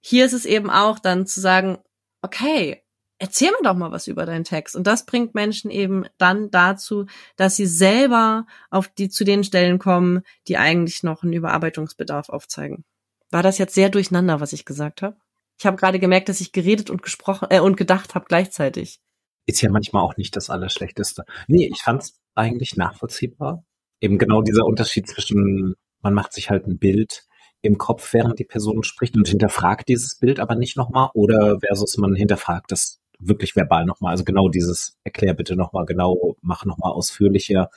hier 0.01 0.25
ist 0.27 0.33
es 0.33 0.45
eben 0.45 0.71
auch 0.71 1.01
dann 1.01 1.27
zu 1.27 1.41
sagen, 1.41 1.79
okay, 2.23 2.85
erzähl 3.19 3.51
mir 3.51 3.63
doch 3.63 3.75
mal 3.75 3.93
was 3.93 4.07
über 4.07 4.27
deinen 4.27 4.45
Text. 4.45 4.77
Und 4.77 4.87
das 4.87 5.07
bringt 5.07 5.35
Menschen 5.35 5.71
eben 5.71 6.07
dann 6.19 6.51
dazu, 6.51 7.07
dass 7.37 7.57
sie 7.57 7.67
selber 7.67 8.47
auf 8.71 8.89
die, 8.89 9.09
zu 9.09 9.25
den 9.25 9.45
Stellen 9.45 9.79
kommen, 9.79 10.23
die 10.49 10.59
eigentlich 10.59 11.03
noch 11.03 11.23
einen 11.23 11.33
Überarbeitungsbedarf 11.33 12.29
aufzeigen. 12.29 12.85
War 13.31 13.43
das 13.43 13.59
jetzt 13.59 13.75
sehr 13.75 13.89
durcheinander, 13.89 14.41
was 14.41 14.53
ich 14.53 14.65
gesagt 14.65 15.03
habe? 15.03 15.17
Ich 15.59 15.67
habe 15.67 15.77
gerade 15.77 15.99
gemerkt, 15.99 16.29
dass 16.29 16.41
ich 16.41 16.53
geredet 16.53 16.91
und 16.91 17.03
gesprochen 17.03 17.49
äh, 17.51 17.61
und 17.61 17.77
gedacht 17.77 18.15
habe 18.15 18.27
gleichzeitig. 18.29 19.01
Ist 19.47 19.63
ja 19.63 19.71
manchmal 19.71 20.03
auch 20.03 20.17
nicht 20.17 20.37
das 20.37 20.51
Allerschlechteste. 20.51 21.25
Nee, 21.47 21.69
ich 21.73 21.83
fand 21.83 22.03
es 22.03 22.21
eigentlich 22.35 22.77
nachvollziehbar. 22.77 23.65
Eben 24.01 24.19
genau 24.19 24.43
dieser 24.43 24.67
Unterschied 24.67 25.09
zwischen, 25.09 25.75
man 26.03 26.13
macht 26.13 26.33
sich 26.33 26.51
halt 26.51 26.67
ein 26.67 26.79
Bild 26.79 27.27
im 27.63 27.79
Kopf, 27.79 28.13
während 28.13 28.39
die 28.39 28.45
Person 28.45 28.83
spricht 28.83 29.17
und 29.17 29.29
hinterfragt 29.29 29.89
dieses 29.89 30.19
Bild 30.19 30.41
aber 30.41 30.55
nicht 30.55 30.77
nochmal 30.77 31.11
oder 31.15 31.59
versus 31.61 31.97
man 31.97 32.15
hinterfragt 32.15 32.71
das 32.71 33.01
wirklich 33.19 33.57
verbal 33.57 33.85
nochmal. 33.85 34.13
Also 34.13 34.25
genau 34.25 34.49
dieses, 34.49 34.97
erklär 35.05 35.35
bitte 35.35 35.57
nochmal 35.57 35.87
genau, 35.87 36.37
mach 36.43 36.65
nochmal 36.65 36.93
ausführlicher. 36.93 37.71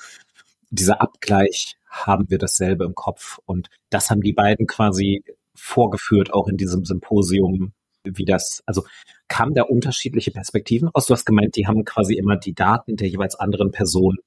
Dieser 0.70 1.02
Abgleich 1.02 1.78
haben 1.90 2.30
wir 2.30 2.38
dasselbe 2.38 2.86
im 2.86 2.96
Kopf. 2.96 3.40
Und 3.46 3.70
das 3.90 4.10
haben 4.10 4.22
die 4.22 4.34
beiden 4.34 4.68
quasi 4.68 5.24
vorgeführt, 5.56 6.34
auch 6.34 6.48
in 6.48 6.58
diesem 6.58 6.86
Symposium, 6.86 7.74
wie 8.04 8.26
das, 8.26 8.64
also 8.66 8.86
kamen 9.28 9.54
da 9.54 9.64
unterschiedliche 9.64 10.32
Perspektiven 10.32 10.90
aus? 10.94 11.06
Du 11.06 11.14
hast 11.14 11.26
gemeint, 11.26 11.56
die 11.56 11.68
haben 11.68 11.84
quasi 11.86 12.16
immer 12.16 12.38
die 12.38 12.54
Daten 12.54 12.96
der 12.96 13.10
jeweils 13.10 13.36
anderen 13.36 13.72
Person 13.72 14.18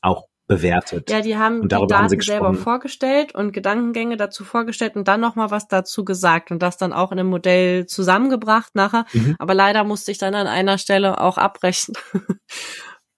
auch 0.00 0.28
bewertet. 0.46 1.10
Ja, 1.10 1.20
die 1.20 1.36
haben 1.36 1.60
und 1.60 1.72
die 1.72 1.76
Daten 1.76 1.94
haben 1.94 2.20
selber 2.20 2.54
vorgestellt 2.54 3.34
und 3.34 3.52
Gedankengänge 3.52 4.16
dazu 4.16 4.44
vorgestellt 4.44 4.96
und 4.96 5.08
dann 5.08 5.20
nochmal 5.20 5.50
was 5.50 5.66
dazu 5.68 6.04
gesagt 6.04 6.50
und 6.50 6.62
das 6.62 6.76
dann 6.76 6.92
auch 6.92 7.12
in 7.12 7.18
einem 7.18 7.30
Modell 7.30 7.86
zusammengebracht 7.86 8.74
nachher. 8.74 9.06
Mhm. 9.12 9.36
Aber 9.38 9.54
leider 9.54 9.84
musste 9.84 10.12
ich 10.12 10.18
dann 10.18 10.34
an 10.34 10.46
einer 10.46 10.78
Stelle 10.78 11.20
auch 11.20 11.38
abbrechen. 11.38 11.94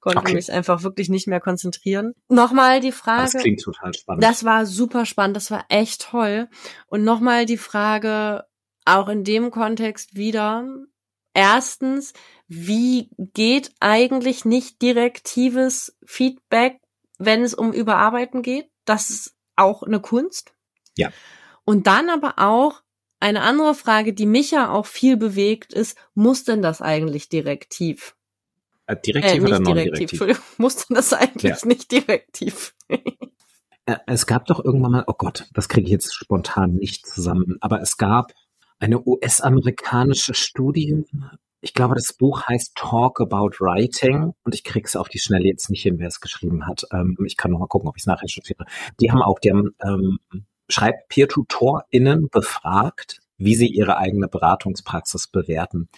Konnte 0.01 0.21
okay. 0.21 0.35
mich 0.35 0.51
einfach 0.51 0.85
wirklich 0.85 1.09
nicht 1.09 1.27
mehr 1.27 1.41
konzentrieren. 1.41 2.13
Nochmal 2.29 2.81
die 2.81 2.93
Frage. 2.93 3.33
Das 3.33 3.43
klingt 3.43 3.61
total 3.61 3.93
spannend. 3.93 4.23
Das 4.23 4.45
war 4.45 4.65
super 4.65 5.05
spannend, 5.05 5.37
das 5.37 5.51
war 5.51 5.65
echt 5.69 6.03
toll. 6.11 6.49
Und 6.87 7.05
nochmal 7.05 7.47
die 7.47 7.59
Frage, 7.59 8.45
auch 8.85 9.09
in 9.09 9.25
dem 9.25 9.51
Kontext 9.51 10.17
wieder, 10.17 10.67
erstens, 11.35 12.15
wie 12.47 13.11
geht 13.19 13.73
eigentlich 13.81 14.45
nicht 14.45 14.81
direktives 14.81 15.99
Feedback 16.07 16.81
wenn 17.19 17.43
es 17.43 17.55
um 17.55 17.73
Überarbeiten 17.73 18.43
geht. 18.43 18.71
Das 18.85 19.11
ist 19.11 19.37
auch 19.57 19.83
eine 19.83 20.01
Kunst. 20.01 20.55
Ja. 20.97 21.11
Und 21.65 21.87
dann 21.87 22.09
aber 22.09 22.35
auch 22.39 22.83
eine 23.21 23.43
andere 23.43 23.75
Frage, 23.75 24.15
die 24.15 24.27
mich 24.27 24.53
ja 24.53 24.71
auch 24.71 24.87
viel 24.87 25.17
bewegt, 25.17 25.73
ist, 25.73 25.99
muss 26.15 26.45
denn 26.45 26.63
das 26.63 26.81
eigentlich 26.81 27.29
direktiv? 27.29 28.17
Äh, 28.87 28.97
direktiv 28.97 29.43
äh, 29.43 29.47
oder 29.47 29.61
non-direktiv? 29.61 30.43
Muss 30.59 30.87
denn 30.87 30.95
das 30.95 31.13
eigentlich 31.13 31.61
ja. 31.61 31.67
nicht 31.67 31.91
direktiv? 31.93 32.75
Äh, 32.89 33.97
es 34.07 34.27
gab 34.27 34.47
doch 34.47 34.65
irgendwann 34.65 34.93
mal, 34.93 35.05
oh 35.07 35.15
Gott, 35.17 35.49
das 35.53 35.69
kriege 35.69 35.87
ich 35.87 35.93
jetzt 35.93 36.15
spontan 36.15 36.75
nicht 36.75 37.07
zusammen, 37.07 37.59
aber 37.61 37.81
es 37.83 37.97
gab 37.97 38.33
eine 38.79 39.05
US-amerikanische 39.05 40.35
Studie, 40.35 41.05
ich 41.61 41.75
glaube, 41.75 41.95
das 41.95 42.13
Buch 42.13 42.43
heißt 42.47 42.75
Talk 42.77 43.21
About 43.21 43.57
Writing 43.61 44.33
und 44.45 44.55
ich 44.55 44.65
krieg's 44.65 44.97
auf 44.97 45.09
die 45.09 45.19
Schnelle 45.19 45.47
jetzt 45.47 45.71
nicht 45.71 45.83
hin, 45.83 45.99
wer 45.99 46.09
es 46.09 46.21
geschrieben 46.21 46.67
hat. 46.67 46.85
Ähm, 46.93 47.17
ich 47.27 47.37
kann 47.37 47.51
noch 47.51 47.59
mal 47.59 47.67
gucken, 47.67 47.89
ob 47.89 47.97
ich 47.97 48.03
es 48.03 48.07
nachher 48.07 48.25
recherchiere. 48.25 48.65
Die 49.01 49.11
haben 49.11 49.23
auch, 49.23 49.39
die 49.39 49.51
haben 49.51 49.75
ähm, 49.83 50.19
Schreib-Peer-TutorInnen 50.69 52.29
befragt, 52.31 53.21
wie 53.39 53.55
sie 53.55 53.69
ihre 53.69 53.97
eigene 53.99 54.29
Beratungspraxis 54.29 55.29
bewerten. 55.29 55.89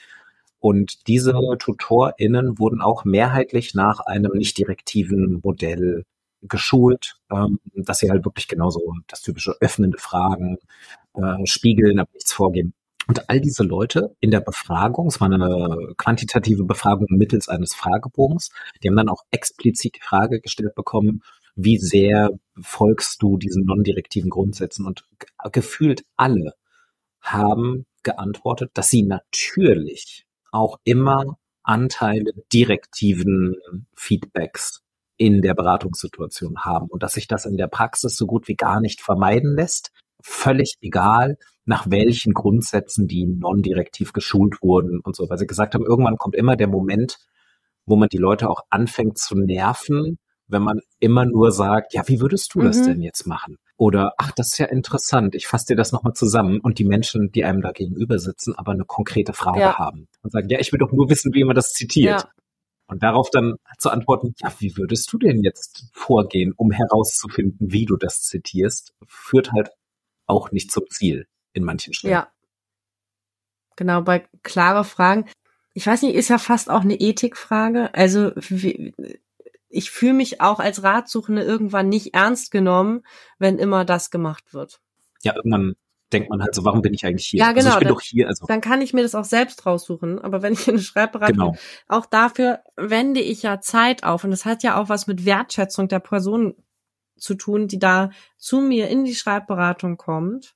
Und 0.61 1.09
diese 1.09 1.35
TutorInnen 1.59 2.59
wurden 2.59 2.83
auch 2.83 3.05
mehrheitlich 3.05 3.75
nach 3.75 4.01
einem 4.01 4.33
nicht 4.33 4.59
direktiven 4.59 5.41
Modell 5.43 6.05
geschult, 6.43 7.17
ähm, 7.31 7.61
dass 7.75 7.99
sie 7.99 8.11
halt 8.11 8.25
wirklich 8.25 8.49
genauso 8.49 8.95
das 9.09 9.23
typische 9.23 9.57
öffnende 9.61 9.99
Fragen, 9.99 10.59
äh, 11.15 11.47
spiegeln, 11.47 11.99
aber 11.99 12.11
nichts 12.15 12.33
vorgeben. 12.33 12.75
Und 13.11 13.29
all 13.29 13.41
diese 13.41 13.65
Leute 13.65 14.15
in 14.21 14.31
der 14.31 14.39
Befragung, 14.39 15.09
es 15.09 15.21
war 15.21 15.29
eine 15.29 15.95
quantitative 15.97 16.63
Befragung 16.63 17.09
mittels 17.11 17.49
eines 17.49 17.75
Fragebogens, 17.75 18.51
die 18.81 18.89
haben 18.89 18.95
dann 18.95 19.09
auch 19.09 19.25
explizit 19.33 19.97
die 19.97 20.01
Frage 20.01 20.41
gestellt 20.41 20.77
bekommen, 20.77 21.25
wie 21.57 21.77
sehr 21.77 22.31
folgst 22.61 23.21
du 23.21 23.37
diesen 23.37 23.65
non-direktiven 23.65 24.31
Grundsätzen? 24.31 24.87
Und 24.87 25.03
gefühlt 25.51 26.05
alle 26.17 26.55
haben 27.21 27.85
geantwortet, 28.05 28.71
dass 28.75 28.91
sie 28.91 29.03
natürlich 29.03 30.25
auch 30.53 30.79
immer 30.85 31.37
Anteile 31.65 32.31
direktiven 32.53 33.57
Feedbacks 33.97 34.85
in 35.17 35.43
der 35.43 35.55
Beratungssituation 35.55 36.61
haben 36.61 36.87
und 36.87 37.03
dass 37.03 37.15
sich 37.15 37.27
das 37.27 37.45
in 37.45 37.57
der 37.57 37.67
Praxis 37.67 38.15
so 38.15 38.27
gut 38.27 38.47
wie 38.47 38.55
gar 38.55 38.81
nicht 38.81 39.01
vermeiden 39.01 39.57
lässt. 39.57 39.91
Völlig 40.23 40.75
egal, 40.81 41.37
nach 41.65 41.87
welchen 41.89 42.33
Grundsätzen 42.33 43.07
die 43.07 43.27
non-direktiv 43.27 44.13
geschult 44.13 44.61
wurden 44.63 45.01
und 45.01 45.17
so, 45.17 45.29
weil 45.29 45.39
sie 45.39 45.47
gesagt 45.47 45.75
haben, 45.75 45.85
irgendwann 45.85 46.17
kommt 46.17 46.35
immer 46.35 46.57
der 46.57 46.69
Moment, 46.69 47.19
wo 47.87 47.97
man 47.97 48.09
die 48.09 48.19
Leute 48.19 48.51
auch 48.51 48.63
anfängt 48.71 49.19
zu 49.19 49.37
nerven, 49.37 50.19
wenn 50.49 50.63
man 50.63 50.81
immer 50.99 51.25
nur 51.25 51.53
sagt, 51.53 51.95
ja, 51.95 52.03
wie 52.07 52.21
würdest 52.21 52.55
du 52.55 52.61
mhm. 52.61 52.65
das 52.65 52.83
denn 52.83 53.01
jetzt 53.03 53.27
machen? 53.27 53.57
Oder, 53.77 54.13
ach, 54.19 54.33
das 54.33 54.49
ist 54.49 54.59
ja 54.59 54.67
interessant, 54.67 55.35
ich 55.35 55.47
fasse 55.47 55.67
dir 55.69 55.77
das 55.77 55.93
nochmal 55.93 56.13
zusammen 56.13 56.61
und 56.61 56.79
die 56.79 56.85
Menschen, 56.85 57.31
die 57.33 57.45
einem 57.45 57.63
da 57.63 57.71
gegenüber 57.71 58.19
sitzen, 58.19 58.55
aber 58.57 58.73
eine 58.73 58.85
konkrete 58.85 59.33
Frage 59.33 59.61
ja. 59.61 59.79
haben 59.79 60.09
und 60.23 60.33
sagen, 60.33 60.49
ja, 60.51 60.59
ich 60.59 60.73
will 60.73 60.79
doch 60.79 60.93
nur 60.93 61.09
wissen, 61.09 61.33
wie 61.35 61.45
man 61.45 61.57
das 61.57 61.73
zitiert. 61.73 62.23
Ja. 62.23 62.31
Und 62.89 63.05
darauf 63.05 63.31
dann 63.31 63.55
zu 63.79 63.89
antworten, 63.91 64.35
ja, 64.43 64.53
wie 64.59 64.77
würdest 64.77 65.13
du 65.13 65.19
denn 65.19 65.43
jetzt 65.43 65.89
vorgehen, 65.93 66.53
um 66.57 66.73
herauszufinden, 66.73 67.73
wie 67.73 67.85
du 67.85 67.97
das 67.97 68.23
zitierst, 68.23 68.93
führt 69.07 69.53
halt 69.53 69.71
auch 70.31 70.53
nicht 70.53 70.71
zum 70.71 70.85
Ziel 70.91 71.27
in 71.53 71.65
manchen 71.65 71.93
Stellen. 71.93 72.13
Ja. 72.13 72.29
Genau, 73.77 74.03
bei 74.03 74.27
klare 74.43 74.85
Fragen. 74.85 75.27
Ich 75.75 75.87
weiß 75.87 76.03
nicht, 76.03 76.15
ist 76.15 76.29
ja 76.29 76.39
fast 76.39 76.71
auch 76.71 76.83
eine 76.83 77.01
Ethikfrage. 77.01 77.95
Also, 77.95 78.33
wie, 78.37 78.95
ich 79.69 79.91
fühle 79.91 80.15
mich 80.15 80.41
auch 80.41 80.59
als 80.59 80.83
Ratsuchende 80.83 81.43
irgendwann 81.43 81.89
nicht 81.89 82.15
ernst 82.15 82.51
genommen, 82.51 83.03
wenn 83.39 83.59
immer 83.59 83.85
das 83.85 84.11
gemacht 84.11 84.53
wird. 84.53 84.81
Ja, 85.23 85.35
irgendwann 85.37 85.77
denkt 86.13 86.29
man 86.29 86.43
halt 86.43 86.55
so, 86.55 86.65
warum 86.65 86.83
bin 86.83 86.93
ich 86.93 87.07
eigentlich 87.07 87.27
hier? 87.27 87.39
Ja, 87.39 87.53
genau. 87.53 87.67
Also 87.67 87.71
ich 87.71 87.79
bin 87.79 87.89
dann, 87.89 87.95
doch 87.95 88.03
hier. 88.03 88.29
Also. 88.29 88.47
Dann 88.47 88.61
kann 88.61 88.83
ich 88.83 88.93
mir 88.93 89.03
das 89.03 89.15
auch 89.15 89.25
selbst 89.25 89.65
raussuchen. 89.65 90.19
Aber 90.19 90.43
wenn 90.43 90.53
ich 90.53 90.69
eine 90.69 90.81
Schreibberatung 90.81 91.37
genau. 91.37 91.57
auch 91.89 92.07
dafür 92.07 92.61
wende 92.77 93.21
ich 93.21 93.43
ja 93.43 93.61
Zeit 93.61 94.05
auf. 94.05 94.25
Und 94.25 94.31
das 94.31 94.45
hat 94.45 94.63
ja 94.63 94.81
auch 94.81 94.89
was 94.89 95.07
mit 95.07 95.25
Wertschätzung 95.25 95.89
der 95.89 96.01
Person 96.01 96.57
zu 97.21 97.35
tun, 97.35 97.69
die 97.69 97.79
da 97.79 98.11
zu 98.37 98.61
mir 98.61 98.89
in 98.89 99.05
die 99.05 99.15
Schreibberatung 99.15 99.97
kommt. 99.97 100.55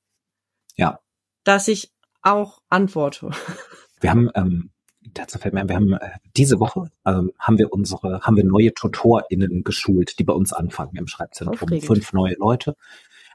Ja. 0.76 1.00
Dass 1.44 1.68
ich 1.68 1.92
auch 2.22 2.60
antworte. 2.68 3.30
Wir 4.00 4.10
haben 4.10 4.30
ähm, 4.34 4.70
dazu 5.12 5.38
fällt 5.38 5.54
mir 5.54 5.60
ein, 5.60 5.68
wir 5.68 5.76
haben 5.76 5.92
äh, 5.92 6.10
diese 6.36 6.60
Woche 6.60 6.90
ähm, 7.04 7.32
haben 7.38 7.58
wir 7.58 7.72
unsere, 7.72 8.20
haben 8.20 8.36
wir 8.36 8.44
neue 8.44 8.72
TutorInnen 8.74 9.64
geschult, 9.64 10.18
die 10.18 10.24
bei 10.24 10.32
uns 10.32 10.52
anfangen 10.52 10.96
im 10.96 11.06
Schreibzentrum. 11.06 11.54
Aufregend. 11.54 11.86
Fünf 11.86 12.12
neue 12.12 12.34
Leute. 12.34 12.76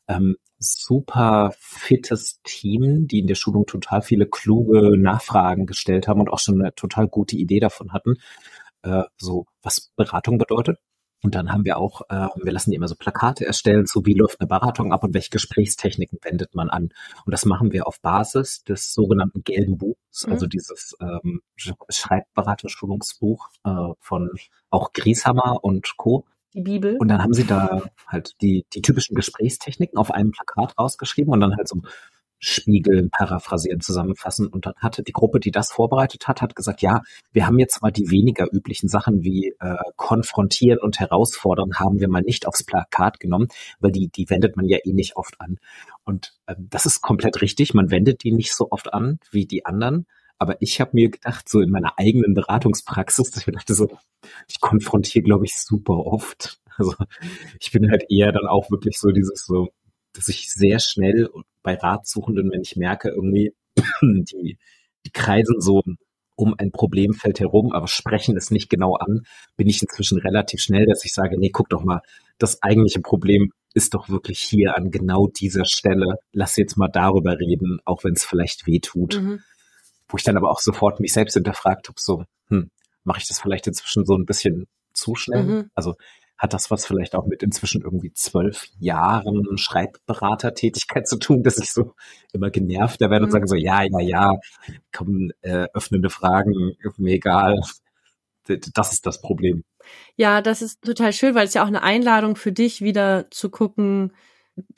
Ähm, 0.07 0.37
super 0.57 1.53
fittes 1.57 2.41
Team, 2.43 3.07
die 3.07 3.19
in 3.19 3.27
der 3.27 3.35
Schulung 3.35 3.65
total 3.65 4.01
viele 4.01 4.25
kluge 4.25 4.97
Nachfragen 4.97 5.65
gestellt 5.65 6.07
haben 6.07 6.19
und 6.19 6.29
auch 6.29 6.39
schon 6.39 6.61
eine 6.61 6.73
total 6.75 7.07
gute 7.07 7.37
Idee 7.37 7.59
davon 7.59 7.93
hatten, 7.93 8.15
äh, 8.83 9.03
so 9.17 9.45
was 9.61 9.91
Beratung 9.95 10.37
bedeutet. 10.37 10.79
Und 11.21 11.35
dann 11.35 11.51
haben 11.51 11.65
wir 11.65 11.77
auch, 11.77 12.01
äh, 12.09 12.27
wir 12.35 12.51
lassen 12.51 12.71
die 12.71 12.77
immer 12.77 12.87
so 12.87 12.95
Plakate 12.95 13.45
erstellen, 13.45 13.85
so 13.85 14.05
wie 14.05 14.13
läuft 14.13 14.39
eine 14.39 14.47
Beratung 14.47 14.93
ab 14.93 15.03
und 15.03 15.13
welche 15.13 15.31
Gesprächstechniken 15.31 16.19
wendet 16.23 16.55
man 16.55 16.69
an. 16.69 16.89
Und 17.25 17.31
das 17.31 17.45
machen 17.45 17.71
wir 17.71 17.87
auf 17.87 17.99
Basis 18.01 18.63
des 18.63 18.93
sogenannten 18.93 19.43
gelben 19.43 19.77
Buchs, 19.77 20.25
mhm. 20.25 20.33
also 20.33 20.47
dieses 20.47 20.95
ähm, 21.01 21.41
Schreibberaterschulungsbuch 21.57 23.49
äh, 23.65 23.93
von 23.99 24.29
auch 24.69 24.93
Grieshammer 24.93 25.63
und 25.63 25.97
Co. 25.97 26.25
Die 26.53 26.61
Bibel. 26.61 26.97
Und 26.97 27.09
dann 27.09 27.21
haben 27.21 27.33
sie 27.33 27.45
da 27.45 27.83
halt 28.07 28.35
die, 28.41 28.65
die 28.73 28.81
typischen 28.81 29.15
Gesprächstechniken 29.15 29.97
auf 29.97 30.11
einem 30.11 30.31
Plakat 30.31 30.77
rausgeschrieben 30.79 31.31
und 31.31 31.41
dann 31.41 31.55
halt 31.55 31.67
so 31.67 31.81
spiegeln, 32.39 33.09
paraphrasieren, 33.09 33.81
zusammenfassen. 33.81 34.47
Und 34.47 34.65
dann 34.65 34.73
hatte 34.77 35.03
die 35.03 35.11
Gruppe, 35.11 35.39
die 35.39 35.51
das 35.51 35.71
vorbereitet 35.71 36.27
hat, 36.27 36.41
hat 36.41 36.55
gesagt, 36.55 36.81
ja, 36.81 37.01
wir 37.31 37.45
haben 37.45 37.59
jetzt 37.59 37.81
mal 37.81 37.91
die 37.91 38.09
weniger 38.09 38.47
üblichen 38.51 38.89
Sachen 38.89 39.23
wie 39.23 39.53
äh, 39.59 39.75
konfrontieren 39.95 40.79
und 40.79 40.99
herausfordern, 40.99 41.75
haben 41.75 41.99
wir 41.99 42.07
mal 42.07 42.21
nicht 42.21 42.47
aufs 42.47 42.63
Plakat 42.63 43.19
genommen, 43.19 43.47
weil 43.79 43.91
die, 43.91 44.07
die 44.07 44.29
wendet 44.29 44.55
man 44.55 44.65
ja 44.65 44.77
eh 44.83 44.93
nicht 44.93 45.15
oft 45.17 45.39
an. 45.39 45.57
Und 46.05 46.33
äh, 46.47 46.55
das 46.57 46.85
ist 46.85 47.01
komplett 47.01 47.41
richtig, 47.41 47.73
man 47.73 47.91
wendet 47.91 48.23
die 48.23 48.31
nicht 48.31 48.55
so 48.55 48.71
oft 48.71 48.93
an 48.93 49.19
wie 49.31 49.45
die 49.45 49.65
anderen. 49.65 50.05
Aber 50.37 50.61
ich 50.61 50.79
habe 50.79 50.91
mir 50.93 51.09
gedacht, 51.09 51.49
so 51.49 51.59
in 51.59 51.69
meiner 51.69 51.99
eigenen 51.99 52.33
Beratungspraxis, 52.33 53.35
ich 53.47 53.53
dachte 53.53 53.75
so, 53.75 53.89
ich 54.47 54.61
konfrontiere, 54.61 55.23
glaube 55.23 55.45
ich, 55.45 55.57
super 55.57 56.05
oft. 56.05 56.59
Also 56.77 56.93
ich 57.59 57.73
bin 57.73 57.91
halt 57.91 58.05
eher 58.09 58.31
dann 58.31 58.47
auch 58.47 58.71
wirklich 58.71 58.99
so 58.99 59.11
dieses 59.11 59.45
so, 59.45 59.67
dass 60.19 60.27
ich 60.27 60.51
sehr 60.51 60.79
schnell 60.79 61.29
bei 61.63 61.75
Ratsuchenden, 61.75 62.51
wenn 62.51 62.61
ich 62.61 62.75
merke, 62.75 63.09
irgendwie, 63.09 63.53
die, 64.01 64.57
die 65.05 65.11
kreisen 65.11 65.61
so 65.61 65.81
um 66.35 66.55
ein 66.57 66.71
Problemfeld 66.71 67.39
herum, 67.39 67.71
aber 67.71 67.87
sprechen 67.87 68.35
es 68.35 68.51
nicht 68.51 68.69
genau 68.69 68.95
an, 68.95 69.21
bin 69.55 69.67
ich 69.67 69.81
inzwischen 69.81 70.19
relativ 70.19 70.59
schnell, 70.59 70.85
dass 70.85 71.05
ich 71.05 71.13
sage, 71.13 71.37
nee, 71.37 71.51
guck 71.51 71.69
doch 71.69 71.83
mal, 71.83 72.01
das 72.37 72.61
eigentliche 72.61 72.99
Problem 72.99 73.53
ist 73.73 73.93
doch 73.93 74.09
wirklich 74.09 74.41
hier 74.41 74.75
an 74.75 74.91
genau 74.91 75.27
dieser 75.27 75.63
Stelle. 75.63 76.15
Lass 76.33 76.57
jetzt 76.57 76.75
mal 76.75 76.89
darüber 76.89 77.39
reden, 77.39 77.79
auch 77.85 78.03
wenn 78.03 78.13
es 78.13 78.25
vielleicht 78.25 78.67
weh 78.67 78.79
tut. 78.79 79.21
Mhm. 79.21 79.39
Wo 80.09 80.17
ich 80.17 80.23
dann 80.23 80.37
aber 80.37 80.49
auch 80.49 80.59
sofort 80.59 80.99
mich 80.99 81.13
selbst 81.13 81.35
hinterfragt 81.35 81.87
habe, 81.87 81.99
so, 81.99 82.25
hm, 82.47 82.71
mache 83.05 83.19
ich 83.19 83.27
das 83.27 83.39
vielleicht 83.39 83.67
inzwischen 83.67 84.05
so 84.05 84.15
ein 84.15 84.25
bisschen 84.25 84.67
zu 84.93 85.15
schnell? 85.15 85.43
Mhm. 85.43 85.69
Also 85.75 85.95
hat 86.39 86.53
das 86.53 86.71
was 86.71 86.85
vielleicht 86.85 87.15
auch 87.15 87.27
mit 87.27 87.43
inzwischen 87.43 87.81
irgendwie 87.81 88.13
zwölf 88.13 88.67
Jahren 88.79 89.57
Schreibberatertätigkeit 89.57 91.07
zu 91.07 91.19
tun, 91.19 91.43
dass 91.43 91.57
ich 91.57 91.71
so 91.71 91.93
immer 92.31 92.49
genervter 92.49 93.09
werde 93.09 93.25
und 93.25 93.29
mhm. 93.29 93.33
sage 93.33 93.47
so, 93.47 93.55
ja, 93.55 93.83
ja, 93.83 93.99
ja, 93.99 94.31
kommen 94.95 95.31
äh, 95.41 95.67
öffnende 95.73 96.09
Fragen, 96.09 96.77
mir 96.97 97.13
egal. 97.13 97.59
Das 98.73 98.93
ist 98.93 99.05
das 99.05 99.21
Problem. 99.21 99.63
Ja, 100.15 100.41
das 100.41 100.61
ist 100.61 100.81
total 100.81 101.13
schön, 101.13 101.35
weil 101.35 101.45
es 101.45 101.53
ja 101.53 101.63
auch 101.63 101.67
eine 101.67 101.83
Einladung 101.83 102.35
für 102.35 102.51
dich 102.51 102.81
wieder 102.81 103.29
zu 103.29 103.49
gucken, 103.49 104.13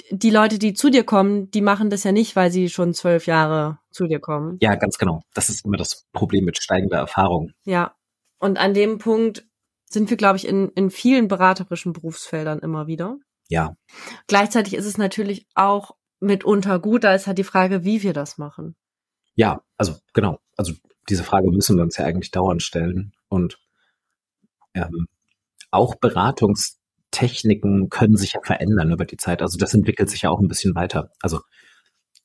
die 0.09 0.30
Leute, 0.30 0.59
die 0.59 0.74
zu 0.74 0.89
dir 0.89 1.03
kommen, 1.03 1.49
die 1.51 1.62
machen 1.62 1.89
das 1.89 2.03
ja 2.03 2.12
nicht, 2.12 2.36
weil 2.36 2.51
sie 2.51 2.70
schon 2.70 2.93
zwölf 2.93 3.28
Jahre 3.28 3.80
zu 3.91 4.07
dir 4.07 4.20
kommen. 4.20 4.57
Ja, 4.62 4.76
ganz 4.76 4.97
genau. 4.97 5.22
Das 5.34 5.49
ist 5.49 5.66
immer 5.66 5.78
das 5.78 6.05
Problem 6.12 6.45
mit 6.45 6.62
steigender 6.62 6.97
Erfahrung. 6.97 7.51
Ja. 7.64 7.95
Und 8.39 8.57
an 8.57 8.74
dem 8.74 8.97
Punkt 8.97 9.45
sind 9.94 10.10
wir, 10.10 10.18
glaube 10.18 10.38
ich, 10.38 10.48
in, 10.48 10.70
in 10.70 10.89
vielen 10.89 11.28
beraterischen 11.28 11.94
Berufsfeldern 11.94 12.60
immer 12.60 12.88
wieder. 12.88 13.18
Ja. 13.50 13.76
Gleichzeitig 14.28 14.76
ist 14.76 14.86
es 14.86 14.98
natürlich 14.98 15.48
auch 15.56 15.92
mitunter 16.20 16.80
gut, 16.80 17.04
da 17.04 17.14
ist 17.14 17.28
halt 17.28 17.38
die 17.38 17.44
Frage, 17.44 17.84
wie 17.84 18.04
wir 18.04 18.14
das 18.14 18.38
machen. 18.38 18.76
Ja, 19.36 19.62
also 19.78 19.98
genau. 20.14 20.39
Also 20.56 20.74
diese 21.10 21.24
Frage 21.24 21.50
müssen 21.50 21.76
wir 21.76 21.84
uns 21.84 21.98
ja 21.98 22.06
eigentlich 22.06 22.32
dauernd 22.32 22.64
stellen. 22.64 23.14
Und 23.28 23.60
ähm, 24.74 25.08
auch 25.72 25.96
Beratungstechniken 25.96 27.89
können 27.89 28.18
sich 28.18 28.34
ja 28.34 28.42
verändern 28.44 28.92
über 28.92 29.06
die 29.06 29.18
Zeit. 29.18 29.42
Also 29.42 29.58
das 29.58 29.74
entwickelt 29.74 30.10
sich 30.10 30.22
ja 30.22 30.30
auch 30.30 30.39
ein 30.39 30.48
bisschen 30.48 30.76
weiter. 30.76 31.12
Also 31.22 31.39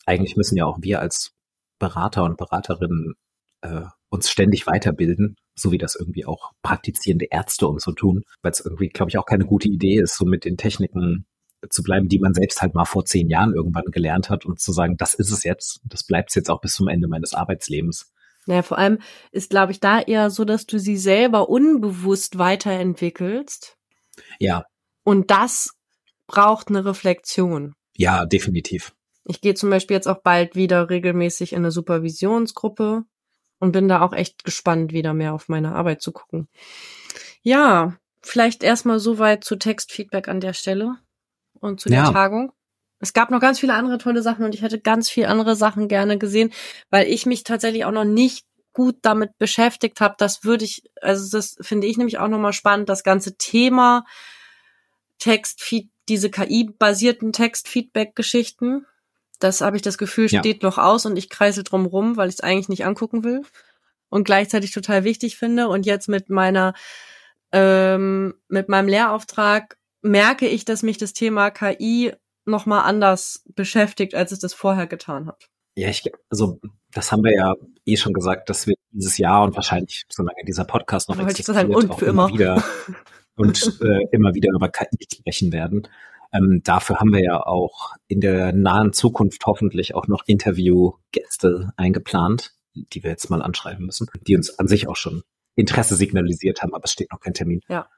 eigentlich 0.04 0.36
müssen 0.36 0.56
ja 0.56 0.66
auch 0.66 0.78
wir 0.80 1.00
als 1.00 1.32
Berater 1.78 2.24
und 2.24 2.36
Beraterinnen 2.36 3.14
äh, 3.62 3.86
uns 4.08 4.30
ständig 4.30 4.66
weiterbilden, 4.66 5.36
so 5.54 5.72
wie 5.72 5.78
das 5.78 5.96
irgendwie 5.96 6.26
auch 6.26 6.52
praktizierende 6.62 7.26
Ärzte 7.30 7.66
und 7.66 7.80
so 7.80 7.92
tun, 7.92 8.22
weil 8.42 8.52
es 8.52 8.60
irgendwie, 8.60 8.88
glaube 8.88 9.10
ich, 9.10 9.18
auch 9.18 9.26
keine 9.26 9.44
gute 9.44 9.68
Idee 9.68 9.98
ist, 9.98 10.16
so 10.16 10.24
mit 10.24 10.44
den 10.44 10.56
Techniken 10.56 11.26
zu 11.70 11.82
bleiben, 11.82 12.08
die 12.08 12.18
man 12.18 12.34
selbst 12.34 12.62
halt 12.62 12.74
mal 12.74 12.84
vor 12.84 13.04
zehn 13.04 13.28
Jahren 13.28 13.54
irgendwann 13.54 13.86
gelernt 13.90 14.30
hat 14.30 14.46
und 14.46 14.60
zu 14.60 14.72
sagen, 14.72 14.96
das 14.96 15.14
ist 15.14 15.30
es 15.30 15.42
jetzt, 15.42 15.80
das 15.84 16.04
bleibt 16.04 16.30
es 16.30 16.34
jetzt 16.34 16.50
auch 16.50 16.60
bis 16.60 16.74
zum 16.74 16.88
Ende 16.88 17.08
meines 17.08 17.34
Arbeitslebens. 17.34 18.12
Naja, 18.46 18.62
vor 18.62 18.78
allem 18.78 18.98
ist, 19.32 19.50
glaube 19.50 19.72
ich, 19.72 19.80
da 19.80 20.00
eher 20.00 20.30
so, 20.30 20.44
dass 20.44 20.66
du 20.66 20.78
sie 20.78 20.96
selber 20.96 21.48
unbewusst 21.48 22.38
weiterentwickelst. 22.38 23.76
Ja. 24.38 24.64
Und 25.02 25.30
das 25.30 25.70
braucht 26.28 26.68
eine 26.68 26.84
Reflexion. 26.84 27.72
Ja, 27.96 28.24
definitiv. 28.24 28.92
Ich 29.24 29.40
gehe 29.40 29.54
zum 29.54 29.70
Beispiel 29.70 29.96
jetzt 29.96 30.06
auch 30.06 30.22
bald 30.22 30.54
wieder 30.54 30.88
regelmäßig 30.90 31.52
in 31.52 31.58
eine 31.58 31.72
Supervisionsgruppe 31.72 33.02
und 33.58 33.72
bin 33.72 33.88
da 33.88 34.02
auch 34.02 34.12
echt 34.12 34.44
gespannt, 34.44 34.92
wieder 34.92 35.14
mehr 35.14 35.34
auf 35.34 35.48
meine 35.48 35.74
Arbeit 35.74 36.02
zu 36.02 36.12
gucken. 36.12 36.48
Ja, 37.42 37.96
vielleicht 38.22 38.62
erstmal 38.62 38.98
soweit 38.98 39.44
zu 39.44 39.56
Textfeedback 39.56 40.28
an 40.28 40.40
der 40.40 40.52
Stelle 40.52 40.96
und 41.60 41.80
zu 41.80 41.88
der 41.88 42.04
ja. 42.04 42.12
Tagung. 42.12 42.52
Es 42.98 43.12
gab 43.12 43.30
noch 43.30 43.40
ganz 43.40 43.60
viele 43.60 43.74
andere 43.74 43.98
tolle 43.98 44.22
Sachen 44.22 44.44
und 44.44 44.54
ich 44.54 44.62
hätte 44.62 44.80
ganz 44.80 45.10
viele 45.10 45.28
andere 45.28 45.54
Sachen 45.54 45.88
gerne 45.88 46.18
gesehen, 46.18 46.52
weil 46.90 47.06
ich 47.08 47.26
mich 47.26 47.44
tatsächlich 47.44 47.84
auch 47.84 47.92
noch 47.92 48.04
nicht 48.04 48.46
gut 48.72 48.96
damit 49.02 49.36
beschäftigt 49.38 50.00
habe. 50.00 50.16
Das 50.18 50.44
würde 50.44 50.64
ich, 50.64 50.82
also 51.00 51.36
das 51.36 51.56
finde 51.60 51.86
ich 51.86 51.96
nämlich 51.96 52.18
auch 52.18 52.28
nochmal 52.28 52.52
spannend, 52.52 52.88
das 52.88 53.04
ganze 53.04 53.36
Thema 53.36 54.04
Textfeed, 55.18 55.88
diese 56.08 56.30
KI-basierten 56.30 57.32
Textfeedback-Geschichten. 57.32 58.86
Das 59.38 59.60
habe 59.60 59.76
ich 59.76 59.82
das 59.82 59.98
Gefühl, 59.98 60.28
steht 60.28 60.62
ja. 60.62 60.68
noch 60.68 60.78
aus 60.78 61.06
und 61.06 61.16
ich 61.16 61.28
kreise 61.28 61.62
drum 61.62 61.86
rum, 61.86 62.16
weil 62.16 62.28
ich 62.28 62.36
es 62.36 62.40
eigentlich 62.40 62.68
nicht 62.68 62.84
angucken 62.84 63.24
will 63.24 63.42
und 64.08 64.24
gleichzeitig 64.24 64.72
total 64.72 65.04
wichtig 65.04 65.36
finde. 65.36 65.68
Und 65.68 65.86
jetzt 65.86 66.08
mit 66.08 66.30
meiner, 66.30 66.74
ähm, 67.52 68.34
mit 68.48 68.68
meinem 68.68 68.88
Lehrauftrag 68.88 69.76
merke 70.02 70.46
ich, 70.46 70.64
dass 70.64 70.82
mich 70.82 70.98
das 70.98 71.12
Thema 71.12 71.50
KI 71.50 72.12
noch 72.44 72.66
mal 72.66 72.82
anders 72.82 73.44
beschäftigt, 73.54 74.14
als 74.14 74.32
es 74.32 74.38
das 74.38 74.54
vorher 74.54 74.86
getan 74.86 75.26
hat. 75.26 75.48
Ja, 75.74 75.88
ich, 75.88 76.04
also 76.30 76.60
das 76.92 77.12
haben 77.12 77.24
wir 77.24 77.34
ja 77.34 77.54
eh 77.84 77.96
schon 77.96 78.14
gesagt, 78.14 78.48
dass 78.48 78.66
wir 78.66 78.76
dieses 78.92 79.18
Jahr 79.18 79.44
und 79.44 79.54
wahrscheinlich, 79.56 80.04
solange 80.08 80.44
dieser 80.46 80.64
Podcast 80.64 81.08
noch 81.08 81.18
existiert, 81.18 81.56
sagen, 81.56 81.74
und 81.74 81.94
für 81.94 82.06
immer, 82.06 82.28
immer 82.28 82.34
wieder 82.34 82.64
und 83.36 83.80
äh, 83.82 84.06
immer 84.12 84.34
wieder 84.34 84.50
über 84.54 84.68
KI 84.70 85.06
sprechen 85.12 85.52
werden. 85.52 85.86
Ähm, 86.36 86.60
dafür 86.64 86.96
haben 86.96 87.12
wir 87.12 87.22
ja 87.22 87.40
auch 87.40 87.94
in 88.08 88.20
der 88.20 88.52
nahen 88.52 88.92
Zukunft 88.92 89.44
hoffentlich 89.46 89.94
auch 89.94 90.08
noch 90.08 90.24
Interviewgäste 90.26 91.72
eingeplant, 91.76 92.54
die 92.74 93.02
wir 93.02 93.10
jetzt 93.10 93.30
mal 93.30 93.42
anschreiben 93.42 93.86
müssen, 93.86 94.06
die 94.26 94.36
uns 94.36 94.58
an 94.58 94.68
sich 94.68 94.88
auch 94.88 94.96
schon 94.96 95.22
Interesse 95.54 95.96
signalisiert 95.96 96.62
haben, 96.62 96.74
aber 96.74 96.84
es 96.84 96.92
steht 96.92 97.10
noch 97.10 97.20
kein 97.20 97.34
Termin. 97.34 97.60
Ja. 97.68 97.88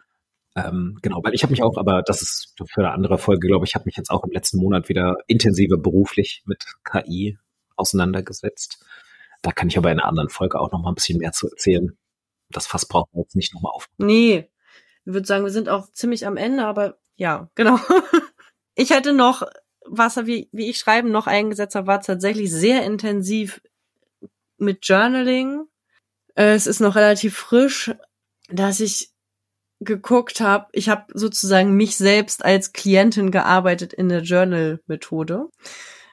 Ähm, 0.56 0.98
genau, 1.02 1.20
weil 1.22 1.34
ich 1.34 1.42
habe 1.42 1.50
mich 1.50 1.62
auch, 1.62 1.76
aber 1.76 2.02
das 2.02 2.22
ist 2.22 2.54
für 2.56 2.80
eine 2.80 2.92
andere 2.92 3.18
Folge, 3.18 3.46
glaube 3.46 3.66
ich, 3.66 3.74
habe 3.74 3.84
mich 3.86 3.96
jetzt 3.96 4.10
auch 4.10 4.24
im 4.24 4.30
letzten 4.30 4.58
Monat 4.58 4.88
wieder 4.88 5.16
intensiver 5.26 5.76
beruflich 5.76 6.42
mit 6.46 6.64
KI 6.84 7.38
auseinandergesetzt. 7.76 8.84
Da 9.42 9.52
kann 9.52 9.68
ich 9.68 9.78
aber 9.78 9.92
in 9.92 10.00
einer 10.00 10.08
anderen 10.08 10.30
Folge 10.30 10.58
auch 10.58 10.72
noch 10.72 10.82
mal 10.82 10.90
ein 10.90 10.94
bisschen 10.94 11.18
mehr 11.18 11.32
zu 11.32 11.48
erzählen. 11.48 11.96
Das 12.50 12.66
Fass 12.66 12.86
brauchen 12.86 13.10
wir 13.12 13.22
jetzt 13.22 13.36
nicht 13.36 13.54
nochmal 13.54 13.72
auf. 13.72 13.88
Nee, 13.98 14.50
ich 15.04 15.12
würde 15.12 15.26
sagen, 15.26 15.44
wir 15.44 15.52
sind 15.52 15.68
auch 15.68 15.90
ziemlich 15.92 16.26
am 16.26 16.36
Ende, 16.36 16.64
aber 16.64 16.98
ja, 17.16 17.50
genau. 17.54 17.78
ich 18.78 18.90
hätte 18.90 19.12
noch, 19.12 19.42
was 19.84 20.16
wie, 20.26 20.48
wie 20.52 20.70
ich 20.70 20.78
schreiben 20.78 21.10
noch 21.10 21.26
eingesetzt 21.26 21.74
habe, 21.74 21.88
war 21.88 22.00
tatsächlich 22.00 22.52
sehr 22.52 22.84
intensiv 22.84 23.60
mit 24.56 24.86
Journaling. 24.86 25.64
Äh, 26.36 26.54
es 26.54 26.68
ist 26.68 26.78
noch 26.78 26.94
relativ 26.94 27.36
frisch, 27.36 27.92
dass 28.48 28.78
ich 28.78 29.10
geguckt 29.80 30.40
habe, 30.40 30.66
ich 30.72 30.88
habe 30.88 31.06
sozusagen 31.12 31.74
mich 31.74 31.96
selbst 31.96 32.44
als 32.44 32.72
Klientin 32.72 33.32
gearbeitet 33.32 33.92
in 33.92 34.08
der 34.08 34.22
Journal-Methode. 34.22 35.48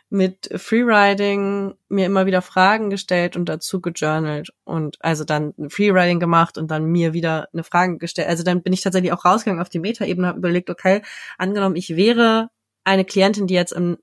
Mit 0.10 0.50
Freeriding 0.56 1.76
mir 1.88 2.06
immer 2.08 2.26
wieder 2.26 2.42
Fragen 2.42 2.90
gestellt 2.90 3.36
und 3.36 3.48
dazu 3.50 3.82
gejournalt 3.82 4.52
und 4.64 4.98
also 5.02 5.24
dann 5.24 5.54
Freeriding 5.70 6.20
gemacht 6.20 6.58
und 6.58 6.70
dann 6.72 6.86
mir 6.86 7.14
wieder 7.14 7.48
eine 7.54 7.64
Frage 7.64 7.98
gestellt. 7.98 8.28
Also 8.28 8.44
dann 8.44 8.64
bin 8.64 8.74
ich 8.74 8.82
tatsächlich 8.82 9.12
auch 9.14 9.26
rausgegangen 9.26 9.62
auf 9.62 9.70
die 9.70 9.80
Metaebene, 9.80 10.28
habe 10.28 10.40
überlegt, 10.40 10.70
okay, 10.70 11.02
angenommen, 11.38 11.76
ich 11.76 11.96
wäre 11.96 12.50
eine 12.86 13.04
Klientin, 13.04 13.48
die 13.48 13.54
jetzt 13.54 13.74
im, 13.74 13.98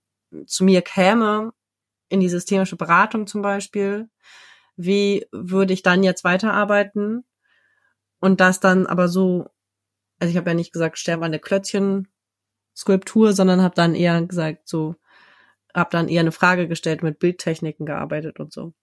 zu 0.47 0.65
mir 0.65 0.83
käme, 0.83 1.53
in 2.09 2.21
die 2.21 2.29
systemische 2.29 2.77
Beratung 2.77 3.27
zum 3.27 3.41
Beispiel, 3.41 4.11
wie 4.77 5.27
würde 5.33 5.73
ich 5.73 5.83
dann 5.83 6.03
jetzt 6.03 6.25
weiterarbeiten? 6.25 7.25
Und 8.21 8.41
das 8.41 8.61
dann 8.61 8.87
aber 8.87 9.09
so, 9.09 9.49
also 10.19 10.31
ich 10.31 10.37
habe 10.37 10.51
ja 10.51 10.55
nicht 10.55 10.73
gesagt, 10.73 10.99
sterbe 10.99 11.25
an 11.25 11.33
der 11.33 11.41
Klötzchen-Skulptur, 11.41 13.33
sondern 13.33 13.63
habe 13.63 13.75
dann 13.75 13.95
eher 13.95 14.21
gesagt, 14.23 14.69
so, 14.69 14.95
habe 15.75 15.91
dann 15.91 16.09
eher 16.09 16.21
eine 16.21 16.33
Frage 16.33 16.69
gestellt, 16.69 17.03
mit 17.03 17.19
Bildtechniken 17.19 17.87
gearbeitet 17.87 18.39
und 18.39 18.53
so. 18.53 18.75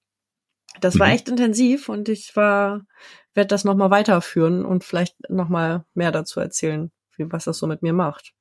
Das 0.81 0.95
mhm. 0.95 0.99
war 0.99 1.09
echt 1.09 1.29
intensiv 1.29 1.89
und 1.89 2.09
ich 2.09 2.35
war, 2.35 2.85
werde 3.33 3.47
das 3.47 3.63
nochmal 3.63 3.91
weiterführen 3.91 4.65
und 4.65 4.83
vielleicht 4.83 5.29
nochmal 5.29 5.85
mehr 5.93 6.11
dazu 6.11 6.39
erzählen, 6.39 6.91
wie, 7.15 7.31
was 7.31 7.45
das 7.45 7.57
so 7.57 7.67
mit 7.67 7.81
mir 7.81 7.93
macht. 7.93 8.33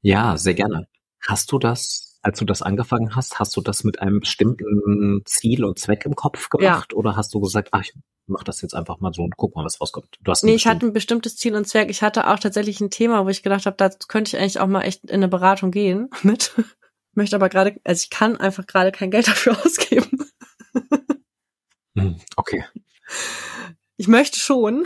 Ja, 0.00 0.36
sehr 0.36 0.54
gerne. 0.54 0.86
Hast 1.26 1.52
du 1.52 1.58
das 1.58 2.08
als 2.22 2.38
du 2.38 2.44
das 2.44 2.62
angefangen 2.62 3.14
hast, 3.14 3.38
hast 3.38 3.56
du 3.56 3.60
das 3.60 3.84
mit 3.84 4.00
einem 4.00 4.20
bestimmten 4.20 5.22
Ziel 5.24 5.64
und 5.64 5.78
Zweck 5.78 6.04
im 6.04 6.14
Kopf 6.14 6.48
gemacht? 6.48 6.92
Ja. 6.92 6.96
Oder 6.96 7.16
hast 7.16 7.32
du 7.32 7.40
gesagt, 7.40 7.68
ach, 7.72 7.82
ich 7.82 7.94
mach 8.26 8.42
das 8.44 8.60
jetzt 8.60 8.74
einfach 8.74 9.00
mal 9.00 9.12
so 9.12 9.22
und 9.22 9.36
guck 9.36 9.54
mal, 9.54 9.64
was 9.64 9.80
rauskommt? 9.80 10.18
Du 10.20 10.30
hast 10.30 10.44
nee, 10.44 10.54
ich 10.54 10.66
hatte 10.66 10.86
ein 10.86 10.92
bestimmtes 10.92 11.36
Ziel 11.36 11.54
und 11.54 11.66
Zweck. 11.66 11.90
Ich 11.90 12.02
hatte 12.02 12.28
auch 12.28 12.38
tatsächlich 12.38 12.80
ein 12.80 12.90
Thema, 12.90 13.24
wo 13.24 13.28
ich 13.28 13.42
gedacht 13.42 13.66
habe, 13.66 13.76
da 13.76 13.88
könnte 14.08 14.36
ich 14.36 14.40
eigentlich 14.40 14.60
auch 14.60 14.66
mal 14.66 14.82
echt 14.82 15.04
in 15.04 15.16
eine 15.16 15.28
Beratung 15.28 15.70
gehen 15.70 16.10
mit. 16.22 16.52
Möchte 17.12 17.36
aber 17.36 17.48
gerade, 17.48 17.80
also 17.84 18.02
ich 18.02 18.10
kann 18.10 18.36
einfach 18.36 18.66
gerade 18.66 18.92
kein 18.92 19.10
Geld 19.10 19.28
dafür 19.28 19.56
ausgeben. 19.64 20.26
Hm, 21.96 22.20
okay. 22.36 22.64
Ich 23.96 24.08
möchte 24.08 24.38
schon. 24.38 24.84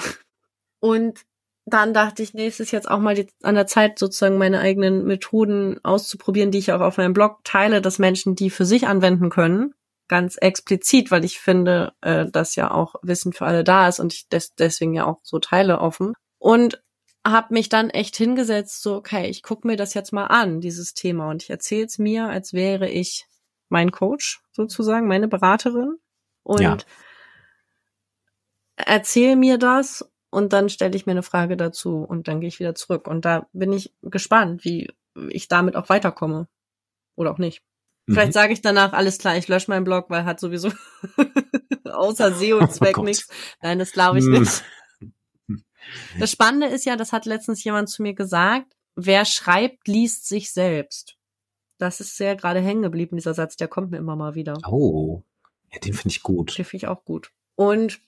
Und 0.81 1.21
dann 1.65 1.95
dachte 1.95 2.23
ich, 2.23 2.35
nee, 2.35 2.47
es 2.47 2.61
ist 2.61 2.73
jetzt 2.73 2.91
auch 2.91 2.99
mal 2.99 3.15
die, 3.15 3.29
an 3.43 3.55
der 3.55 3.67
Zeit, 3.67 3.99
sozusagen 3.99 4.39
meine 4.39 4.61
eigenen 4.61 5.05
Methoden 5.05 5.79
auszuprobieren, 5.85 6.51
die 6.51 6.59
ich 6.59 6.73
auch 6.73 6.81
auf 6.81 6.97
meinem 6.97 7.13
Blog 7.13 7.41
teile, 7.45 7.81
dass 7.81 7.99
Menschen 7.99 8.35
die 8.35 8.51
für 8.51 8.65
sich 8.65 8.87
anwenden 8.87 9.31
können. 9.31 9.75
Ganz 10.09 10.37
explizit, 10.37 11.11
weil 11.11 11.25
ich 11.25 11.39
finde, 11.39 11.93
äh, 12.01 12.27
dass 12.27 12.57
ja 12.57 12.71
auch 12.71 12.97
Wissen 13.03 13.33
für 13.33 13.47
alle 13.47 13.65
da 13.65 13.89
ist 13.89 14.01
und 14.01 14.13
ich 14.13 14.29
des, 14.29 14.55
deswegen 14.55 14.95
ja 14.95 15.07
auch 15.07 15.21
so 15.23 15.39
teile 15.39 15.81
offen. 15.81 16.15
Und 16.39 16.83
habe 17.25 17.55
mich 17.55 17.69
dann 17.69 17.91
echt 17.91 18.17
hingesetzt, 18.17 18.83
so, 18.83 18.97
okay, 18.97 19.29
ich 19.29 19.45
gucke 19.45 19.67
mir 19.67 19.77
das 19.77 19.95
jetzt 19.95 20.13
mal 20.13 20.27
an, 20.27 20.61
dieses 20.61 20.95
Thema. 20.95 21.31
Und 21.31 21.45
ich 21.45 21.51
erzähle 21.51 21.87
es 21.87 21.99
mir, 21.99 22.27
als 22.27 22.53
wäre 22.53 22.89
ich 22.89 23.27
mein 23.69 23.93
Coach, 23.93 24.43
sozusagen, 24.51 25.07
meine 25.07 25.29
Beraterin. 25.29 25.99
Und 26.43 26.61
ja. 26.61 26.77
erzähl 28.77 29.37
mir 29.37 29.59
das 29.59 30.12
und 30.33 30.55
dann 30.55 30.71
stelle 30.71 30.97
ich 30.97 31.05
mir 31.05 31.13
eine 31.13 31.23
Frage 31.23 31.59
dazu 31.59 31.99
und 31.99 32.27
dann 32.27 32.41
gehe 32.41 32.49
ich 32.49 32.59
wieder 32.59 32.75
zurück. 32.75 33.07
Und 33.07 33.27
da 33.27 33.47
bin 33.53 33.71
ich 33.71 33.93
gespannt, 34.01 34.65
wie 34.65 34.91
ich 35.29 35.47
damit 35.47 35.77
auch 35.77 35.91
weiterkomme. 35.91 36.49
Oder 37.15 37.33
auch 37.33 37.39
nicht. 37.39 37.63
Mhm. 38.07 38.15
Vielleicht 38.15 38.33
sage 38.33 38.55
ich 38.55 38.63
danach, 38.63 38.95
alles 38.95 39.19
klar, 39.19 39.37
ich 39.37 39.49
lösche 39.49 39.71
meinen 39.71 39.85
Blog, 39.85 40.07
weil 40.09 40.25
hat 40.25 40.41
sowieso 40.41 40.71
außer 41.85 42.33
SEO-Zweck 42.35 42.97
oh 42.97 43.03
nichts. 43.03 43.29
Nein, 43.61 43.79
das 43.79 43.93
glaube 43.93 44.21
ich 44.21 44.25
nicht. 44.25 44.65
Das 46.19 46.31
Spannende 46.31 46.69
ist 46.69 46.87
ja, 46.87 46.97
das 46.97 47.13
hat 47.13 47.27
letztens 47.27 47.63
jemand 47.63 47.91
zu 47.91 48.01
mir 48.01 48.15
gesagt, 48.15 48.75
wer 48.95 49.27
schreibt, 49.27 49.87
liest 49.87 50.27
sich 50.27 50.51
selbst. 50.51 51.19
Das 51.77 52.01
ist 52.01 52.17
sehr 52.17 52.37
gerade 52.37 52.61
hängen 52.61 52.81
geblieben, 52.81 53.17
dieser 53.17 53.35
Satz, 53.35 53.57
der 53.57 53.69
kommt 53.69 53.91
mir 53.91 53.99
immer 53.99 54.17
mal 54.17 54.35
wieder. 54.35 54.57
Oh, 54.67 55.25
ja, 55.71 55.79
den 55.79 55.93
finde 55.93 56.09
ich 56.09 56.23
gut. 56.23 56.57
Den 56.57 56.65
finde 56.65 56.87
ich 56.87 56.89
auch 56.89 57.05
gut. 57.05 57.33
Und 57.55 58.01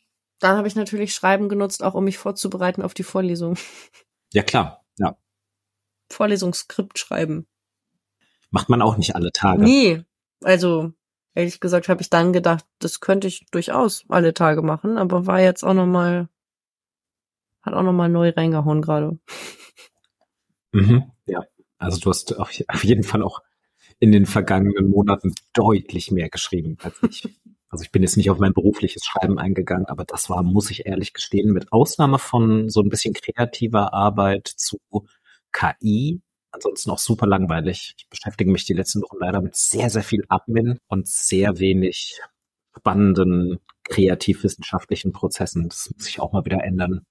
dann 0.45 0.57
habe 0.57 0.68
ich 0.68 0.76
natürlich 0.76 1.14
Schreiben 1.14 1.49
genutzt, 1.49 1.82
auch 1.82 1.95
um 1.95 2.05
mich 2.05 2.18
vorzubereiten 2.18 2.82
auf 2.82 2.95
die 2.95 3.03
Vorlesung. 3.03 3.57
Ja, 4.32 4.42
klar, 4.42 4.84
ja. 4.99 5.16
Vorlesungsskript 6.11 6.99
schreiben. 6.99 7.47
Macht 8.51 8.68
man 8.68 8.82
auch 8.82 8.97
nicht 8.97 9.16
alle 9.16 9.32
Tage. 9.32 9.62
Nee, 9.62 10.05
also 10.42 10.92
ehrlich 11.34 11.61
gesagt 11.61 11.88
habe 11.88 12.03
ich 12.03 12.11
dann 12.11 12.32
gedacht, 12.32 12.64
das 12.78 13.01
könnte 13.01 13.26
ich 13.26 13.47
durchaus 13.51 14.05
alle 14.09 14.34
Tage 14.34 14.62
machen, 14.62 14.99
aber 14.99 15.26
war 15.26 15.40
jetzt 15.40 15.64
auch 15.64 15.74
noch 15.74 15.86
mal 15.86 16.28
hat 17.62 17.72
auch 17.72 17.82
noch 17.82 17.95
mal 17.95 18.11
neu 18.11 18.28
reingehauen 18.28 18.82
gerade. 18.82 19.18
Mhm, 20.72 21.11
ja, 21.26 21.40
also 21.78 21.99
du 21.99 22.11
hast 22.11 22.38
auf 22.38 22.84
jeden 22.84 23.03
Fall 23.03 23.22
auch 23.22 23.40
in 23.99 24.12
den 24.12 24.26
vergangenen 24.26 24.90
Monaten 24.90 25.34
deutlich 25.55 26.11
mehr 26.11 26.28
geschrieben 26.28 26.76
als 26.82 27.03
ich. 27.03 27.28
Also 27.70 27.82
ich 27.82 27.90
bin 27.90 28.02
jetzt 28.02 28.16
nicht 28.16 28.30
auf 28.30 28.38
mein 28.38 28.52
berufliches 28.52 29.04
Schreiben 29.04 29.38
eingegangen, 29.38 29.86
aber 29.86 30.04
das 30.04 30.30
war, 30.30 30.42
muss 30.42 30.70
ich 30.70 30.86
ehrlich 30.86 31.12
gestehen, 31.12 31.52
mit 31.52 31.72
Ausnahme 31.72 32.18
von 32.18 32.68
so 32.68 32.80
ein 32.80 32.88
bisschen 32.88 33.14
kreativer 33.14 33.92
Arbeit 33.92 34.46
zu 34.46 34.78
KI, 35.52 36.20
ansonsten 36.50 36.90
auch 36.90 36.98
super 36.98 37.26
langweilig. 37.26 37.94
Ich 37.98 38.08
beschäftige 38.08 38.50
mich 38.50 38.64
die 38.64 38.74
letzten 38.74 39.02
Wochen 39.02 39.18
leider 39.18 39.40
mit 39.40 39.56
sehr, 39.56 39.90
sehr 39.90 40.02
viel 40.02 40.24
Admin 40.28 40.78
und 40.88 41.08
sehr 41.08 41.58
wenig 41.58 42.20
spannenden 42.76 43.58
kreativwissenschaftlichen 43.84 45.12
Prozessen. 45.12 45.68
Das 45.68 45.90
muss 45.94 46.08
ich 46.08 46.20
auch 46.20 46.32
mal 46.32 46.44
wieder 46.44 46.62
ändern. 46.62 47.06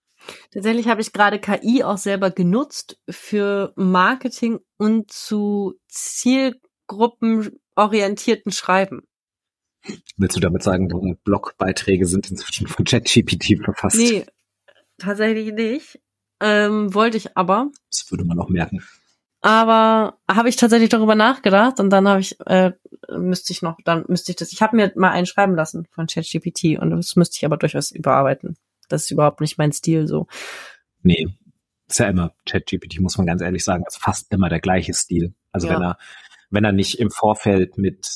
Tatsächlich 0.52 0.88
habe 0.88 1.02
ich 1.02 1.12
gerade 1.12 1.40
KI 1.40 1.84
auch 1.84 1.98
selber 1.98 2.32
genutzt 2.32 2.98
für 3.10 3.74
Marketing 3.76 4.60
und 4.78 5.12
zu 5.12 5.74
zielgruppenorientierten 5.90 8.54
Schreiben. 8.54 9.02
Willst 10.18 10.36
du 10.36 10.40
damit 10.40 10.64
sagen, 10.64 11.18
Blogbeiträge 11.24 12.06
sind 12.06 12.30
inzwischen 12.32 12.68
von 12.68 12.86
ChatGPT 12.86 13.64
verfasst? 13.64 13.98
Nee, 13.98 14.26
tatsächlich 14.98 15.54
nicht. 15.54 16.00
Ähm, 16.40 16.94
wollte 16.94 17.18
ich 17.18 17.36
aber. 17.38 17.72
Das 17.90 18.10
würde 18.12 18.26
man 18.26 18.40
auch 18.40 18.50
merken. 18.50 18.84
Aber 19.42 20.20
habe 20.30 20.48
ich 20.48 20.56
tatsächlich 20.56 20.90
darüber 20.90 21.16
nachgedacht 21.16 21.82
und 21.82 21.90
dann 21.90 22.08
habe 22.08 22.22
ich, 22.22 22.40
äh, 22.46 22.72
müsste 23.10 23.52
ich 23.52 23.62
noch, 23.62 23.78
dann 23.84 24.06
müsste 24.08 24.32
ich 24.32 24.38
das, 24.38 24.54
ich 24.54 24.62
habe 24.62 24.78
mir 24.78 24.94
mal 24.96 25.12
einen 25.12 25.26
schreiben 25.26 25.56
lassen 25.56 25.86
von 25.92 26.08
ChatGPT 26.08 26.80
und 26.80 26.92
das 26.92 27.18
müsste 27.18 27.38
ich 27.38 27.46
aber 27.46 27.58
durchaus 27.58 27.92
überarbeiten. 27.92 28.56
Das 28.88 29.04
ist 29.04 29.12
überhaupt 29.12 29.42
nicht 29.42 29.58
mein 29.58 29.74
Stil 29.74 30.08
so. 30.08 30.28
Nee, 31.02 31.28
ist 31.90 32.00
ja 32.00 32.08
immer 32.08 32.34
ChatGPT, 32.46 33.02
muss 33.02 33.18
man 33.18 33.28
ganz 33.28 33.42
ehrlich 33.42 33.66
sagen, 33.66 33.84
ist 33.86 33.98
fast 33.98 34.32
immer 34.32 34.48
der 34.48 34.62
gleiche 34.62 34.94
Stil. 34.94 35.34
Also 35.52 35.68
ja. 35.68 35.76
wenn 35.76 35.84
er 35.84 35.98
wenn 36.50 36.64
er 36.64 36.72
nicht 36.72 37.00
im 37.00 37.10
Vorfeld 37.10 37.78
mit 37.78 38.08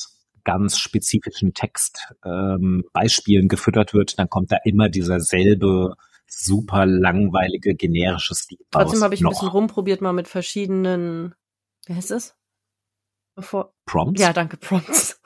ganz 0.48 0.78
spezifischen 0.78 1.52
Textbeispielen 1.52 3.42
ähm, 3.42 3.48
gefüttert 3.48 3.92
wird, 3.92 4.18
dann 4.18 4.30
kommt 4.30 4.50
da 4.50 4.56
immer 4.64 4.88
dieser 4.88 5.20
selbe 5.20 5.94
super 6.26 6.86
langweilige 6.86 7.74
generische 7.74 8.34
Stil 8.34 8.56
Trotzdem 8.70 9.02
habe 9.02 9.14
ich 9.14 9.20
noch. 9.20 9.28
ein 9.28 9.34
bisschen 9.34 9.48
rumprobiert 9.48 10.00
mal 10.00 10.14
mit 10.14 10.26
verschiedenen, 10.26 11.34
wie 11.84 11.94
heißt 11.94 12.12
es? 12.12 12.34
Bevor, 13.34 13.74
Prompts? 13.84 14.22
Ja, 14.22 14.32
danke, 14.32 14.56
Prompts. 14.56 15.20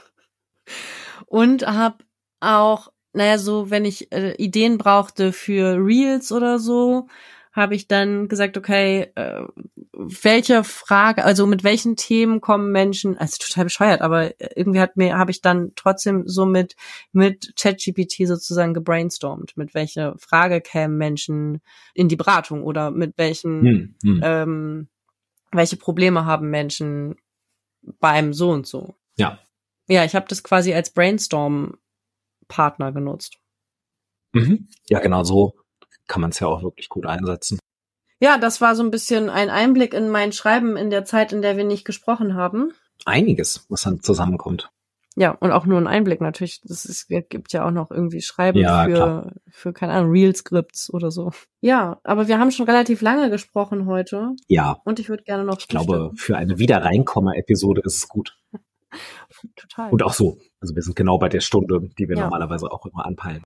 Und 1.26 1.68
habe 1.68 1.98
auch, 2.40 2.92
naja, 3.12 3.38
so, 3.38 3.70
wenn 3.70 3.84
ich 3.84 4.10
äh, 4.10 4.34
Ideen 4.42 4.76
brauchte 4.76 5.32
für 5.32 5.76
Reels 5.76 6.32
oder 6.32 6.58
so, 6.58 7.06
habe 7.52 7.74
ich 7.74 7.86
dann 7.86 8.28
gesagt, 8.28 8.56
okay, 8.56 9.12
äh, 9.14 9.42
welche 9.92 10.64
Frage, 10.64 11.24
also 11.24 11.46
mit 11.46 11.64
welchen 11.64 11.96
Themen 11.96 12.40
kommen 12.40 12.72
Menschen, 12.72 13.18
also 13.18 13.36
total 13.38 13.64
bescheuert, 13.64 14.00
aber 14.00 14.32
irgendwie 14.56 14.80
hat 14.80 14.96
mir, 14.96 15.18
habe 15.18 15.30
ich 15.30 15.42
dann 15.42 15.72
trotzdem 15.76 16.26
so 16.26 16.46
mit, 16.46 16.76
mit 17.12 17.52
ChatGPT 17.56 18.26
sozusagen 18.26 18.72
gebrainstormt, 18.72 19.56
mit 19.56 19.74
welcher 19.74 20.16
Frage 20.18 20.62
kämen 20.62 20.96
Menschen 20.96 21.60
in 21.94 22.08
die 22.08 22.16
Beratung 22.16 22.62
oder 22.64 22.90
mit 22.90 23.18
welchen, 23.18 23.62
hm, 23.62 23.94
hm. 24.02 24.20
Ähm, 24.24 24.88
welche 25.52 25.76
Probleme 25.76 26.24
haben 26.24 26.48
Menschen 26.48 27.16
beim 28.00 28.32
so 28.32 28.50
und 28.50 28.66
so. 28.66 28.94
Ja. 29.16 29.38
Ja, 29.88 30.04
ich 30.04 30.14
habe 30.14 30.26
das 30.28 30.42
quasi 30.42 30.72
als 30.72 30.90
Brainstorm-Partner 30.94 32.92
genutzt. 32.92 33.36
Mhm. 34.32 34.68
Ja, 34.88 35.00
genau 35.00 35.24
so 35.24 35.61
kann 36.08 36.20
man 36.20 36.30
es 36.30 36.40
ja 36.40 36.46
auch 36.46 36.62
wirklich 36.62 36.88
gut 36.88 37.06
einsetzen. 37.06 37.58
Ja, 38.20 38.38
das 38.38 38.60
war 38.60 38.76
so 38.76 38.82
ein 38.82 38.90
bisschen 38.90 39.28
ein 39.30 39.50
Einblick 39.50 39.94
in 39.94 40.08
mein 40.08 40.32
Schreiben 40.32 40.76
in 40.76 40.90
der 40.90 41.04
Zeit, 41.04 41.32
in 41.32 41.42
der 41.42 41.56
wir 41.56 41.64
nicht 41.64 41.84
gesprochen 41.84 42.34
haben. 42.34 42.72
Einiges, 43.04 43.66
was 43.68 43.82
dann 43.82 44.00
zusammenkommt. 44.00 44.70
Ja, 45.16 45.32
und 45.32 45.52
auch 45.52 45.66
nur 45.66 45.78
ein 45.78 45.86
Einblick 45.86 46.20
natürlich. 46.20 46.60
Das 46.62 46.84
ist, 46.84 47.08
gibt 47.08 47.52
ja 47.52 47.66
auch 47.66 47.70
noch 47.70 47.90
irgendwie 47.90 48.22
Schreiben 48.22 48.58
ja, 48.58 48.84
für, 48.84 48.92
klar. 48.92 49.32
für, 49.48 49.72
keine 49.72 49.92
Ahnung, 49.92 50.10
Real-Scripts 50.12 50.92
oder 50.92 51.10
so. 51.10 51.32
Ja, 51.60 52.00
aber 52.02 52.28
wir 52.28 52.38
haben 52.38 52.50
schon 52.50 52.66
relativ 52.66 53.02
lange 53.02 53.28
gesprochen 53.28 53.86
heute. 53.86 54.30
Ja. 54.48 54.80
Und 54.84 55.00
ich 55.00 55.08
würde 55.08 55.24
gerne 55.24 55.44
noch. 55.44 55.58
Ich 55.58 55.68
glaube, 55.68 56.12
für 56.14 56.36
eine 56.36 56.58
Wiederreinkommer-Episode 56.58 57.82
ist 57.84 57.96
es 57.96 58.08
gut. 58.08 58.38
Total. 59.56 59.90
Und 59.90 60.02
auch 60.02 60.14
so. 60.14 60.38
Also 60.60 60.74
wir 60.74 60.82
sind 60.82 60.96
genau 60.96 61.18
bei 61.18 61.28
der 61.28 61.40
Stunde, 61.40 61.90
die 61.98 62.08
wir 62.08 62.16
ja. 62.16 62.22
normalerweise 62.22 62.70
auch 62.70 62.86
immer 62.86 63.04
anpeilen. 63.04 63.42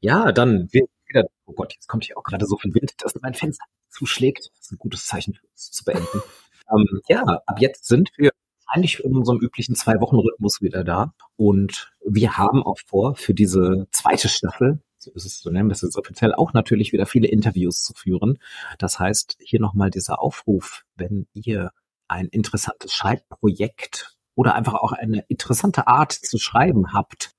Ja, 0.00 0.32
dann 0.32 0.68
wieder, 1.14 1.28
oh 1.46 1.52
Gott, 1.52 1.72
jetzt 1.74 1.88
kommt 1.88 2.04
hier 2.04 2.18
auch 2.18 2.24
gerade 2.24 2.46
so 2.46 2.56
viel 2.56 2.74
Wind, 2.74 2.94
dass 2.98 3.14
mein 3.20 3.34
Fenster 3.34 3.64
zuschlägt. 3.88 4.50
Das 4.50 4.66
ist 4.66 4.72
ein 4.72 4.78
gutes 4.78 5.06
Zeichen 5.06 5.34
für 5.34 5.46
uns 5.46 5.70
zu 5.70 5.84
beenden. 5.84 6.22
ähm, 6.72 7.00
ja, 7.08 7.22
ab 7.46 7.60
jetzt 7.60 7.86
sind 7.86 8.10
wir 8.16 8.30
eigentlich 8.66 9.02
in 9.04 9.16
unserem 9.16 9.38
üblichen 9.38 9.74
Zwei-Wochen-Rhythmus 9.76 10.60
wieder 10.60 10.84
da. 10.84 11.14
Und 11.36 11.92
wir 12.04 12.36
haben 12.36 12.62
auch 12.62 12.78
vor, 12.86 13.14
für 13.14 13.34
diese 13.34 13.86
zweite 13.92 14.28
Staffel, 14.28 14.80
so 14.98 15.12
ist 15.12 15.26
es, 15.26 15.40
so 15.40 15.50
nennen 15.50 15.70
es 15.70 15.82
jetzt 15.82 15.96
offiziell, 15.96 16.34
auch 16.34 16.54
natürlich 16.54 16.92
wieder 16.92 17.06
viele 17.06 17.28
Interviews 17.28 17.82
zu 17.82 17.92
führen. 17.94 18.38
Das 18.78 18.98
heißt, 18.98 19.36
hier 19.38 19.60
nochmal 19.60 19.90
dieser 19.90 20.20
Aufruf, 20.20 20.84
wenn 20.96 21.26
ihr 21.34 21.70
ein 22.08 22.26
interessantes 22.26 22.92
Schreibprojekt 22.92 24.16
oder 24.34 24.54
einfach 24.54 24.74
auch 24.74 24.92
eine 24.92 25.24
interessante 25.28 25.86
Art 25.86 26.12
zu 26.12 26.38
schreiben 26.38 26.92
habt, 26.92 27.33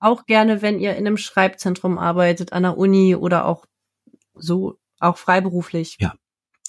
auch 0.00 0.26
gerne, 0.26 0.62
wenn 0.62 0.78
ihr 0.78 0.92
in 0.92 1.06
einem 1.06 1.16
Schreibzentrum 1.16 1.98
arbeitet, 1.98 2.52
an 2.52 2.64
der 2.64 2.76
Uni 2.76 3.14
oder 3.14 3.46
auch 3.46 3.66
so, 4.34 4.78
auch 5.00 5.16
freiberuflich. 5.16 5.96
Ja, 6.00 6.14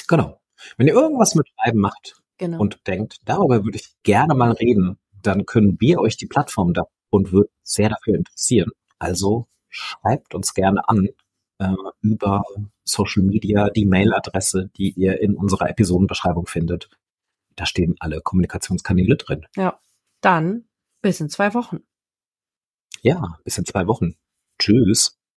genau. 0.07 0.39
Wenn 0.78 0.88
ihr 0.88 0.93
irgendwas 0.93 1.36
mit 1.36 1.47
Schreiben 1.49 1.80
macht 1.80 2.21
genau. 2.38 2.59
und 2.59 2.88
denkt, 2.88 3.19
darüber 3.26 3.63
würde 3.63 3.78
ich 3.78 3.95
gerne 4.03 4.36
mal 4.36 4.51
reden, 4.51 4.97
dann 5.21 5.45
können 5.45 5.78
wir 5.80 5.99
euch 5.99 6.17
die 6.17 6.28
Plattform 6.28 6.73
da 6.73 6.84
und 7.09 7.32
würden 7.32 7.51
sehr 7.63 7.89
dafür 7.89 8.15
interessieren. 8.15 8.71
Also 8.99 9.47
schreibt 9.69 10.36
uns 10.36 10.53
gerne 10.53 10.88
an 10.88 11.09
äh, 11.59 11.73
über 12.01 12.43
Social 12.84 13.23
Media, 13.23 13.69
die 13.69 13.86
Mailadresse, 13.86 14.69
die 14.78 14.91
ihr 14.91 15.21
in 15.21 15.36
unserer 15.36 15.69
Episodenbeschreibung 15.69 16.45
findet. 16.45 16.89
Da 17.55 17.65
stehen 17.65 17.95
alle 17.99 18.21
Kommunikationskanäle 18.21 19.15
drin. 19.15 19.45
Ja, 19.55 19.80
dann 20.21 20.65
bis 21.01 21.19
in 21.19 21.30
zwei 21.30 21.53
Wochen. 21.53 21.84
Ja, 23.06 23.38
bis 23.43 23.60
in 23.60 23.66
zwei 23.66 23.86
Wochen. 23.86 24.16
Tschüss. 24.58 25.16